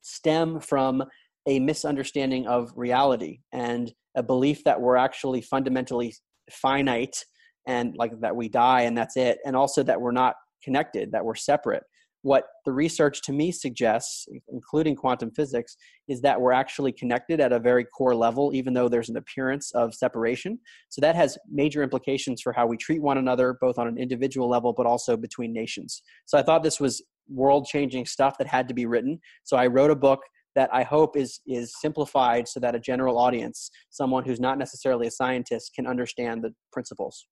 stem 0.01 0.59
from 0.59 1.03
a 1.47 1.59
misunderstanding 1.59 2.45
of 2.47 2.71
reality 2.75 3.39
and 3.51 3.93
a 4.15 4.23
belief 4.23 4.63
that 4.63 4.79
we're 4.79 4.95
actually 4.95 5.41
fundamentally 5.41 6.13
finite 6.51 7.23
and 7.67 7.95
like 7.97 8.11
that 8.19 8.35
we 8.35 8.49
die 8.49 8.81
and 8.81 8.97
that's 8.97 9.17
it 9.17 9.39
and 9.45 9.55
also 9.55 9.81
that 9.83 9.99
we're 9.99 10.11
not 10.11 10.35
connected 10.63 11.11
that 11.11 11.23
we're 11.23 11.35
separate 11.35 11.83
what 12.23 12.45
the 12.65 12.71
research 12.71 13.21
to 13.21 13.33
me 13.33 13.51
suggests, 13.51 14.25
including 14.47 14.95
quantum 14.95 15.29
physics, 15.31 15.75
is 16.07 16.21
that 16.21 16.39
we're 16.39 16.53
actually 16.53 16.93
connected 16.93 17.41
at 17.41 17.51
a 17.51 17.59
very 17.59 17.83
core 17.83 18.15
level, 18.15 18.55
even 18.55 18.73
though 18.73 18.87
there's 18.87 19.09
an 19.09 19.17
appearance 19.17 19.71
of 19.75 19.93
separation. 19.93 20.57
So 20.87 21.01
that 21.01 21.15
has 21.15 21.37
major 21.51 21.83
implications 21.83 22.41
for 22.41 22.53
how 22.53 22.65
we 22.65 22.77
treat 22.77 23.01
one 23.01 23.17
another, 23.17 23.57
both 23.59 23.77
on 23.77 23.87
an 23.87 23.97
individual 23.97 24.49
level, 24.49 24.73
but 24.73 24.85
also 24.85 25.17
between 25.17 25.53
nations. 25.53 26.01
So 26.25 26.37
I 26.37 26.43
thought 26.43 26.63
this 26.63 26.79
was 26.79 27.03
world 27.29 27.67
changing 27.67 28.05
stuff 28.05 28.37
that 28.37 28.47
had 28.47 28.69
to 28.69 28.73
be 28.73 28.85
written. 28.85 29.19
So 29.43 29.57
I 29.57 29.67
wrote 29.67 29.91
a 29.91 29.95
book 29.95 30.21
that 30.55 30.69
I 30.71 30.83
hope 30.83 31.17
is 31.17 31.41
is 31.45 31.73
simplified 31.81 32.47
so 32.47 32.59
that 32.61 32.75
a 32.75 32.79
general 32.79 33.17
audience, 33.17 33.69
someone 33.89 34.23
who's 34.23 34.39
not 34.39 34.57
necessarily 34.57 35.07
a 35.07 35.11
scientist, 35.11 35.73
can 35.75 35.85
understand 35.87 36.41
the 36.43 36.53
principles. 36.71 37.27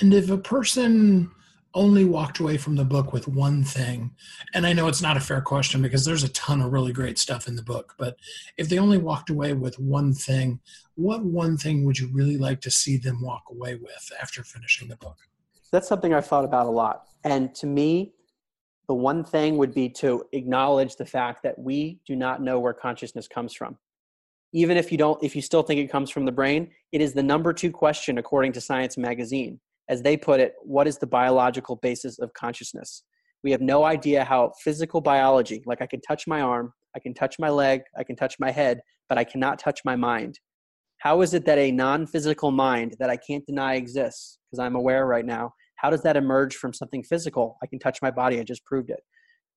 And 0.00 0.14
if 0.14 0.30
a 0.30 0.38
person 0.38 1.30
only 1.74 2.04
walked 2.04 2.40
away 2.40 2.56
from 2.56 2.76
the 2.76 2.84
book 2.84 3.12
with 3.12 3.28
one 3.28 3.62
thing, 3.62 4.10
and 4.54 4.66
I 4.66 4.72
know 4.72 4.88
it's 4.88 5.02
not 5.02 5.16
a 5.16 5.20
fair 5.20 5.40
question 5.40 5.82
because 5.82 6.04
there's 6.04 6.24
a 6.24 6.28
ton 6.30 6.60
of 6.60 6.72
really 6.72 6.92
great 6.92 7.18
stuff 7.18 7.46
in 7.46 7.56
the 7.56 7.62
book, 7.62 7.94
but 7.98 8.16
if 8.56 8.68
they 8.68 8.78
only 8.78 8.98
walked 8.98 9.30
away 9.30 9.52
with 9.52 9.78
one 9.78 10.12
thing, 10.12 10.60
what 10.96 11.24
one 11.24 11.56
thing 11.56 11.84
would 11.84 11.98
you 11.98 12.08
really 12.12 12.36
like 12.36 12.60
to 12.62 12.70
see 12.70 12.96
them 12.96 13.22
walk 13.22 13.44
away 13.50 13.76
with 13.76 14.10
after 14.20 14.42
finishing 14.42 14.88
the 14.88 14.96
book? 14.96 15.16
That's 15.70 15.86
something 15.86 16.12
I've 16.12 16.26
thought 16.26 16.44
about 16.44 16.66
a 16.66 16.70
lot. 16.70 17.04
And 17.22 17.54
to 17.56 17.66
me, 17.66 18.14
the 18.88 18.94
one 18.94 19.22
thing 19.22 19.56
would 19.56 19.72
be 19.72 19.88
to 19.88 20.24
acknowledge 20.32 20.96
the 20.96 21.06
fact 21.06 21.44
that 21.44 21.56
we 21.56 22.00
do 22.04 22.16
not 22.16 22.42
know 22.42 22.58
where 22.58 22.72
consciousness 22.72 23.28
comes 23.28 23.54
from. 23.54 23.78
Even 24.52 24.76
if 24.76 24.90
you 24.90 24.98
don't, 24.98 25.22
if 25.22 25.36
you 25.36 25.42
still 25.42 25.62
think 25.62 25.78
it 25.78 25.92
comes 25.92 26.10
from 26.10 26.24
the 26.24 26.32
brain, 26.32 26.72
it 26.90 27.00
is 27.00 27.12
the 27.12 27.22
number 27.22 27.52
two 27.52 27.70
question 27.70 28.18
according 28.18 28.52
to 28.54 28.60
Science 28.60 28.98
Magazine 28.98 29.60
as 29.90 30.02
they 30.02 30.16
put 30.16 30.38
it, 30.38 30.54
what 30.62 30.86
is 30.86 30.98
the 30.98 31.06
biological 31.06 31.76
basis 31.76 32.20
of 32.20 32.32
consciousness? 32.32 33.02
We 33.42 33.50
have 33.50 33.60
no 33.60 33.84
idea 33.84 34.24
how 34.24 34.52
physical 34.62 35.00
biology, 35.00 35.62
like 35.66 35.82
I 35.82 35.86
can 35.86 36.00
touch 36.00 36.28
my 36.28 36.40
arm, 36.40 36.72
I 36.94 37.00
can 37.00 37.12
touch 37.12 37.40
my 37.40 37.50
leg, 37.50 37.82
I 37.98 38.04
can 38.04 38.14
touch 38.14 38.36
my 38.38 38.52
head, 38.52 38.80
but 39.08 39.18
I 39.18 39.24
cannot 39.24 39.58
touch 39.58 39.80
my 39.84 39.96
mind. 39.96 40.38
How 40.98 41.22
is 41.22 41.34
it 41.34 41.44
that 41.46 41.58
a 41.58 41.72
non 41.72 42.06
physical 42.06 42.52
mind 42.52 42.94
that 43.00 43.10
I 43.10 43.16
can't 43.16 43.44
deny 43.44 43.74
exists, 43.74 44.38
because 44.46 44.60
I'm 44.60 44.76
aware 44.76 45.06
right 45.06 45.26
now, 45.26 45.54
how 45.74 45.90
does 45.90 46.02
that 46.02 46.16
emerge 46.16 46.54
from 46.54 46.72
something 46.72 47.02
physical? 47.02 47.56
I 47.60 47.66
can 47.66 47.80
touch 47.80 48.00
my 48.00 48.12
body, 48.12 48.38
I 48.38 48.44
just 48.44 48.64
proved 48.64 48.90
it. 48.90 49.00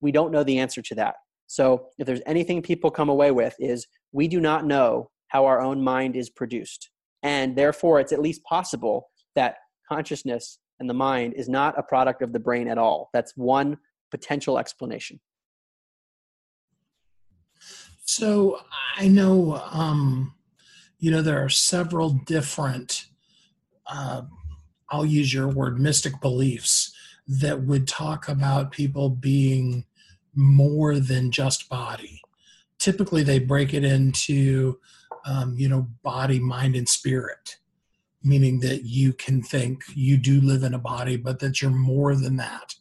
We 0.02 0.12
don't 0.12 0.32
know 0.32 0.44
the 0.44 0.58
answer 0.58 0.82
to 0.82 0.96
that. 0.96 1.16
So, 1.46 1.90
if 2.00 2.08
there's 2.08 2.22
anything 2.26 2.64
people 2.64 2.90
come 2.90 3.10
away 3.10 3.30
with, 3.30 3.56
is 3.60 3.86
we 4.14 4.28
do 4.28 4.40
not 4.40 4.66
know 4.66 5.12
how 5.28 5.46
our 5.46 5.62
own 5.62 5.84
mind 5.84 6.16
is 6.16 6.32
produced. 6.32 6.90
And 7.22 7.56
therefore, 7.56 8.00
it's 8.00 8.14
at 8.14 8.22
least 8.22 8.44
possible 8.46 9.10
that 9.36 9.58
consciousness 9.94 10.60
and 10.80 10.90
the 10.90 10.94
mind 10.94 11.34
is 11.36 11.48
not 11.48 11.78
a 11.78 11.84
product 11.84 12.22
of 12.22 12.34
the 12.34 12.40
brain 12.40 12.68
at 12.68 12.78
all. 12.78 13.10
That's 13.14 13.38
one 13.38 13.78
potential 14.12 14.58
explanation. 14.58 15.20
So 18.06 18.60
I 18.98 19.08
know, 19.08 19.62
um, 19.72 20.34
you 21.00 21.12
know, 21.12 21.22
there 21.22 21.44
are 21.44 21.50
several 21.50 22.10
different, 22.26 23.06
uh, 23.88 24.24
I'll 24.90 25.06
use 25.06 25.34
your 25.34 25.48
word, 25.48 25.80
mystic 25.80 26.20
beliefs 26.22 26.94
that 27.28 27.64
would 27.64 27.88
talk 27.88 28.28
about 28.28 28.72
people 28.72 29.10
being 29.10 29.86
more 30.36 31.00
than 31.00 31.32
just 31.32 31.70
body. 31.70 32.22
Typically, 32.80 33.24
they 33.24 33.40
break 33.40 33.74
it 33.74 33.84
into, 33.84 34.80
um, 35.26 35.56
you 35.58 35.70
know, 35.70 35.88
body, 36.04 36.40
mind, 36.40 36.76
and 36.76 36.90
spirit 36.90 37.58
meaning 38.24 38.60
that 38.62 38.84
you 38.84 39.14
can 39.14 39.42
think 39.42 39.84
you 39.94 40.18
do 40.18 40.42
live 40.42 40.64
in 40.64 40.74
a 40.74 40.80
body, 40.80 41.18
but 41.18 41.40
that 41.40 41.62
you're 41.62 41.72
more 41.72 42.16
than 42.16 42.38
that. 42.38 42.76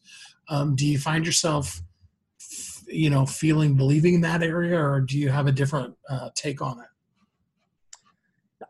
Um, 0.49 0.77
do 0.77 0.87
you 0.87 0.99
find 0.99 1.27
yourself, 1.27 1.81
you 2.87 3.11
know, 3.11 3.27
feeling 3.27 3.75
believing 3.75 4.15
in 4.15 4.21
that 4.23 4.43
area, 4.43 4.79
or 4.79 5.01
do 5.01 5.19
you 5.19 5.31
have 5.31 5.47
a 5.47 5.53
different 5.53 5.95
uh, 6.09 6.31
take 6.35 6.63
on 6.63 6.81
it? 6.81 6.87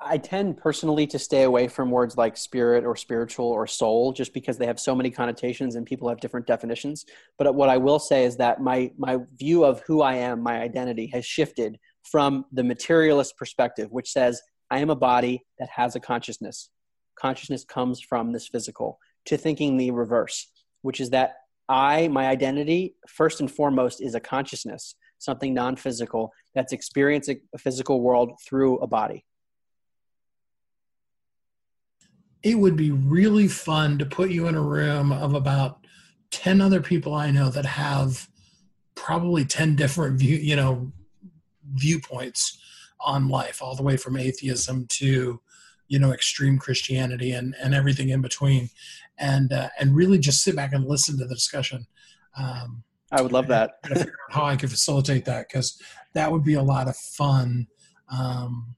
I 0.01 0.19
tend 0.19 0.57
personally 0.57 1.07
to 1.09 1.19
stay 1.19 1.43
away 1.43 1.69
from 1.69 1.91
words 1.91 2.17
like 2.17 2.37
spirit 2.37 2.85
or 2.85 2.97
spiritual 2.97 3.47
or 3.47 3.67
soul 3.67 4.13
just 4.13 4.33
because 4.33 4.59
they 4.59 4.67
have 4.67 4.81
so 4.81 4.95
many 4.95 5.11
connotations 5.11 5.75
and 5.75 5.87
people 5.87 6.09
have 6.09 6.21
different 6.21 6.47
definitions. 6.47 7.05
But 7.39 7.55
what 7.55 7.69
I 7.69 7.77
will 7.77 7.99
say 7.99 8.25
is 8.25 8.37
that 8.39 8.61
my, 8.61 8.91
my 8.97 9.19
view 9.39 9.65
of 9.65 9.81
who 9.87 10.03
I 10.03 10.15
am, 10.15 10.41
my 10.41 10.61
identity, 10.61 11.07
has 11.09 11.27
shifted 11.27 11.79
from 12.03 12.45
the 12.53 12.65
materialist 12.65 13.37
perspective, 13.37 13.91
which 13.91 14.11
says 14.11 14.41
I 14.73 14.79
am 14.79 14.89
a 14.89 14.97
body 14.97 15.45
that 15.59 15.69
has 15.69 15.97
a 15.97 16.01
consciousness. 16.01 16.71
Consciousness 17.15 17.63
comes 17.63 18.01
from 18.01 18.33
this 18.33 18.49
physical, 18.49 18.99
to 19.27 19.37
thinking 19.37 19.77
the 19.77 19.91
reverse, 19.91 20.51
which 20.81 20.99
is 20.99 21.11
that 21.11 21.35
I, 21.69 22.09
my 22.09 22.27
identity, 22.27 22.95
first 23.07 23.41
and 23.41 23.51
foremost, 23.51 24.01
is 24.01 24.15
a 24.15 24.21
consciousness, 24.21 24.95
something 25.19 25.53
non 25.53 25.77
physical 25.77 26.33
that's 26.55 26.73
experiencing 26.73 27.43
a 27.55 27.59
physical 27.59 28.01
world 28.01 28.33
through 28.49 28.79
a 28.79 28.87
body. 28.87 29.27
It 32.43 32.55
would 32.55 32.75
be 32.75 32.93
really 32.93 33.49
fun 33.49 33.99
to 33.99 34.07
put 34.07 34.31
you 34.31 34.47
in 34.47 34.55
a 34.55 34.63
room 34.63 35.13
of 35.13 35.35
about 35.35 35.87
10 36.31 36.63
other 36.63 36.81
people 36.81 37.13
I 37.13 37.31
know 37.31 37.51
that 37.51 37.67
have 37.67 38.27
probably 38.95 39.45
10 39.45 39.77
different 39.77 40.19
view, 40.19 40.39
you 40.39 40.57
know, 40.57 40.91
viewpoints 41.75 42.59
on 43.05 43.29
life, 43.29 43.63
all 43.63 43.77
the 43.77 43.83
way 43.83 43.97
from 43.97 44.17
atheism 44.17 44.87
to, 44.99 45.41
you 45.89 45.99
know, 45.99 46.13
extreme 46.13 46.59
Christianity 46.59 47.33
and, 47.33 47.55
and 47.63 47.75
everything 47.75 48.09
in 48.09 48.21
between, 48.21 48.71
and 49.19 49.53
uh, 49.53 49.69
and 49.79 49.95
really 49.95 50.19
just 50.19 50.43
sit 50.43 50.57
back 50.57 50.73
and 50.73 50.87
listen 50.87 51.19
to 51.19 51.25
the 51.25 51.35
discussion. 51.35 51.87
Um, 52.37 52.85
I 53.11 53.21
would 53.21 53.33
love 53.33 53.49
that. 53.49 53.73
how 54.31 54.45
I 54.45 54.57
could 54.57 54.71
facilitate 54.71 55.27
that 55.27 55.49
because 55.49 55.81
that 56.15 56.33
would 56.33 56.45
be 56.45 56.55
a 56.55 56.63
lot 56.63 56.89
of 56.89 56.97
fun. 56.97 57.67
Um, 58.09 58.75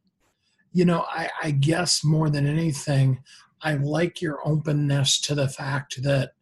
you 0.73 0.85
know, 0.85 1.05
I, 1.09 1.31
I 1.43 1.51
guess 1.53 2.05
more 2.05 2.29
than 2.29 2.47
anything, 2.47 3.23
I 3.63 3.75
like 3.75 4.21
your 4.21 4.41
openness 4.47 5.21
to 5.23 5.35
the 5.35 5.49
fact 5.49 6.03
that 6.03 6.33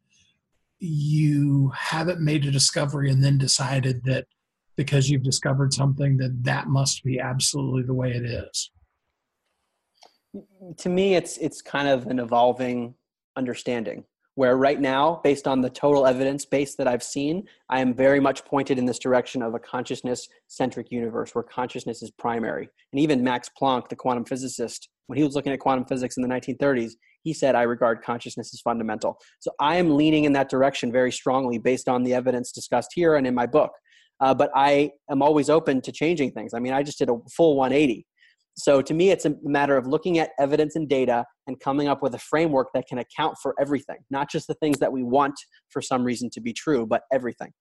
you 0.78 1.70
haven't 1.76 2.20
made 2.20 2.44
a 2.44 2.50
discovery 2.50 3.10
and 3.10 3.22
then 3.22 3.38
decided 3.38 4.02
that 4.04 4.26
because 4.76 5.10
you've 5.10 5.22
discovered 5.22 5.72
something 5.72 6.16
that 6.18 6.44
that 6.44 6.68
must 6.68 7.04
be 7.04 7.20
absolutely 7.20 7.82
the 7.82 7.94
way 7.94 8.10
it 8.10 8.24
is. 8.24 8.70
To 10.78 10.88
me 10.88 11.14
it's 11.14 11.36
it's 11.38 11.60
kind 11.60 11.88
of 11.88 12.06
an 12.06 12.18
evolving 12.18 12.94
understanding 13.36 14.04
where 14.34 14.56
right 14.56 14.80
now 14.80 15.20
based 15.22 15.46
on 15.46 15.60
the 15.60 15.68
total 15.68 16.06
evidence 16.06 16.44
base 16.44 16.74
that 16.74 16.88
i've 16.88 17.02
seen 17.02 17.44
i 17.68 17.80
am 17.80 17.94
very 17.94 18.20
much 18.20 18.44
pointed 18.44 18.78
in 18.78 18.86
this 18.86 18.98
direction 18.98 19.42
of 19.42 19.54
a 19.54 19.58
consciousness 19.58 20.28
centric 20.48 20.90
universe 20.90 21.34
where 21.34 21.44
consciousness 21.44 22.02
is 22.02 22.10
primary. 22.12 22.68
And 22.92 23.00
even 23.00 23.22
max 23.22 23.50
planck 23.60 23.88
the 23.88 23.96
quantum 23.96 24.24
physicist 24.24 24.88
when 25.06 25.18
he 25.18 25.24
was 25.24 25.34
looking 25.34 25.52
at 25.52 25.60
quantum 25.60 25.84
physics 25.84 26.16
in 26.16 26.22
the 26.22 26.28
1930s 26.28 26.92
he 27.22 27.32
said 27.32 27.54
i 27.54 27.62
regard 27.62 28.02
consciousness 28.02 28.52
as 28.54 28.60
fundamental. 28.60 29.18
So 29.40 29.52
i 29.60 29.76
am 29.76 29.96
leaning 29.96 30.24
in 30.24 30.32
that 30.32 30.48
direction 30.48 30.90
very 30.90 31.12
strongly 31.12 31.58
based 31.58 31.88
on 31.88 32.02
the 32.02 32.14
evidence 32.14 32.52
discussed 32.52 32.92
here 32.94 33.16
and 33.16 33.26
in 33.26 33.34
my 33.34 33.46
book 33.46 33.72
uh, 34.20 34.34
but 34.34 34.50
I 34.54 34.92
am 35.10 35.22
always 35.22 35.50
open 35.50 35.80
to 35.82 35.92
changing 35.92 36.32
things. 36.32 36.54
I 36.54 36.58
mean, 36.58 36.72
I 36.72 36.82
just 36.82 36.98
did 36.98 37.08
a 37.08 37.16
full 37.34 37.56
180. 37.56 38.06
So 38.54 38.82
to 38.82 38.92
me, 38.92 39.10
it's 39.10 39.24
a 39.24 39.34
matter 39.42 39.76
of 39.76 39.86
looking 39.86 40.18
at 40.18 40.30
evidence 40.38 40.76
and 40.76 40.88
data 40.88 41.24
and 41.46 41.58
coming 41.58 41.88
up 41.88 42.02
with 42.02 42.14
a 42.14 42.18
framework 42.18 42.68
that 42.74 42.86
can 42.86 42.98
account 42.98 43.36
for 43.42 43.54
everything, 43.58 43.98
not 44.10 44.30
just 44.30 44.46
the 44.46 44.54
things 44.54 44.78
that 44.78 44.92
we 44.92 45.02
want 45.02 45.34
for 45.70 45.80
some 45.80 46.04
reason 46.04 46.28
to 46.30 46.40
be 46.40 46.52
true, 46.52 46.86
but 46.86 47.02
everything. 47.12 47.52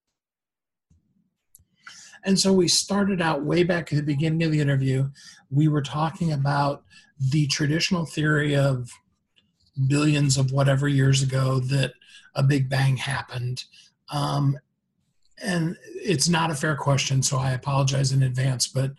And 2.24 2.40
so 2.40 2.54
we 2.54 2.68
started 2.68 3.22
out 3.22 3.44
way 3.44 3.64
back 3.64 3.92
at 3.92 3.96
the 3.96 4.04
beginning 4.04 4.44
of 4.44 4.52
the 4.52 4.60
interview. 4.60 5.10
We 5.50 5.68
were 5.68 5.82
talking 5.82 6.34
about 6.34 6.84
the 7.20 7.48
traditional 7.48 8.06
theory 8.06 8.56
of 8.56 8.92
billions 9.88 10.38
of 10.38 10.52
whatever 10.52 10.88
years 10.88 11.24
ago 11.24 11.60
that 11.60 11.94
a 12.36 12.44
Big 12.44 12.70
Bang 12.70 12.98
happened. 12.98 13.64
Um, 14.12 14.58
and 15.44 15.78
it's 15.84 16.30
not 16.30 16.52
a 16.52 16.56
fair 16.56 16.76
question, 16.76 17.22
so 17.22 17.38
I 17.38 17.52
apologize 17.52 18.12
in 18.12 18.24
advance. 18.24 18.68
But 18.68 18.92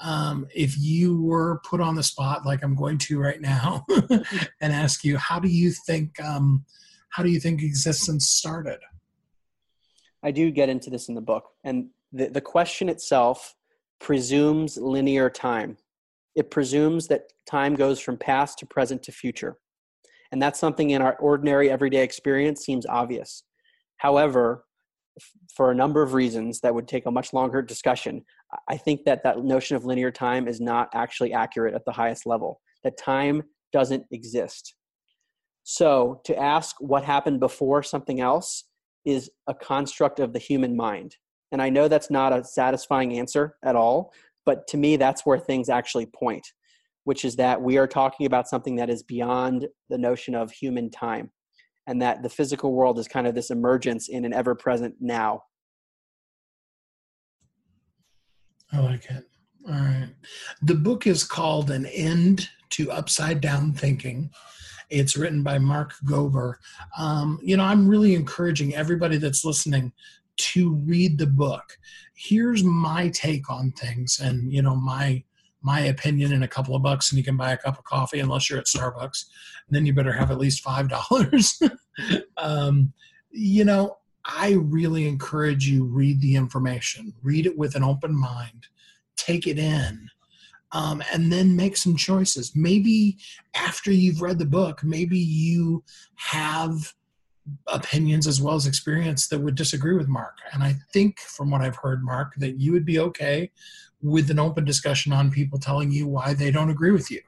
um, 0.00 0.46
if 0.54 0.78
you 0.78 1.20
were 1.22 1.60
put 1.64 1.80
on 1.80 1.94
the 1.94 2.02
spot, 2.02 2.44
like 2.44 2.62
I'm 2.62 2.74
going 2.74 2.98
to 2.98 3.18
right 3.18 3.40
now, 3.40 3.86
and 4.60 4.72
ask 4.72 5.04
you, 5.04 5.16
how 5.16 5.38
do 5.38 5.48
you 5.48 5.72
think 5.86 6.20
um, 6.22 6.64
how 7.10 7.22
do 7.22 7.30
you 7.30 7.40
think 7.40 7.62
existence 7.62 8.28
started? 8.28 8.78
I 10.22 10.30
do 10.30 10.50
get 10.50 10.68
into 10.68 10.90
this 10.90 11.08
in 11.08 11.14
the 11.14 11.20
book, 11.20 11.50
and 11.64 11.88
the, 12.12 12.28
the 12.28 12.40
question 12.40 12.88
itself 12.88 13.54
presumes 13.98 14.76
linear 14.76 15.30
time. 15.30 15.76
It 16.34 16.50
presumes 16.50 17.08
that 17.08 17.32
time 17.46 17.74
goes 17.74 17.98
from 18.00 18.18
past 18.18 18.58
to 18.58 18.66
present 18.66 19.02
to 19.04 19.12
future. 19.12 19.56
And 20.32 20.42
that's 20.42 20.58
something 20.58 20.90
in 20.90 21.00
our 21.00 21.16
ordinary 21.16 21.70
everyday 21.70 22.02
experience 22.02 22.64
seems 22.64 22.84
obvious. 22.84 23.44
However, 23.98 24.65
for 25.54 25.70
a 25.70 25.74
number 25.74 26.02
of 26.02 26.14
reasons 26.14 26.60
that 26.60 26.74
would 26.74 26.88
take 26.88 27.06
a 27.06 27.10
much 27.10 27.32
longer 27.32 27.62
discussion. 27.62 28.24
I 28.68 28.76
think 28.76 29.04
that 29.04 29.22
that 29.22 29.42
notion 29.44 29.76
of 29.76 29.84
linear 29.84 30.10
time 30.10 30.48
is 30.48 30.60
not 30.60 30.88
actually 30.94 31.32
accurate 31.32 31.74
at 31.74 31.84
the 31.84 31.92
highest 31.92 32.26
level, 32.26 32.60
that 32.84 32.98
time 32.98 33.42
doesn't 33.72 34.04
exist. 34.10 34.74
So, 35.64 36.20
to 36.24 36.38
ask 36.38 36.76
what 36.78 37.04
happened 37.04 37.40
before 37.40 37.82
something 37.82 38.20
else 38.20 38.64
is 39.04 39.30
a 39.46 39.54
construct 39.54 40.20
of 40.20 40.32
the 40.32 40.38
human 40.38 40.76
mind. 40.76 41.16
And 41.52 41.62
I 41.62 41.70
know 41.70 41.88
that's 41.88 42.10
not 42.10 42.32
a 42.32 42.44
satisfying 42.44 43.18
answer 43.18 43.56
at 43.64 43.76
all, 43.76 44.12
but 44.44 44.66
to 44.68 44.76
me, 44.76 44.96
that's 44.96 45.24
where 45.24 45.38
things 45.38 45.68
actually 45.68 46.06
point, 46.06 46.46
which 47.04 47.24
is 47.24 47.36
that 47.36 47.60
we 47.60 47.78
are 47.78 47.86
talking 47.86 48.26
about 48.26 48.48
something 48.48 48.76
that 48.76 48.90
is 48.90 49.02
beyond 49.02 49.66
the 49.88 49.98
notion 49.98 50.34
of 50.34 50.50
human 50.50 50.90
time 50.90 51.30
and 51.86 52.02
that 52.02 52.22
the 52.22 52.28
physical 52.28 52.72
world 52.72 52.98
is 52.98 53.08
kind 53.08 53.26
of 53.26 53.34
this 53.34 53.50
emergence 53.50 54.08
in 54.08 54.24
an 54.24 54.32
ever 54.32 54.54
present 54.54 54.94
now. 55.00 55.42
I 58.72 58.80
like 58.80 59.04
it. 59.10 59.24
All 59.68 59.74
right. 59.74 60.10
The 60.62 60.74
book 60.74 61.06
is 61.06 61.24
called 61.24 61.70
An 61.70 61.86
End 61.86 62.48
to 62.70 62.90
Upside 62.90 63.40
Down 63.40 63.72
Thinking. 63.72 64.30
It's 64.90 65.16
written 65.16 65.42
by 65.42 65.58
Mark 65.58 65.94
Gober. 66.04 66.54
Um, 66.96 67.38
you 67.42 67.56
know, 67.56 67.64
I'm 67.64 67.88
really 67.88 68.14
encouraging 68.14 68.74
everybody 68.74 69.16
that's 69.16 69.44
listening 69.44 69.92
to 70.38 70.74
read 70.74 71.18
the 71.18 71.26
book. 71.26 71.76
Here's 72.14 72.62
my 72.62 73.08
take 73.08 73.50
on 73.50 73.72
things 73.72 74.20
and, 74.20 74.52
you 74.52 74.62
know, 74.62 74.76
my 74.76 75.24
my 75.66 75.80
opinion 75.80 76.32
in 76.32 76.44
a 76.44 76.48
couple 76.48 76.76
of 76.76 76.82
bucks 76.82 77.10
and 77.10 77.18
you 77.18 77.24
can 77.24 77.36
buy 77.36 77.50
a 77.50 77.56
cup 77.56 77.76
of 77.76 77.82
coffee 77.82 78.20
unless 78.20 78.48
you're 78.48 78.58
at 78.60 78.66
Starbucks. 78.66 79.24
And 79.66 79.74
then 79.74 79.84
you 79.84 79.92
better 79.92 80.12
have 80.12 80.30
at 80.30 80.38
least 80.38 80.62
five 80.62 80.88
dollars. 80.88 81.60
um, 82.36 82.92
you 83.32 83.64
know, 83.64 83.98
I 84.24 84.52
really 84.52 85.08
encourage 85.08 85.68
you 85.68 85.84
read 85.84 86.20
the 86.20 86.36
information, 86.36 87.12
read 87.20 87.46
it 87.46 87.58
with 87.58 87.74
an 87.74 87.82
open 87.82 88.14
mind, 88.14 88.68
take 89.16 89.48
it 89.48 89.58
in, 89.58 90.08
um, 90.70 91.02
and 91.12 91.32
then 91.32 91.56
make 91.56 91.76
some 91.76 91.96
choices. 91.96 92.52
Maybe 92.54 93.18
after 93.56 93.90
you've 93.90 94.22
read 94.22 94.38
the 94.38 94.44
book, 94.46 94.84
maybe 94.84 95.18
you 95.18 95.82
have 96.14 96.94
opinions 97.66 98.28
as 98.28 98.40
well 98.40 98.54
as 98.54 98.66
experience 98.66 99.26
that 99.28 99.40
would 99.40 99.56
disagree 99.56 99.96
with 99.96 100.08
Mark. 100.08 100.38
And 100.52 100.62
I 100.62 100.76
think 100.92 101.18
from 101.18 101.50
what 101.50 101.60
I've 101.60 101.76
heard, 101.76 102.04
Mark, 102.04 102.34
that 102.36 102.60
you 102.60 102.70
would 102.72 102.84
be 102.84 103.00
okay 103.00 103.50
with 104.02 104.30
an 104.30 104.38
open 104.38 104.64
discussion 104.64 105.12
on 105.12 105.30
people 105.30 105.58
telling 105.58 105.90
you 105.90 106.06
why 106.06 106.34
they 106.34 106.50
don't 106.50 106.70
agree 106.70 106.90
with 106.90 107.10
you. 107.10 107.20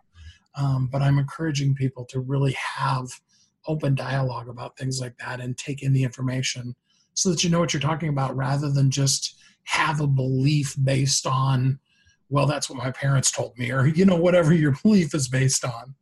Um, 0.54 0.88
but 0.90 1.02
I'm 1.02 1.18
encouraging 1.18 1.74
people 1.74 2.04
to 2.06 2.20
really 2.20 2.52
have 2.52 3.08
open 3.66 3.94
dialogue 3.94 4.48
about 4.48 4.76
things 4.76 5.00
like 5.00 5.16
that 5.18 5.40
and 5.40 5.56
take 5.56 5.82
in 5.82 5.92
the 5.92 6.02
information 6.02 6.74
so 7.14 7.30
that 7.30 7.44
you 7.44 7.50
know 7.50 7.60
what 7.60 7.72
you're 7.72 7.80
talking 7.80 8.08
about 8.08 8.36
rather 8.36 8.70
than 8.70 8.90
just 8.90 9.36
have 9.64 10.00
a 10.00 10.06
belief 10.06 10.74
based 10.82 11.26
on 11.26 11.78
well 12.30 12.46
that's 12.46 12.70
what 12.70 12.78
my 12.78 12.90
parents 12.90 13.30
told 13.30 13.56
me 13.58 13.70
or 13.70 13.86
you 13.86 14.04
know 14.04 14.16
whatever 14.16 14.54
your 14.54 14.74
belief 14.82 15.14
is 15.14 15.28
based 15.28 15.64
on. 15.64 15.94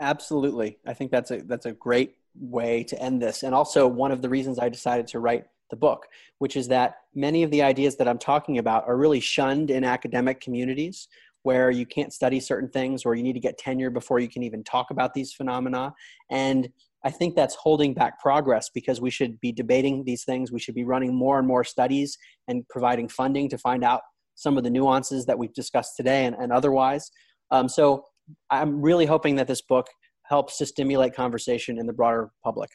Absolutely. 0.00 0.78
I 0.86 0.94
think 0.94 1.10
that's 1.10 1.30
a 1.30 1.42
that's 1.42 1.66
a 1.66 1.72
great 1.72 2.16
way 2.34 2.84
to 2.84 3.00
end 3.02 3.20
this. 3.20 3.42
And 3.42 3.54
also 3.54 3.86
one 3.86 4.12
of 4.12 4.22
the 4.22 4.28
reasons 4.28 4.58
i 4.58 4.68
decided 4.68 5.06
to 5.08 5.18
write 5.18 5.46
the 5.70 5.76
book, 5.76 6.06
which 6.38 6.56
is 6.56 6.68
that 6.68 6.96
many 7.14 7.42
of 7.42 7.50
the 7.50 7.62
ideas 7.62 7.96
that 7.96 8.08
I'm 8.08 8.18
talking 8.18 8.58
about 8.58 8.86
are 8.86 8.96
really 8.96 9.20
shunned 9.20 9.70
in 9.70 9.84
academic 9.84 10.40
communities 10.40 11.08
where 11.42 11.70
you 11.70 11.86
can't 11.86 12.12
study 12.12 12.40
certain 12.40 12.68
things 12.68 13.04
or 13.04 13.14
you 13.14 13.22
need 13.22 13.32
to 13.32 13.40
get 13.40 13.58
tenure 13.58 13.90
before 13.90 14.18
you 14.18 14.28
can 14.28 14.42
even 14.42 14.64
talk 14.64 14.90
about 14.90 15.14
these 15.14 15.32
phenomena. 15.32 15.94
And 16.30 16.68
I 17.04 17.10
think 17.10 17.36
that's 17.36 17.54
holding 17.54 17.94
back 17.94 18.20
progress 18.20 18.70
because 18.74 19.00
we 19.00 19.10
should 19.10 19.40
be 19.40 19.52
debating 19.52 20.04
these 20.04 20.24
things. 20.24 20.50
We 20.50 20.58
should 20.58 20.74
be 20.74 20.84
running 20.84 21.14
more 21.14 21.38
and 21.38 21.46
more 21.46 21.64
studies 21.64 22.18
and 22.48 22.68
providing 22.68 23.08
funding 23.08 23.48
to 23.50 23.58
find 23.58 23.84
out 23.84 24.02
some 24.34 24.58
of 24.58 24.64
the 24.64 24.70
nuances 24.70 25.26
that 25.26 25.38
we've 25.38 25.54
discussed 25.54 25.96
today 25.96 26.26
and, 26.26 26.36
and 26.36 26.52
otherwise. 26.52 27.10
Um, 27.50 27.68
so 27.68 28.04
I'm 28.50 28.82
really 28.82 29.06
hoping 29.06 29.36
that 29.36 29.46
this 29.46 29.62
book 29.62 29.86
helps 30.24 30.58
to 30.58 30.66
stimulate 30.66 31.14
conversation 31.14 31.78
in 31.78 31.86
the 31.86 31.92
broader 31.92 32.30
public. 32.44 32.70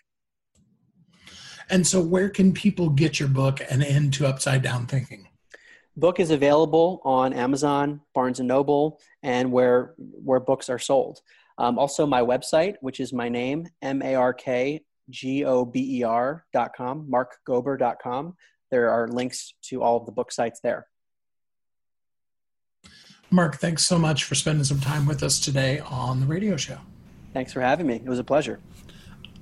And 1.70 1.86
so, 1.86 2.02
where 2.02 2.30
can 2.30 2.54
people 2.54 2.90
get 2.90 3.20
your 3.20 3.30
book, 3.30 3.62
An 3.70 3.82
End 3.82 4.14
to 4.16 4.28
Upside 4.28 4.62
Down 4.62 4.86
Thinking? 4.86 5.28
Book 5.96 6.20
is 6.20 6.32
available 6.32 7.02
on 7.04 7.34
Amazon, 7.34 8.02
Barnes 8.14 8.40
and 8.40 8.48
Noble, 8.48 9.00
and 9.22 9.52
where 9.52 9.94
where 9.98 10.40
books 10.40 10.70
are 10.70 10.80
sold. 10.80 11.20
Um, 11.58 11.78
also, 11.78 12.06
my 12.06 12.22
website, 12.22 12.76
which 12.82 13.00
is 13.00 13.14
my 13.14 13.30
name, 13.30 13.68
M 13.82 14.02
A 14.02 14.16
R 14.16 14.34
K 14.34 14.84
G 15.10 15.46
O 15.46 15.66
B 15.66 16.00
E 16.00 16.04
R 16.04 16.46
dot 16.52 16.72
com, 16.76 17.10
dot 17.10 17.98
com. 18.02 18.36
There 18.72 18.90
are 18.90 19.08
links 19.08 19.54
to 19.64 19.84
all 19.84 19.98
of 19.98 20.06
the 20.06 20.12
book 20.12 20.32
sites 20.32 20.60
there. 20.62 20.88
Mark, 23.30 23.58
thanks 23.58 23.84
so 23.86 23.98
much 23.98 24.24
for 24.24 24.36
spending 24.36 24.64
some 24.64 24.80
time 24.80 25.06
with 25.06 25.24
us 25.24 25.40
today 25.40 25.80
on 25.80 26.20
the 26.20 26.26
radio 26.26 26.58
show. 26.58 26.78
Thanks 27.34 27.52
for 27.52 27.62
having 27.62 27.88
me. 27.88 27.96
It 27.96 28.06
was 28.06 28.20
a 28.20 28.24
pleasure. 28.24 28.60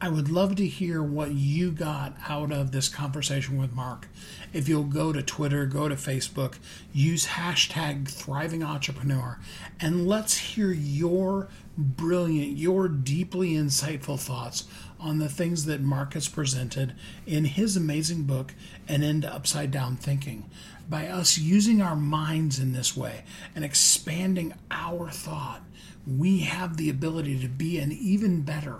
I 0.03 0.09
would 0.09 0.31
love 0.31 0.55
to 0.55 0.65
hear 0.65 1.03
what 1.03 1.33
you 1.35 1.71
got 1.71 2.15
out 2.27 2.51
of 2.51 2.71
this 2.71 2.89
conversation 2.89 3.59
with 3.59 3.75
Mark. 3.75 4.07
If 4.51 4.67
you'll 4.67 4.85
go 4.85 5.13
to 5.13 5.21
Twitter, 5.21 5.67
go 5.67 5.87
to 5.87 5.93
Facebook, 5.93 6.55
use 6.91 7.27
hashtag 7.27 8.09
thriving 8.09 8.63
entrepreneur, 8.63 9.37
and 9.79 10.07
let's 10.07 10.37
hear 10.37 10.71
your 10.71 11.49
brilliant, 11.77 12.57
your 12.57 12.87
deeply 12.87 13.51
insightful 13.51 14.19
thoughts 14.19 14.63
on 14.99 15.19
the 15.19 15.29
things 15.29 15.65
that 15.65 15.81
Mark 15.81 16.15
has 16.15 16.27
presented 16.27 16.95
in 17.27 17.45
his 17.45 17.77
amazing 17.77 18.23
book, 18.23 18.55
An 18.87 19.03
End 19.03 19.21
to 19.21 19.31
Upside 19.31 19.69
Down 19.69 19.97
Thinking. 19.97 20.49
By 20.89 21.09
us 21.09 21.37
using 21.37 21.79
our 21.79 21.95
minds 21.95 22.57
in 22.57 22.73
this 22.73 22.97
way 22.97 23.23
and 23.55 23.63
expanding 23.63 24.55
our 24.71 25.11
thought, 25.11 25.61
we 26.07 26.39
have 26.39 26.77
the 26.77 26.89
ability 26.89 27.39
to 27.41 27.47
be 27.47 27.77
an 27.77 27.91
even 27.91 28.41
better 28.41 28.79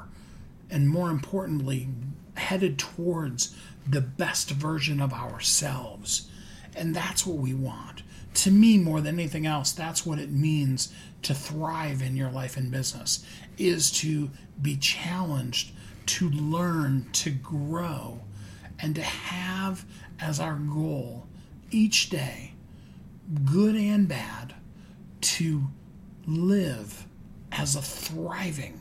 and 0.71 0.89
more 0.89 1.09
importantly, 1.09 1.89
headed 2.35 2.79
towards 2.79 3.55
the 3.87 4.01
best 4.01 4.51
version 4.51 5.01
of 5.01 5.13
ourselves. 5.13 6.29
And 6.75 6.95
that's 6.95 7.25
what 7.25 7.37
we 7.37 7.53
want. 7.53 8.03
To 8.35 8.51
me, 8.51 8.77
more 8.77 9.01
than 9.01 9.19
anything 9.19 9.45
else, 9.45 9.73
that's 9.73 10.05
what 10.05 10.17
it 10.17 10.31
means 10.31 10.93
to 11.23 11.33
thrive 11.33 12.01
in 12.01 12.15
your 12.15 12.31
life 12.31 12.57
and 12.57 12.71
business 12.71 13.25
is 13.57 13.91
to 13.91 14.31
be 14.61 14.77
challenged, 14.77 15.71
to 16.07 16.29
learn, 16.29 17.07
to 17.13 17.29
grow, 17.29 18.21
and 18.79 18.95
to 18.95 19.01
have 19.01 19.85
as 20.19 20.39
our 20.39 20.55
goal 20.55 21.27
each 21.69 22.09
day, 22.09 22.53
good 23.45 23.75
and 23.75 24.07
bad, 24.07 24.55
to 25.19 25.63
live 26.25 27.05
as 27.51 27.75
a 27.75 27.81
thriving 27.81 28.80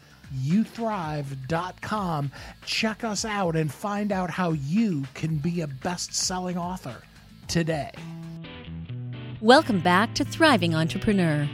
youthrive.com. 0.33 2.31
Check 2.65 3.03
us 3.03 3.25
out 3.25 3.55
and 3.55 3.71
find 3.71 4.11
out 4.11 4.29
how 4.29 4.51
you 4.51 5.03
can 5.13 5.37
be 5.37 5.61
a 5.61 5.67
best 5.67 6.13
selling 6.13 6.57
author 6.57 6.97
today. 7.47 7.91
Welcome 9.41 9.79
back 9.79 10.13
to 10.15 10.23
Thriving 10.23 10.75
Entrepreneur. 10.75 11.49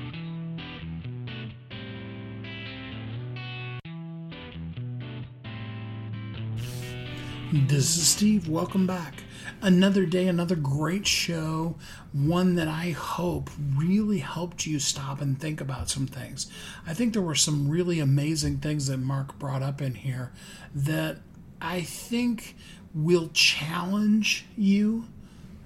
This 7.54 7.98
is 7.98 8.08
Steve. 8.08 8.50
Welcome 8.50 8.86
back 8.86 9.24
another 9.62 10.06
day, 10.06 10.28
another 10.28 10.56
great 10.56 11.08
show, 11.08 11.76
one 12.14 12.56
that 12.56 12.68
I 12.68 12.92
hope 12.92 13.50
really 13.76 14.20
helped 14.20 14.66
you 14.66 14.80
stop 14.80 15.22
and 15.22 15.40
think 15.40 15.62
about 15.62 15.90
some 15.90 16.08
things. 16.08 16.48
I 16.86 16.94
think 16.94 17.14
there 17.14 17.22
were 17.22 17.36
some 17.36 17.70
really 17.70 18.00
amazing 18.00 18.58
things 18.58 18.88
that 18.88 18.98
Mark 18.98 19.38
brought 19.40 19.64
up 19.64 19.82
in 19.82 19.96
here 19.96 20.32
that 20.74 21.18
I 21.62 21.82
think 21.82 22.56
will 22.94 23.30
challenge 23.34 24.46
you 24.56 25.06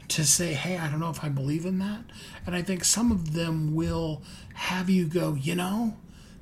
to 0.10 0.26
say, 0.26 0.54
hey, 0.54 0.78
I 0.78 0.90
don't 0.90 1.00
know 1.00 1.10
if 1.10 1.24
I 1.24 1.30
believe 1.30 1.66
in 1.66 1.80
that. 1.80 2.04
And 2.46 2.56
I 2.56 2.62
think 2.62 2.84
some 2.84 3.12
of 3.12 3.34
them 3.34 3.74
will 3.74 4.22
have 4.54 4.90
you 4.90 5.06
go, 5.06 5.36
you 5.36 5.56
know, 5.56 5.96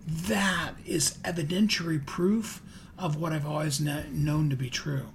that 0.07 0.73
is 0.85 1.19
evidentiary 1.23 2.03
proof 2.03 2.63
of 2.97 3.15
what 3.15 3.31
I've 3.31 3.45
always 3.45 3.79
known 3.79 4.49
to 4.49 4.55
be 4.55 4.69
true. 4.69 5.05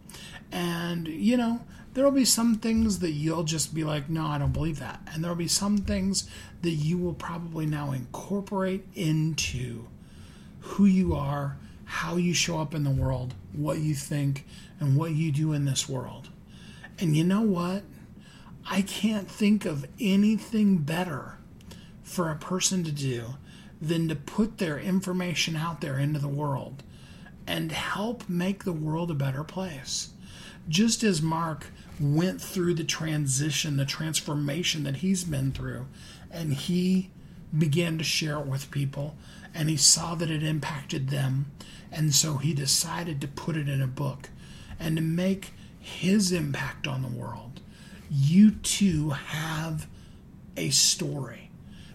And, 0.53 1.09
you 1.09 1.37
know, 1.37 1.61
there 1.95 2.05
will 2.05 2.11
be 2.11 2.25
some 2.25 2.57
things 2.57 2.99
that 2.99 3.13
you'll 3.13 3.45
just 3.45 3.75
be 3.75 3.85
like, 3.85 4.11
no, 4.11 4.27
I 4.27 4.39
don't 4.39 4.53
believe 4.53 4.81
that. 4.81 5.01
And 5.13 5.23
there 5.23 5.31
will 5.31 5.37
be 5.37 5.49
some 5.49 5.79
things 5.79 6.29
that 6.63 6.71
you 6.71 6.99
will 6.99 7.15
probably 7.15 7.67
now 7.67 7.93
incorporate 7.93 8.87
into 8.95 9.87
who 10.61 10.87
you 10.87 11.15
are, 11.15 11.57
how 11.85 12.17
you 12.17 12.35
show 12.35 12.59
up 12.59 12.75
in 12.75 12.83
the 12.83 12.91
world, 12.91 13.35
what 13.53 13.79
you 13.79 13.95
think, 13.95 14.45
and 14.81 14.97
what 14.97 15.13
you 15.13 15.31
do 15.31 15.53
in 15.53 15.65
this 15.65 15.89
world. 15.89 16.31
And 16.99 17.17
you 17.17 17.23
know 17.23 17.43
what? 17.43 17.83
I 18.69 18.83
can't 18.83 19.31
think 19.31 19.65
of 19.65 19.87
anything 20.01 20.79
better 20.79 21.39
for 22.03 22.31
a 22.31 22.37
person 22.37 22.83
to 22.85 22.93
do 22.93 23.35
than 23.81 24.09
to 24.09 24.17
put 24.17 24.59
their 24.59 24.79
information 24.79 25.55
out 25.55 25.81
there 25.81 25.99
into 25.99 26.19
the 26.19 26.29
world 26.29 26.83
and 27.47 27.71
help 27.71 28.29
make 28.29 28.65
the 28.65 28.73
world 28.73 29.11
a 29.11 29.15
better 29.15 29.45
place. 29.45 30.11
Just 30.69 31.03
as 31.03 31.21
Mark 31.21 31.67
went 32.01 32.41
through 32.41 32.75
the 32.75 32.85
transition, 32.85 33.77
the 33.77 33.85
transformation 33.85 34.85
that 34.85 34.97
he's 34.97 35.25
been 35.25 35.53
through, 35.53 35.87
and 36.31 36.53
he 36.55 37.11
began 37.57 37.99
to 37.99 38.05
share 38.05 38.39
it 38.41 38.47
with 38.47 38.71
people, 38.71 39.17
and 39.55 39.69
he 39.69 39.77
saw 39.77 40.15
that 40.15 40.31
it 40.31 40.43
impacted 40.43 41.09
them, 41.09 41.47
and 41.93 42.15
so 42.15 42.37
he 42.39 42.53
decided 42.53 43.21
to 43.21 43.29
put 43.29 43.57
it 43.57 43.69
in 43.69 43.81
a 43.81 43.87
book 43.87 44.31
and 44.79 44.97
to 44.97 45.03
make 45.03 45.53
his 45.79 46.33
impact 46.33 46.87
on 46.87 47.03
the 47.03 47.09
world. 47.09 47.61
You 48.11 48.53
too 48.53 49.11
have 49.11 49.87
a 50.57 50.71
story 50.71 51.51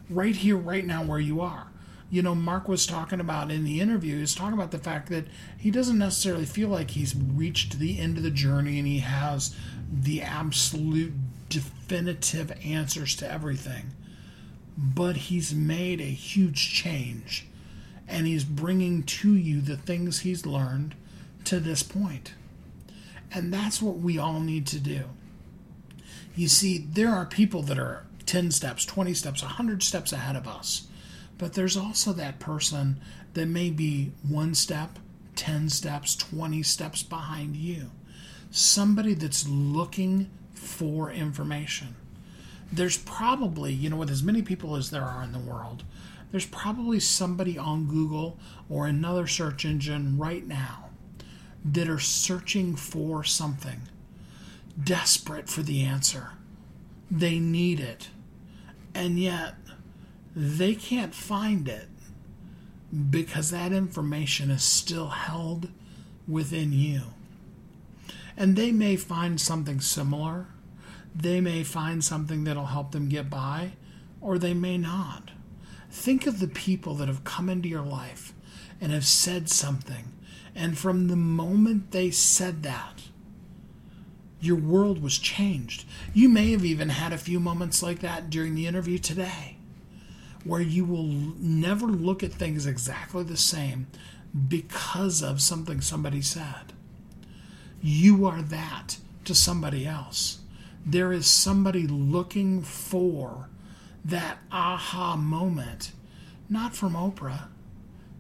right 0.10 0.36
here, 0.36 0.58
right 0.58 0.86
now, 0.86 1.04
where 1.04 1.20
you 1.20 1.42
are 1.42 1.70
you 2.10 2.22
know, 2.22 2.34
Mark 2.34 2.68
was 2.68 2.86
talking 2.86 3.20
about 3.20 3.52
in 3.52 3.64
the 3.64 3.80
interview, 3.80 4.18
he's 4.20 4.34
talking 4.34 4.54
about 4.54 4.72
the 4.72 4.80
fact 4.80 5.10
that 5.10 5.26
he 5.58 5.70
doesn't 5.70 5.98
necessarily 5.98 6.46
feel 6.46 6.70
like 6.70 6.92
he's 6.92 7.16
reached 7.16 7.78
the 7.78 8.00
end 8.00 8.18
of 8.18 8.24
the 8.24 8.32
journey 8.32 8.80
and 8.80 8.88
he 8.88 9.00
has 9.00 9.56
the 9.92 10.22
absolute 10.22 11.14
definitive 11.50 12.52
answers 12.64 13.16
to 13.18 13.32
everything. 13.32 13.92
But 14.78 15.18
he's 15.18 15.54
made 15.54 16.00
a 16.00 16.06
huge 16.06 16.74
change 16.74 17.48
and 18.08 18.26
he's 18.26 18.44
bringing 18.44 19.04
to 19.04 19.36
you 19.36 19.62
the 19.62 19.78
things 19.78 20.20
he's 20.20 20.46
learned 20.46 20.96
to 21.46 21.60
this 21.60 21.84
point. 21.84 22.34
And 23.32 23.54
that's 23.54 23.82
what 23.82 23.98
we 23.98 24.18
all 24.18 24.40
need 24.40 24.66
to 24.68 24.80
do. 24.80 25.04
You 26.36 26.48
see, 26.48 26.78
there 26.78 27.10
are 27.10 27.26
people 27.26 27.62
that 27.64 27.78
are 27.78 28.06
10 28.26 28.52
steps, 28.52 28.86
20 28.86 29.14
steps, 29.14 29.42
100 29.42 29.84
steps 29.84 30.14
ahead 30.14 30.36
of 30.36 30.48
us 30.48 30.88
but 31.40 31.54
there's 31.54 31.78
also 31.78 32.14
that 32.14 32.38
person 32.38 33.00
that 33.34 33.48
may 33.48 33.72
be 33.72 34.12
one 34.28 34.54
step, 34.54 35.00
10 35.36 35.70
steps, 35.70 36.16
20 36.16 36.62
steps 36.62 37.02
behind 37.02 37.56
you. 37.56 37.90
Somebody 38.52 39.14
that's 39.14 39.48
looking 39.48 40.30
for 40.54 41.12
information. 41.12 41.96
There's 42.72 42.98
probably, 42.98 43.74
you 43.74 43.90
know, 43.90 43.98
with 43.98 44.10
as 44.12 44.24
many 44.24 44.42
people 44.42 44.76
as 44.76 44.90
there 44.92 45.04
are 45.04 45.24
in 45.24 45.32
the 45.32 45.40
world, 45.40 45.84
there's 46.32 46.46
probably 46.46 47.00
somebody 47.00 47.58
on 47.58 47.88
Google 47.88 48.38
or 48.70 48.86
another 48.86 49.26
search 49.26 49.66
engine 49.66 50.18
right 50.18 50.46
now 50.48 50.90
that 51.66 51.90
are 51.90 52.00
searching 52.00 52.76
for 52.76 53.24
something, 53.24 53.82
desperate 54.82 55.50
for 55.50 55.62
the 55.62 55.84
answer. 55.84 56.32
They 57.10 57.40
need 57.40 57.80
it. 57.80 58.10
And 58.94 59.20
yet, 59.20 59.56
they 60.36 60.76
can't 60.76 61.14
find 61.14 61.68
it 61.68 61.88
because 63.10 63.52
that 63.52 63.72
information 63.72 64.52
is 64.52 64.64
still 64.64 65.10
held 65.10 65.70
within 66.28 66.72
you. 66.72 67.02
And 68.40 68.56
they 68.56 68.72
may 68.72 68.96
find 68.96 69.40
something 69.40 69.82
similar. 69.82 70.48
They 71.14 71.42
may 71.42 71.64
find 71.64 72.04
something 72.04 72.46
that'll 72.46 72.68
help 72.68 72.92
them 72.92 73.10
get 73.10 73.30
by, 73.30 73.74
or 74.22 74.38
they 74.38 74.54
may 74.54 74.78
not. 74.78 75.32
Think 75.92 76.26
of 76.26 76.40
the 76.40 76.48
people 76.48 76.96
that 76.96 77.10
have 77.10 77.26
come 77.26 77.50
into 77.50 77.68
your 77.68 77.84
life 77.84 78.34
and 78.80 78.94
have 78.94 79.06
said 79.06 79.50
something. 79.50 80.14
And 80.56 80.78
from 80.78 81.08
the 81.08 81.18
moment 81.18 81.92
they 81.92 82.12
said 82.12 82.64
that, 82.64 83.04
your 84.40 84.56
world 84.56 85.04
was 85.04 85.18
changed. 85.18 85.86
You 86.14 86.30
may 86.30 86.52
have 86.52 86.64
even 86.64 86.90
had 86.90 87.12
a 87.12 87.18
few 87.18 87.42
moments 87.42 87.84
like 87.84 88.00
that 88.00 88.30
during 88.30 88.56
the 88.56 88.68
interview 88.68 89.00
today, 89.00 89.58
where 90.46 90.62
you 90.62 90.86
will 90.86 91.04
never 91.04 91.88
look 91.88 92.24
at 92.24 92.32
things 92.32 92.66
exactly 92.66 93.24
the 93.24 93.36
same 93.36 93.88
because 94.48 95.22
of 95.22 95.42
something 95.42 95.82
somebody 95.82 96.22
said. 96.22 96.72
You 97.82 98.26
are 98.26 98.42
that 98.42 98.98
to 99.26 99.34
somebody 99.34 99.86
else. 99.86 100.40
There 100.86 101.12
is 101.12 101.28
somebody 101.28 101.88
looking 101.88 102.62
for 102.62 103.50
that 104.04 104.40
aha 104.52 105.16
moment, 105.16 105.92
not 106.50 106.76
from 106.76 106.94
Oprah, 106.94 107.48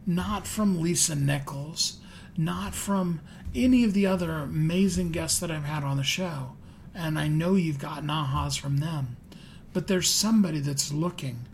not 0.06 0.48
from 0.48 0.82
Lisa 0.82 1.16
Nichols, 1.16 2.00
not 2.38 2.74
from 2.74 3.22
any 3.54 3.84
of 3.84 3.94
the 3.94 4.06
other 4.06 4.32
amazing 4.32 5.12
guests 5.12 5.40
that 5.40 5.52
I've 5.52 5.64
had 5.64 5.84
on 5.84 5.98
the 5.98 6.04
show. 6.04 6.54
And 6.94 7.18
I 7.18 7.28
know 7.28 7.56
you've 7.56 7.80
gotten 7.80 8.08
ahas 8.08 8.60
from 8.60 8.78
them. 8.78 9.18
But 9.74 9.88
there's 9.88 10.10
somebody 10.10 10.60
that's 10.60 10.92
looking 10.92 11.46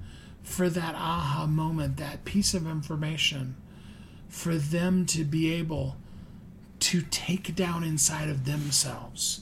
for 0.44 0.70
that 0.70 0.96
aha 0.96 1.48
moment, 1.48 1.98
that 1.98 2.26
piece 2.26 2.54
of 2.54 2.68
information, 2.68 3.56
for 4.30 4.56
them 4.56 5.06
to 5.08 5.24
be 5.24 5.52
able 5.54 5.98
to 6.86 7.02
take 7.02 7.56
down 7.56 7.84
inside 7.84 8.30
of 8.30 8.46
themselves 8.46 9.42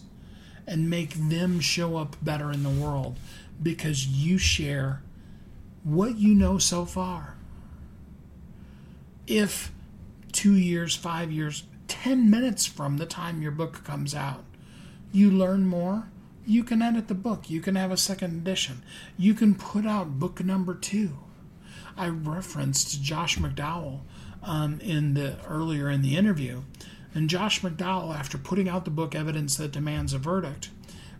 and 0.65 0.89
make 0.89 1.13
them 1.13 1.59
show 1.59 1.97
up 1.97 2.15
better 2.21 2.53
in 2.53 2.63
the 2.63 2.69
world 2.69 3.17
because 3.61 4.07
you 4.07 4.37
share 4.37 5.01
what 5.83 6.17
you 6.17 6.33
know 6.33 6.57
so 6.57 6.85
far. 6.85 7.35
If 9.27 9.73
two 10.31 10.53
years, 10.53 10.95
five 10.95 11.33
years, 11.33 11.63
10 11.89 12.29
minutes 12.29 12.65
from 12.65 12.95
the 12.95 13.05
time 13.05 13.41
your 13.41 13.51
book 13.51 13.83
comes 13.83 14.15
out, 14.15 14.45
you 15.11 15.29
learn 15.29 15.65
more, 15.65 16.07
you 16.45 16.63
can 16.63 16.81
edit 16.81 17.09
the 17.09 17.13
book. 17.13 17.49
You 17.49 17.59
can 17.59 17.75
have 17.75 17.91
a 17.91 17.97
second 17.97 18.37
edition. 18.37 18.83
You 19.17 19.33
can 19.33 19.53
put 19.53 19.85
out 19.85 20.17
book 20.17 20.41
number 20.41 20.75
two. 20.75 21.17
I 21.97 22.07
referenced 22.07 23.03
Josh 23.03 23.37
McDowell 23.37 23.99
um, 24.41 24.79
in 24.81 25.13
the 25.13 25.35
earlier 25.47 25.89
in 25.89 26.01
the 26.01 26.17
interview, 26.17 26.61
and 27.13 27.29
Josh 27.29 27.61
McDowell, 27.61 28.15
after 28.15 28.37
putting 28.37 28.67
out 28.67 28.85
the 28.85 28.91
book 28.91 29.13
Evidence 29.13 29.55
That 29.57 29.71
Demands 29.71 30.13
a 30.13 30.17
Verdict, 30.17 30.69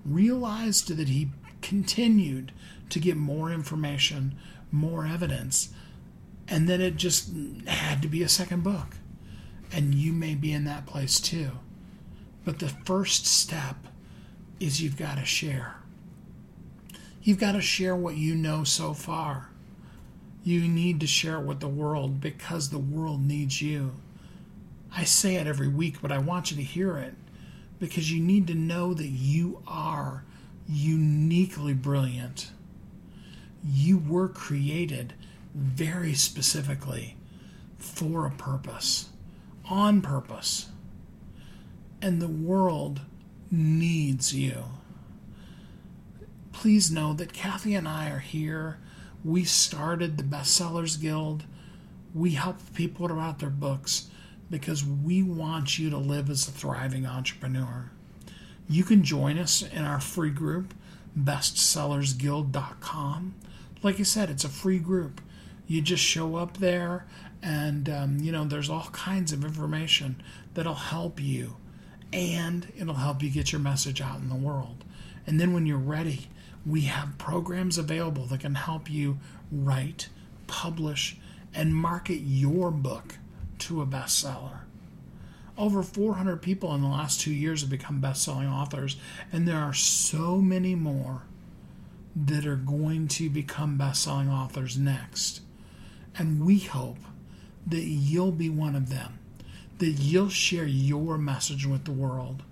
realized 0.05 0.95
that 0.95 1.07
he 1.07 1.29
continued 1.61 2.51
to 2.89 2.99
get 2.99 3.15
more 3.15 3.51
information, 3.51 4.35
more 4.71 5.05
evidence, 5.05 5.69
and 6.47 6.67
then 6.67 6.81
it 6.81 6.95
just 6.95 7.31
had 7.67 8.01
to 8.01 8.07
be 8.07 8.23
a 8.23 8.29
second 8.29 8.63
book. 8.63 8.97
And 9.71 9.95
you 9.95 10.13
may 10.13 10.35
be 10.35 10.51
in 10.51 10.65
that 10.65 10.85
place 10.85 11.19
too. 11.19 11.51
But 12.45 12.59
the 12.59 12.69
first 12.69 13.25
step 13.25 13.87
is 14.59 14.81
you've 14.81 14.97
got 14.97 15.17
to 15.17 15.25
share. 15.25 15.77
You've 17.21 17.39
got 17.39 17.53
to 17.53 17.61
share 17.61 17.95
what 17.95 18.17
you 18.17 18.35
know 18.35 18.63
so 18.63 18.93
far. 18.93 19.49
You 20.43 20.67
need 20.67 20.99
to 20.99 21.07
share 21.07 21.39
it 21.39 21.45
with 21.45 21.61
the 21.61 21.69
world 21.69 22.19
because 22.19 22.69
the 22.69 22.77
world 22.77 23.21
needs 23.21 23.61
you. 23.61 23.93
I 24.95 25.05
say 25.05 25.35
it 25.35 25.47
every 25.47 25.67
week, 25.67 26.01
but 26.01 26.11
I 26.11 26.19
want 26.19 26.51
you 26.51 26.57
to 26.57 26.63
hear 26.63 26.97
it 26.97 27.15
because 27.79 28.11
you 28.11 28.21
need 28.21 28.47
to 28.47 28.53
know 28.53 28.93
that 28.93 29.07
you 29.07 29.61
are 29.67 30.23
uniquely 30.67 31.73
brilliant. 31.73 32.51
You 33.65 33.97
were 33.97 34.27
created 34.27 35.13
very 35.55 36.13
specifically 36.13 37.17
for 37.77 38.25
a 38.25 38.31
purpose, 38.31 39.09
on 39.65 40.01
purpose. 40.01 40.69
And 42.01 42.21
the 42.21 42.27
world 42.27 43.01
needs 43.49 44.33
you. 44.35 44.63
Please 46.51 46.91
know 46.91 47.13
that 47.13 47.33
Kathy 47.33 47.73
and 47.73 47.87
I 47.87 48.09
are 48.09 48.19
here. 48.19 48.77
We 49.23 49.43
started 49.43 50.17
the 50.17 50.23
Bestsellers 50.23 51.01
Guild. 51.01 51.45
We 52.13 52.31
help 52.31 52.57
people 52.75 53.07
write 53.07 53.39
their 53.39 53.49
books 53.49 54.09
because 54.49 54.85
we 54.85 55.23
want 55.23 55.79
you 55.79 55.89
to 55.89 55.97
live 55.97 56.29
as 56.29 56.47
a 56.47 56.51
thriving 56.51 57.05
entrepreneur. 57.05 57.89
You 58.69 58.83
can 58.83 59.03
join 59.03 59.37
us 59.37 59.61
in 59.61 59.83
our 59.83 59.99
free 59.99 60.29
group, 60.29 60.73
bestsellersguild.com. 61.17 63.35
Like 63.81 63.99
I 63.99 64.03
said, 64.03 64.29
it's 64.29 64.43
a 64.43 64.49
free 64.49 64.77
group. 64.79 65.21
You 65.67 65.81
just 65.81 66.03
show 66.03 66.35
up 66.35 66.57
there, 66.57 67.05
and 67.41 67.89
um, 67.89 68.19
you 68.19 68.31
know 68.31 68.45
there's 68.45 68.69
all 68.69 68.89
kinds 68.91 69.33
of 69.33 69.43
information 69.43 70.21
that'll 70.53 70.75
help 70.75 71.19
you, 71.21 71.57
and 72.11 72.71
it'll 72.77 72.93
help 72.95 73.23
you 73.23 73.29
get 73.29 73.51
your 73.51 73.61
message 73.61 74.01
out 74.01 74.19
in 74.19 74.29
the 74.29 74.35
world. 74.35 74.83
And 75.25 75.39
then 75.39 75.53
when 75.53 75.65
you're 75.65 75.77
ready, 75.77 76.27
we 76.65 76.81
have 76.81 77.17
programs 77.17 77.77
available 77.77 78.25
that 78.27 78.41
can 78.41 78.55
help 78.55 78.89
you 78.89 79.19
write, 79.51 80.09
publish, 80.47 81.17
and 81.53 81.75
market 81.75 82.21
your 82.21 82.71
book 82.71 83.17
to 83.63 83.81
a 83.81 83.85
bestseller. 83.85 84.59
Over 85.57 85.83
400 85.83 86.41
people 86.41 86.73
in 86.73 86.81
the 86.81 86.87
last 86.87 87.21
two 87.21 87.31
years 87.31 87.61
have 87.61 87.69
become 87.69 88.01
best 88.01 88.23
selling 88.23 88.47
authors, 88.47 88.97
and 89.31 89.47
there 89.47 89.59
are 89.59 89.73
so 89.73 90.37
many 90.37 90.75
more 90.75 91.23
that 92.15 92.45
are 92.45 92.55
going 92.55 93.07
to 93.07 93.29
become 93.29 93.77
best 93.77 94.03
selling 94.03 94.29
authors 94.29 94.77
next. 94.77 95.41
And 96.17 96.45
we 96.45 96.59
hope 96.59 96.97
that 97.65 97.83
you'll 97.83 98.31
be 98.31 98.49
one 98.49 98.75
of 98.75 98.89
them, 98.89 99.19
that 99.77 99.91
you'll 99.91 100.29
share 100.29 100.65
your 100.65 101.17
message 101.17 101.65
with 101.65 101.85
the 101.85 101.91
world, 101.91 102.43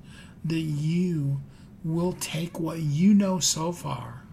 that 0.46 0.56
you 0.56 1.42
will 1.84 2.14
take 2.14 2.60
what 2.60 2.80
you 2.80 3.14
know 3.14 3.40
so 3.40 3.72
far, 3.72 4.24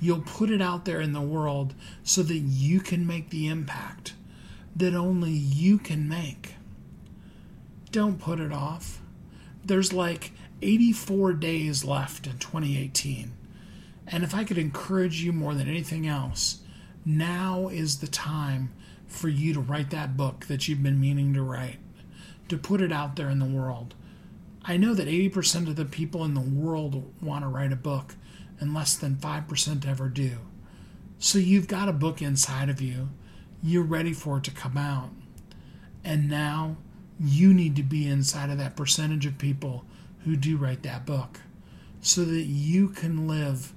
you'll 0.00 0.22
put 0.22 0.50
it 0.50 0.62
out 0.62 0.84
there 0.84 1.00
in 1.00 1.12
the 1.12 1.20
world 1.20 1.74
so 2.02 2.22
that 2.22 2.38
you 2.38 2.80
can 2.80 3.06
make 3.06 3.30
the 3.30 3.48
impact 3.48 4.14
that 4.78 4.94
only 4.94 5.32
you 5.32 5.78
can 5.78 6.08
make. 6.08 6.54
Don't 7.90 8.20
put 8.20 8.40
it 8.40 8.52
off. 8.52 9.00
There's 9.64 9.92
like 9.92 10.32
84 10.62 11.34
days 11.34 11.84
left 11.84 12.26
in 12.26 12.38
2018. 12.38 13.32
And 14.06 14.24
if 14.24 14.34
I 14.34 14.44
could 14.44 14.58
encourage 14.58 15.22
you 15.22 15.32
more 15.32 15.54
than 15.54 15.68
anything 15.68 16.06
else, 16.06 16.60
now 17.04 17.68
is 17.68 17.98
the 17.98 18.06
time 18.06 18.72
for 19.06 19.28
you 19.28 19.52
to 19.54 19.60
write 19.60 19.90
that 19.90 20.16
book 20.16 20.46
that 20.46 20.68
you've 20.68 20.82
been 20.82 21.00
meaning 21.00 21.34
to 21.34 21.42
write, 21.42 21.78
to 22.48 22.56
put 22.56 22.80
it 22.80 22.92
out 22.92 23.16
there 23.16 23.30
in 23.30 23.38
the 23.38 23.44
world. 23.44 23.94
I 24.64 24.76
know 24.76 24.94
that 24.94 25.08
80% 25.08 25.68
of 25.68 25.76
the 25.76 25.84
people 25.84 26.24
in 26.24 26.34
the 26.34 26.40
world 26.40 27.14
want 27.22 27.44
to 27.44 27.48
write 27.48 27.72
a 27.72 27.76
book, 27.76 28.14
and 28.60 28.74
less 28.74 28.96
than 28.96 29.16
5% 29.16 29.86
ever 29.86 30.08
do. 30.08 30.38
So 31.18 31.38
you've 31.38 31.68
got 31.68 31.88
a 31.88 31.92
book 31.92 32.20
inside 32.22 32.68
of 32.68 32.80
you. 32.80 33.08
You're 33.62 33.82
ready 33.82 34.12
for 34.12 34.38
it 34.38 34.44
to 34.44 34.50
come 34.50 34.76
out. 34.76 35.10
And 36.04 36.28
now 36.28 36.76
you 37.20 37.52
need 37.52 37.76
to 37.76 37.82
be 37.82 38.06
inside 38.06 38.50
of 38.50 38.58
that 38.58 38.76
percentage 38.76 39.26
of 39.26 39.38
people 39.38 39.84
who 40.24 40.36
do 40.36 40.56
write 40.56 40.82
that 40.82 41.04
book 41.04 41.40
so 42.00 42.24
that 42.24 42.44
you 42.44 42.88
can 42.88 43.26
live 43.26 43.74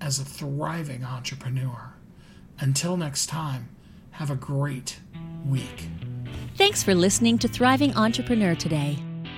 as 0.00 0.18
a 0.18 0.24
thriving 0.24 1.04
entrepreneur. 1.04 1.94
Until 2.58 2.96
next 2.96 3.26
time, 3.26 3.68
have 4.12 4.30
a 4.30 4.36
great 4.36 5.00
week. 5.46 5.88
Thanks 6.56 6.82
for 6.82 6.94
listening 6.94 7.38
to 7.38 7.48
Thriving 7.48 7.96
Entrepreneur 7.96 8.54
today. 8.54 8.96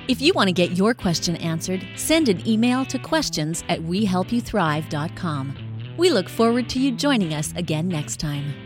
If 0.09 0.21
you 0.21 0.35
want 0.35 0.49
to 0.49 0.53
get 0.53 0.77
your 0.77 0.93
question 0.93 1.37
answered, 1.37 1.85
send 1.97 2.29
an 2.29 2.47
email 2.47 2.85
to 2.87 2.99
questions 2.99 3.65
at 3.69 3.81
wehelpyouthrive.com. 3.81 5.57
We 5.97 6.11
look 6.11 6.29
forward 6.29 6.69
to 6.71 6.79
you 6.79 6.93
joining 6.93 7.33
us 7.33 7.55
again 7.57 7.89
next 7.89 8.21
time. 8.21 8.66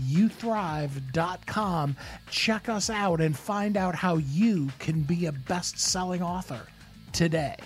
WeHelpYouThrive.com, 0.00 1.96
check 2.30 2.68
us 2.68 2.90
out, 2.90 3.20
and 3.20 3.36
find 3.36 3.76
out 3.76 3.94
how 3.94 4.16
you 4.16 4.70
can 4.78 5.02
be 5.02 5.26
a 5.26 5.32
best 5.32 5.78
selling 5.78 6.22
author 6.22 6.66
today. 7.12 7.56